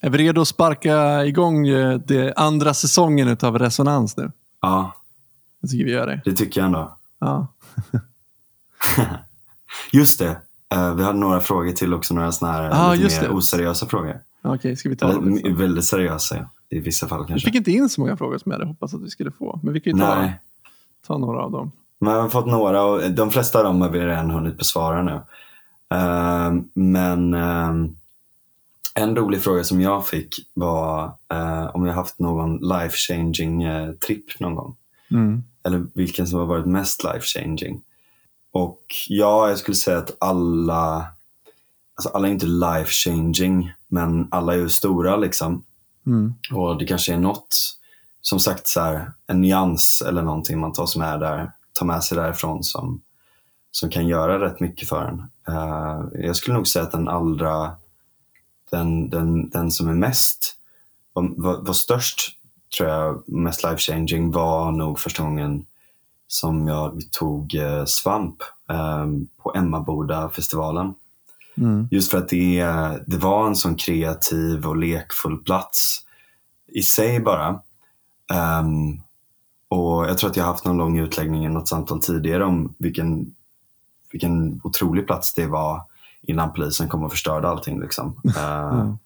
Är 0.00 0.10
vi 0.10 0.18
redo 0.18 0.40
att 0.40 0.48
sparka 0.48 1.24
igång 1.24 1.68
eh, 1.68 1.98
det 1.98 2.32
andra 2.36 2.74
säsongen 2.74 3.36
av 3.42 3.58
Resonans 3.58 4.16
nu? 4.16 4.32
Ja, 4.60 4.92
Jag 5.60 5.70
tycker 5.70 5.84
vi 5.84 5.90
gör 5.90 6.06
det. 6.06 6.20
det 6.24 6.32
tycker 6.32 6.60
jag 6.60 6.66
ändå. 6.66 6.96
Ja. 7.18 7.46
Just 9.92 10.18
det, 10.18 10.40
eh, 10.74 10.94
vi 10.94 11.02
hade 11.02 11.18
några 11.18 11.40
frågor 11.40 11.72
till 11.72 11.94
också, 11.94 12.14
några 12.14 12.32
såna 12.32 12.52
här 12.52 12.70
Ah, 12.72 12.94
lite 12.94 13.20
mer 13.22 13.28
det. 13.28 13.34
oseriösa 13.34 13.86
frågor. 13.86 14.20
Okej, 14.42 14.76
ska 14.76 14.88
vi 14.88 14.96
ta 14.96 15.08
Eller, 15.08 15.30
liksom? 15.30 15.56
väldigt 15.56 15.84
seriösa 15.84 16.48
i 16.68 16.78
vissa 16.80 17.08
fall 17.08 17.22
Vi 17.22 17.28
kanske. 17.28 17.46
fick 17.46 17.54
inte 17.54 17.70
in 17.72 17.88
så 17.88 18.00
många 18.00 18.16
frågor 18.16 18.38
som 18.38 18.52
jag 18.52 18.58
hade 18.58 18.68
hoppats 18.70 18.94
att 18.94 19.02
vi 19.02 19.10
skulle 19.10 19.30
få. 19.30 19.60
Men 19.62 19.74
vi 19.74 19.80
kan 19.80 19.92
ju 19.92 19.98
ta, 20.00 20.14
Nej, 20.20 20.38
ta 21.06 21.18
några 21.18 21.42
av 21.42 21.50
dem. 21.50 21.72
men 21.98 22.12
jag 22.14 22.22
har 22.22 22.28
fått 22.28 22.46
några 22.46 22.82
och 22.84 23.10
de 23.10 23.30
flesta 23.30 23.58
av 23.58 23.64
dem 23.64 23.80
har 23.80 23.88
vi 23.88 24.00
redan 24.00 24.30
hunnit 24.30 24.58
besvara 24.58 25.02
nu. 25.02 25.20
Ehm, 25.96 26.68
men 26.74 27.34
ehm, 27.34 27.96
en 28.94 29.16
rolig 29.16 29.42
fråga 29.42 29.64
som 29.64 29.80
jag 29.80 30.06
fick 30.06 30.34
var 30.54 31.04
eh, 31.32 31.66
om 31.76 31.86
jag 31.86 31.94
haft 31.94 32.18
någon 32.18 32.56
life 32.56 32.96
changing 32.96 33.62
tripp 34.06 34.40
någon 34.40 34.54
gång. 34.54 34.76
Mm. 35.10 35.42
Eller 35.66 35.86
vilken 35.94 36.26
som 36.26 36.38
har 36.38 36.46
varit 36.46 36.66
mest 36.66 37.04
life 37.04 37.20
changing. 37.40 37.80
Och 38.54 38.80
ja, 39.08 39.48
jag 39.48 39.58
skulle 39.58 39.74
säga 39.74 39.98
att 39.98 40.16
alla, 40.20 41.06
alltså 41.94 42.08
alla 42.08 42.28
är 42.28 42.32
inte 42.32 42.46
life 42.46 42.90
changing, 42.90 43.72
men 43.88 44.28
alla 44.30 44.52
är 44.52 44.56
ju 44.56 44.68
stora 44.68 45.16
liksom. 45.16 45.64
Mm. 46.06 46.34
Och 46.52 46.78
det 46.78 46.86
kanske 46.86 47.14
är 47.14 47.18
något, 47.18 47.56
som 48.20 48.40
sagt, 48.40 48.66
så 48.66 48.80
här, 48.80 49.12
en 49.26 49.40
nyans 49.40 50.02
eller 50.02 50.22
någonting 50.22 50.60
man 50.60 50.72
tar, 50.72 50.98
med, 50.98 51.20
där, 51.20 51.52
tar 51.72 51.86
med 51.86 52.04
sig 52.04 52.18
därifrån 52.18 52.64
som, 52.64 53.00
som 53.70 53.90
kan 53.90 54.08
göra 54.08 54.40
rätt 54.40 54.60
mycket 54.60 54.88
för 54.88 55.04
en. 55.04 55.22
Uh, 55.48 56.24
jag 56.24 56.36
skulle 56.36 56.56
nog 56.56 56.68
säga 56.68 56.82
att 56.82 56.92
den 56.92 57.08
allra, 57.08 57.72
den, 58.70 59.10
den, 59.10 59.50
den 59.50 59.70
som 59.70 59.88
är 59.88 59.94
mest, 59.94 60.54
var, 61.12 61.66
var 61.66 61.74
störst, 61.74 62.30
tror 62.78 62.88
jag, 62.88 63.28
mest 63.28 63.62
life 63.62 63.78
changing 63.78 64.30
var 64.30 64.72
nog 64.72 65.00
första 65.00 65.22
gången 65.22 65.66
som 66.26 66.68
jag 66.68 67.02
tog 67.10 67.54
eh, 67.54 67.84
svamp 67.84 68.36
eh, 68.70 69.06
på 69.42 69.54
Emmaboda-festivalen. 69.54 70.94
Mm. 71.56 71.88
Just 71.90 72.10
för 72.10 72.18
att 72.18 72.28
det, 72.28 72.64
det 73.06 73.16
var 73.16 73.46
en 73.46 73.56
sån 73.56 73.76
kreativ 73.76 74.66
och 74.66 74.76
lekfull 74.76 75.38
plats 75.38 76.00
i 76.66 76.82
sig 76.82 77.20
bara. 77.20 77.60
Um, 78.60 79.02
och 79.68 80.04
Jag 80.08 80.18
tror 80.18 80.30
att 80.30 80.36
jag 80.36 80.44
haft 80.44 80.64
någon 80.64 80.76
lång 80.76 80.98
utläggning 80.98 81.46
i 81.46 81.48
något 81.48 81.68
samtal 81.68 82.00
tidigare 82.00 82.44
om 82.44 82.74
vilken, 82.78 83.34
vilken 84.12 84.60
otrolig 84.64 85.06
plats 85.06 85.34
det 85.34 85.46
var 85.46 85.82
innan 86.22 86.52
polisen 86.52 86.88
kom 86.88 87.02
och 87.02 87.10
förstörde 87.10 87.48
allting. 87.48 87.80
Liksom. 87.80 88.20
Uh, 88.26 88.80
Mm. 88.80 88.98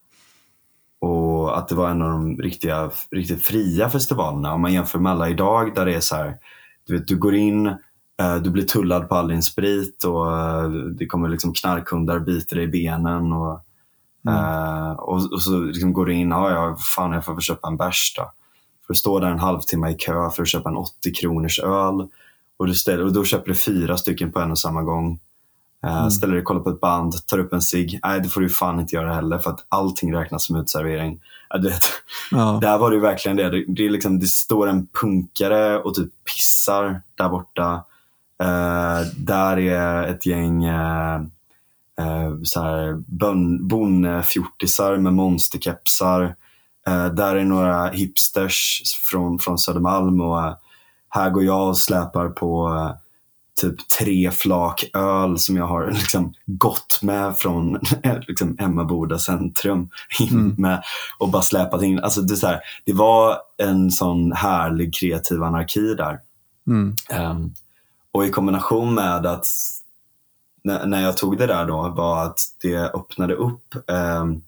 Och 1.01 1.59
att 1.59 1.69
det 1.69 1.75
var 1.75 1.91
en 1.91 2.03
av 2.03 2.11
de 2.11 2.37
riktiga, 2.37 2.91
riktigt 3.11 3.43
fria 3.43 3.91
festivalerna. 3.91 4.55
Om 4.55 4.61
man 4.61 4.73
jämför 4.73 4.99
med 4.99 5.13
alla 5.13 5.29
idag 5.29 5.75
där 5.75 5.87
det 5.87 5.95
är 5.95 6.01
så 6.01 6.17
här, 6.17 6.37
du, 6.89 6.99
vet, 6.99 7.09
du 7.09 7.17
går 7.17 7.35
in, 7.35 7.67
eh, 8.23 8.37
du 8.43 8.51
blir 8.51 8.65
tullad 8.65 9.09
på 9.09 9.15
all 9.15 9.29
din 9.29 9.43
sprit 9.43 10.05
och 10.05 10.39
eh, 10.39 10.69
det 10.71 11.07
kommer 11.07 11.29
liksom 11.29 11.55
knarkhundar 11.55 12.19
biter 12.19 12.57
dig 12.57 12.65
i 12.65 12.69
benen. 12.69 13.33
Och, 13.33 13.61
eh, 14.29 14.91
och, 14.91 15.33
och 15.33 15.43
så 15.43 15.59
liksom 15.59 15.93
går 15.93 16.07
du 16.07 16.15
in, 16.15 16.31
ja, 16.31 16.51
ja 16.51 16.77
fan 16.77 17.13
jag 17.13 17.25
får 17.25 17.33
väl 17.33 17.43
köpa 17.43 17.69
en 17.69 17.77
bärs 17.77 18.15
då. 18.17 18.33
För 18.87 18.95
att 18.95 18.99
stå 18.99 19.19
där 19.19 19.31
en 19.31 19.39
halvtimme 19.39 19.91
i 19.91 19.95
kö 19.95 20.31
för 20.31 20.43
att 20.43 20.49
köpa 20.49 20.69
en 20.69 20.77
80 20.77 21.15
kronors 21.15 21.61
öl. 21.61 22.09
Och, 22.57 22.67
du 22.67 22.75
ställer, 22.75 23.05
och 23.05 23.13
då 23.13 23.25
köper 23.25 23.49
du 23.49 23.55
fyra 23.55 23.97
stycken 23.97 24.33
på 24.33 24.41
en 24.41 24.51
och 24.51 24.59
samma 24.59 24.83
gång. 24.83 25.21
Uh, 25.87 26.09
Ställer 26.09 26.33
dig 26.33 26.41
och 26.41 26.47
kollar 26.47 26.61
på 26.61 26.71
ett 26.71 26.81
band, 26.81 27.27
tar 27.27 27.39
upp 27.39 27.53
en 27.53 27.63
cigg. 27.63 28.01
Nej, 28.05 28.21
det 28.21 28.29
får 28.29 28.41
du 28.41 28.49
fan 28.49 28.81
inte 28.81 28.97
göra 28.97 29.15
heller 29.15 29.39
för 29.39 29.51
att 29.51 29.67
allting 29.69 30.15
räknas 30.15 30.47
som 30.47 30.57
utservering. 30.57 31.21
Du 31.55 31.69
vet, 31.69 31.83
Ja. 32.31 32.59
där 32.63 32.79
var 32.79 32.91
det 32.91 32.99
verkligen 32.99 33.37
det. 33.37 33.51
Det, 33.51 33.65
det, 33.69 33.87
är 33.87 33.91
liksom, 33.91 34.19
det 34.19 34.27
står 34.27 34.69
en 34.69 34.87
punkare 35.01 35.79
och 35.79 35.95
typ 35.95 36.09
pissar 36.25 37.03
där 37.15 37.29
borta. 37.29 37.73
Uh, 38.43 39.07
där 39.17 39.59
är 39.59 40.07
ett 40.07 40.27
gäng 40.27 40.65
så 42.45 42.63
här 42.63 42.93
bön- 43.07 43.69
bonnfjortisar 43.69 44.97
med 44.97 45.13
monsterkepsar. 45.13 46.23
Uh, 46.89 47.07
där 47.07 47.37
är 47.37 47.45
några 47.45 47.89
hipsters 47.89 48.83
från, 49.11 49.39
från 49.39 49.59
Södermalm 49.59 50.21
och 50.21 50.39
uh, 50.39 50.55
här 51.09 51.31
går 51.31 51.45
jag 51.45 51.69
och 51.69 51.79
släpar 51.79 52.29
på 52.29 52.69
uh, 52.69 52.91
typ 53.61 53.89
tre 53.99 54.31
flak 54.31 54.85
öl 54.95 55.39
som 55.39 55.57
jag 55.57 55.67
har 55.67 55.91
liksom 55.91 56.35
gått 56.47 56.99
med 57.03 57.37
från 57.37 57.81
liksom 58.29 58.57
Emmaboda 58.59 59.19
centrum 59.19 59.91
in 60.21 60.29
Mm. 60.29 60.55
med 60.59 60.83
och 61.19 61.29
bara 61.29 61.43
släpat 61.43 61.83
in. 61.83 61.99
Alltså 62.01 62.21
det, 62.21 62.43
här, 62.43 62.61
det 62.85 62.93
var 62.93 63.39
en 63.57 63.91
sån 63.91 64.33
härlig 64.33 64.95
kreativ 64.95 65.43
anarki 65.43 65.95
där. 65.95 66.19
Mm. 66.67 66.97
Ehm, 67.11 67.55
och 68.13 68.27
i 68.27 68.31
kombination 68.31 68.95
med 68.95 69.27
att 69.27 69.47
när, 70.63 71.03
jag 71.03 71.17
tog 71.17 71.39
det 71.39 71.47
där 71.47 71.67
då 71.67 71.89
var 71.89 72.25
att 72.25 72.41
det 72.63 72.77
öppnade 72.77 73.35
upp 73.35 73.75
ehm, 73.91 74.43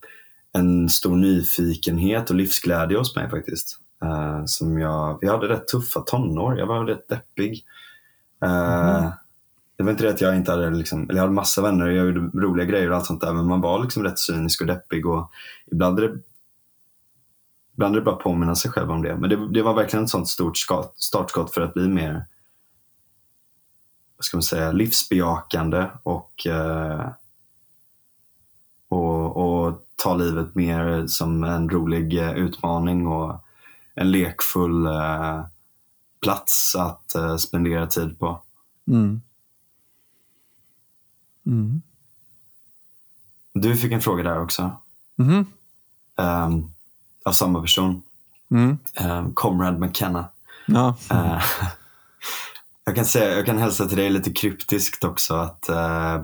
en 0.53 0.89
stor 0.89 1.17
nyfikenhet 1.17 2.31
och 2.31 2.37
livsglädje 2.37 2.99
hos 2.99 3.17
mig 3.17 3.31
faktiskt. 3.31 3.79
Eh, 4.05 4.45
som 4.45 4.79
jag, 4.79 5.19
jag 5.21 5.33
hade 5.33 5.49
rätt 5.49 5.69
tuffa 5.69 6.01
tonår, 6.01 6.59
jag 6.59 6.67
var 6.67 6.85
rätt 6.85 7.09
deppig. 7.09 7.65
Mm. 8.41 9.11
Det 9.77 9.85
var 9.85 9.91
inte 9.91 10.05
det 10.05 10.11
att 10.11 10.21
jag 10.21 10.37
inte 10.37 10.51
hade, 10.51 10.71
liksom, 10.71 11.03
eller 11.03 11.15
jag 11.15 11.23
hade 11.23 11.35
massa 11.35 11.63
vänner 11.63 11.87
och 11.87 11.93
jag 11.93 12.07
gjorde 12.07 12.21
roliga 12.21 12.67
grejer 12.67 12.91
och 12.91 12.97
allt 12.97 13.07
sånt 13.07 13.21
där 13.21 13.33
men 13.33 13.47
man 13.47 13.61
var 13.61 13.83
liksom 13.83 14.03
rätt 14.03 14.19
cynisk 14.19 14.61
och 14.61 14.67
deppig 14.67 15.07
och 15.07 15.31
ibland 15.73 15.99
är 15.99 16.09
det 16.09 16.19
Ibland 17.75 17.95
är 17.95 18.01
det 18.01 18.05
bara 18.05 18.15
att 18.15 18.23
påminna 18.23 18.55
sig 18.55 18.71
själv 18.71 18.91
om 18.91 19.03
det. 19.03 19.17
Men 19.17 19.31
det, 19.31 19.53
det 19.53 19.63
var 19.63 19.75
verkligen 19.75 20.05
ett 20.05 20.11
sånt 20.11 20.29
stort 20.29 20.57
startskott 20.97 21.55
för 21.55 21.61
att 21.61 21.75
bli 21.75 21.89
mer 21.89 22.25
vad 24.21 24.25
ska 24.25 24.37
man 24.37 24.43
säga, 24.43 24.73
livsbejakande 24.73 25.87
och, 26.03 26.47
eh, 26.47 27.11
och, 28.89 29.37
och 29.37 29.87
ta 29.97 30.15
livet 30.15 30.55
mer 30.55 31.07
som 31.07 31.45
en 31.45 31.71
rolig 31.71 32.19
eh, 32.19 32.33
utmaning 32.33 33.07
och 33.07 33.45
en 33.95 34.11
lekfull 34.11 34.87
plats 36.23 36.75
att 36.75 37.15
eh, 37.15 37.37
spendera 37.37 37.87
tid 37.87 38.19
på. 38.19 38.43
Mm. 38.89 39.21
Mm. 41.47 41.83
Du 43.55 43.77
fick 43.77 43.93
en 43.93 44.01
fråga 44.01 44.23
där 44.23 44.43
också. 44.43 44.71
Mhm. 45.17 45.47
ehm, 46.17 46.71
av 47.25 47.33
samma 47.33 47.61
person. 47.61 48.03
Mm. 48.51 48.79
Um, 49.01 49.35
Comrade 49.35 49.79
McKenna. 49.79 50.29
Ja. 50.67 50.97
Eh, 51.11 51.43
jag, 52.85 52.95
kan 52.97 53.05
säga, 53.05 53.37
jag 53.37 53.47
kan 53.47 53.59
hälsa 53.59 53.87
till 53.87 53.97
dig 53.97 54.11
lite 54.11 54.33
kryptiskt 54.33 55.05
också 55.05 55.35
att 55.35 55.69
eh, 55.69 56.15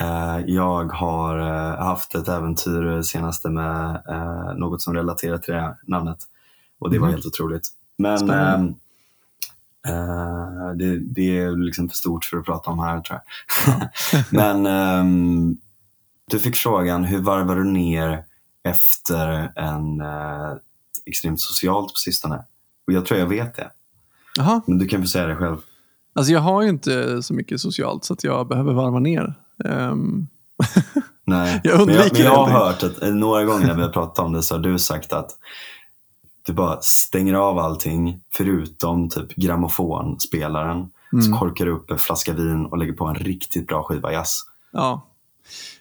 eh, 0.00 0.38
jag 0.46 0.84
har 0.92 1.38
eh, 1.38 1.84
haft 1.84 2.14
ett 2.14 2.28
äventyr 2.28 3.02
senaste 3.02 3.50
med 3.50 4.02
eh, 4.08 4.54
något 4.54 4.82
som 4.82 4.94
relaterar 4.94 5.38
till 5.38 5.54
det 5.54 5.60
här 5.60 5.76
namnet. 5.82 6.18
Och 6.78 6.90
det 6.90 6.98
var 6.98 7.06
Mhm. 7.06 7.14
helt 7.14 7.26
otroligt. 7.26 7.68
Men 7.96 8.74
Eh, 9.88 10.76
det, 10.76 10.98
det 10.98 11.38
är 11.38 11.64
liksom 11.64 11.88
för 11.88 11.96
stort 11.96 12.24
för 12.24 12.36
att 12.36 12.44
prata 12.44 12.70
om 12.70 12.78
här 12.78 13.00
tror 13.00 13.20
jag. 13.66 13.88
Men 14.30 14.66
ehm, 14.66 15.56
du 16.30 16.38
fick 16.38 16.56
frågan, 16.56 17.04
hur 17.04 17.18
varvar 17.18 17.56
du 17.56 17.64
ner 17.64 18.24
efter 18.64 19.52
en 19.56 20.00
eh, 20.00 20.56
extremt 21.06 21.40
socialt 21.40 21.88
på 21.88 21.98
sistone? 21.98 22.44
Och 22.86 22.92
jag 22.92 23.06
tror 23.06 23.20
jag 23.20 23.26
vet 23.26 23.56
det. 23.56 23.70
Jaha. 24.36 24.60
Men 24.66 24.78
du 24.78 24.86
kan 24.86 25.02
få 25.02 25.08
säga 25.08 25.26
det 25.26 25.36
själv. 25.36 25.56
Alltså 26.14 26.32
jag 26.32 26.40
har 26.40 26.62
ju 26.62 26.68
inte 26.68 27.22
så 27.22 27.34
mycket 27.34 27.60
socialt 27.60 28.04
så 28.04 28.12
att 28.12 28.24
jag 28.24 28.48
behöver 28.48 28.72
varva 28.72 28.98
ner. 28.98 29.34
Ehm, 29.64 30.26
Nej. 31.24 31.60
Jag 31.64 31.80
undviker 31.80 32.02
men 32.02 32.06
jag, 32.06 32.12
men 32.12 32.22
jag 32.22 32.36
har 32.36 32.66
hört 32.66 32.82
att 32.82 33.02
eh, 33.02 33.14
några 33.14 33.44
gånger 33.44 33.66
när 33.66 33.74
vi 33.74 33.82
har 33.82 33.88
pratat 33.88 34.18
om 34.18 34.32
det 34.32 34.42
så 34.42 34.54
har 34.54 34.60
du 34.62 34.78
sagt 34.78 35.12
att 35.12 35.30
du 36.50 36.54
bara 36.54 36.80
stänger 36.80 37.34
av 37.34 37.58
allting 37.58 38.20
förutom 38.36 39.08
typ 39.08 39.34
grammofonspelaren. 39.34 40.90
Så 41.10 41.16
Mm. 41.16 41.38
korkar 41.38 41.64
du 41.66 41.70
upp 41.72 41.90
en 41.90 41.98
flaska 41.98 42.32
vin 42.32 42.66
och 42.66 42.78
lägger 42.78 42.92
på 42.92 43.04
en 43.06 43.14
riktigt 43.14 43.66
bra 43.66 43.82
skiva 43.82 44.12
jazz. 44.12 44.40
ja. 44.72 45.06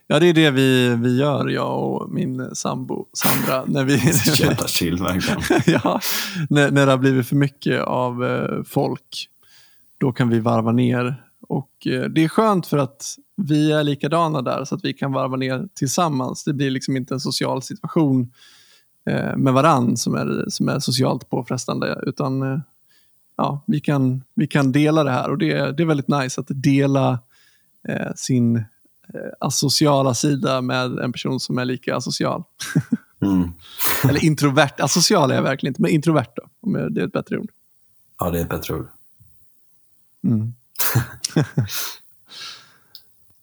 ja, 0.08 0.20
det 0.20 0.26
är 0.28 0.34
det 0.34 0.52
vi, 0.52 0.96
vi 0.96 1.18
gör, 1.18 1.48
jag 1.48 1.84
och 1.84 2.10
min 2.10 2.56
sambo 2.56 3.06
Sandra. 3.14 3.64
När 3.74 3.84
vi, 3.84 4.00
Så 4.14 4.44
jävla 4.44 4.68
chill 4.68 4.98
verkligen. 5.04 5.62
ja, 5.84 6.00
när, 6.50 6.72
när 6.72 6.86
det 6.86 6.92
har 6.92 6.98
blivit 6.98 7.28
för 7.28 7.36
mycket 7.36 7.82
av 7.82 8.26
eh, 8.26 8.64
folk, 8.64 9.28
då 9.98 10.12
kan 10.12 10.30
vi 10.30 10.40
varva 10.40 10.72
ner. 10.72 11.24
Och 11.48 11.88
eh, 11.88 12.02
Det 12.04 12.24
är 12.24 12.28
skönt 12.28 12.68
för 12.68 12.78
att 12.78 13.06
vi 13.36 13.72
är 13.72 13.84
likadana 13.84 14.42
där, 14.42 14.66
så 14.66 14.76
att 14.76 14.84
vi 14.84 14.94
kan 14.94 15.12
varva 15.12 15.36
ner 15.38 15.68
tillsammans. 15.76 16.44
Det 16.44 16.54
blir 16.54 16.72
liksom 16.72 16.98
inte 16.98 17.14
en 17.14 17.20
social 17.20 17.62
situation 17.62 18.32
med 19.38 19.54
varann 19.54 19.98
som 19.98 20.16
är, 20.16 20.46
som 20.50 20.70
är 20.70 20.80
socialt 20.80 21.30
påfrestande, 21.30 22.00
utan 22.08 22.42
eh, 22.54 22.60
ja, 23.36 23.64
vi, 23.68 23.80
kan, 23.80 24.24
vi 24.34 24.48
kan 24.48 24.72
dela 24.72 25.04
det 25.04 25.12
här. 25.12 25.30
Och 25.30 25.38
Det, 25.38 25.52
är- 25.52 25.72
det 25.72 25.84
är 25.84 25.88
väldigt 25.88 26.08
nice 26.08 26.42
att 26.42 26.48
dela 26.50 27.20
eh, 27.90 28.12
sin 28.16 28.56
eh, 28.56 28.64
asociala 29.40 30.14
sida 30.14 30.62
med 30.62 31.00
en 31.00 31.12
person 31.12 31.40
som 31.40 31.58
är 31.58 31.66
lika 31.66 31.96
asocial. 31.96 32.44
Mm. 33.22 33.50
Eller 34.10 34.26
introvert. 34.26 34.74
Asocial 34.80 35.32
är 35.32 35.36
jag 35.36 35.42
verkligen 35.44 35.72
inte, 35.72 35.82
men 35.82 35.92
introvert 35.92 36.28
då, 36.36 36.44
om 36.62 36.76
jag- 36.76 36.94
det 36.94 37.02
är 37.02 37.06
ett 37.06 37.12
bättre 37.14 37.38
ord. 37.38 37.50
Ja, 38.20 38.30
det 38.32 38.40
är 38.40 38.42
ett 38.44 38.50
bättre 38.50 38.74
ord. 38.74 38.88
Mm. 40.24 40.54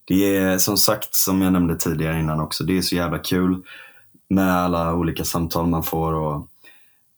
Det 0.05 0.37
är 0.37 0.59
som 0.59 0.77
sagt, 0.77 1.15
som 1.15 1.43
jag 1.43 1.53
nämnde 1.53 1.77
tidigare 1.77 2.21
innan 2.21 2.41
också, 2.41 2.65
det 2.65 2.79
är 2.79 2.83
så 2.83 2.95
jävla 2.95 3.19
kul 3.19 3.63
med 4.29 4.53
alla 4.57 4.95
olika 4.95 5.25
samtal 5.25 5.67
man 5.67 5.83
får 5.83 6.13
och 6.13 6.49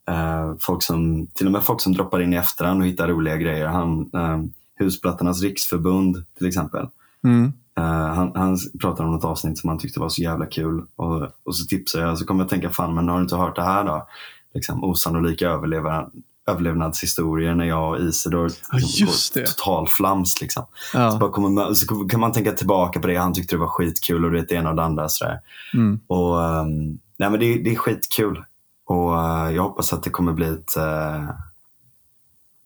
eh, 0.09 0.55
folk 0.59 0.83
som, 0.83 1.27
till 1.27 1.45
och 1.45 1.51
med 1.51 1.63
folk 1.63 1.81
som 1.81 1.93
droppar 1.93 2.21
in 2.21 2.33
i 2.33 2.37
efterhand 2.37 2.81
och 2.81 2.87
hittar 2.87 3.07
roliga 3.07 3.37
grejer. 3.37 3.67
Han, 3.67 4.09
eh, 4.13 4.39
Husplattornas 4.79 5.41
riksförbund 5.41 6.25
till 6.37 6.47
exempel. 6.47 6.87
Mm. 7.23 7.53
Eh, 7.77 8.13
han, 8.13 8.31
han 8.35 8.57
pratade 8.81 9.09
om 9.09 9.15
något 9.15 9.25
avsnitt 9.25 9.57
som 9.57 9.69
han 9.69 9.79
tyckte 9.79 9.99
var 9.99 10.09
så 10.09 10.21
jävla 10.21 10.45
kul 10.45 10.85
och, 10.95 11.27
och 11.43 11.55
så 11.55 11.65
tipsade 11.65 12.03
jag 12.03 12.11
och 12.11 12.19
så 12.19 12.25
kom 12.25 12.39
jag 12.39 12.45
att 12.45 12.49
tänka, 12.49 12.69
fan 12.69 12.95
men 12.95 13.09
har 13.09 13.15
du 13.15 13.21
inte 13.21 13.35
hört 13.35 13.55
det 13.55 13.63
här 13.63 13.83
då? 13.83 14.07
Liksom, 14.53 14.83
osannolika 14.83 15.49
överlevar, 15.49 16.09
överlevnadshistorier 16.49 17.55
när 17.55 17.65
jag 17.65 17.89
och 17.89 17.99
Isidor 17.99 18.51
Ja, 18.71 18.77
liksom, 18.77 19.07
just 19.07 19.33
går 19.33 19.41
det. 19.41 19.47
total 19.47 19.87
flams. 19.87 20.41
Liksom. 20.41 20.65
Så, 20.91 20.97
Ja. 20.97 21.17
bara 21.19 21.31
kommer 21.31 21.73
så 21.73 22.07
kan 22.07 22.19
man 22.19 22.31
tänka 22.31 22.51
tillbaka 22.51 22.99
på 22.99 23.07
det. 23.07 23.15
Han 23.15 23.33
tyckte 23.33 23.55
det 23.55 23.59
var 23.59 23.67
skitkul 23.67 24.25
och 24.25 24.31
det 24.31 24.51
ena 24.51 24.69
och 24.69 24.75
det 24.75 24.83
andra. 24.83 25.09
Sådär. 25.09 25.39
Mm. 25.73 25.99
Och, 26.07 26.43
ehm, 26.45 26.99
nej, 27.17 27.29
men 27.29 27.39
det, 27.39 27.53
det 27.63 27.71
är 27.71 27.75
skitkul. 27.75 28.43
Och 28.85 29.17
eh, 29.23 29.51
jag 29.55 29.63
hoppas 29.63 29.93
att 29.93 30.03
det 30.03 30.09
kommer 30.09 30.33
bli 30.33 30.47
ett, 30.47 30.77
eh, 30.77 31.29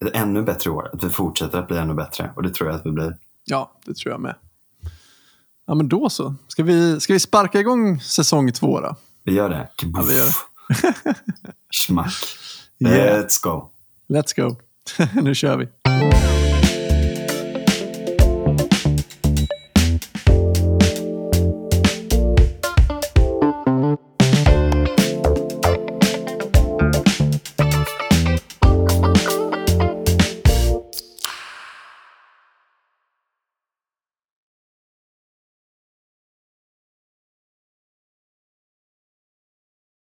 ett 0.06 0.14
ännu 0.14 0.42
bättre 0.42 0.70
år. 0.72 0.90
Att 0.94 1.04
vi 1.04 1.10
fortsätter 1.10 1.60
att 1.60 1.68
bli 1.68 1.78
ännu 1.78 1.94
bättre. 1.94 2.32
Och 2.36 2.44
det 2.44 2.50
tror 2.54 2.70
jag 2.70 2.80
att 2.80 2.86
vi 2.86 2.92
blir. 2.92 3.18
Ja, 3.46 3.72
det 3.86 3.94
tror 3.98 4.12
jag 4.12 4.22
med. 4.22 4.36
Ja, 5.68 5.74
men 5.76 5.88
då 5.90 6.10
så. 6.10 6.36
Ska 6.48 6.64
vi, 6.64 7.00
ska 7.00 7.14
vi 7.14 7.20
sparka 7.20 7.60
igång 7.60 8.00
säsong 8.00 8.52
två 8.52 8.80
då? 8.82 8.96
Vi 9.24 9.34
gör 9.34 9.50
det. 9.50 9.70
Ja, 9.94 10.02
vi 10.08 10.16
gör 10.16 10.30
Schmack. 11.74 12.14
Yeah. 12.80 13.22
Let's 13.24 13.44
go. 13.44 13.70
Let's 14.10 14.36
go. 14.36 14.56
nu 15.22 15.36
kör 15.36 15.58
vi. 15.58 15.68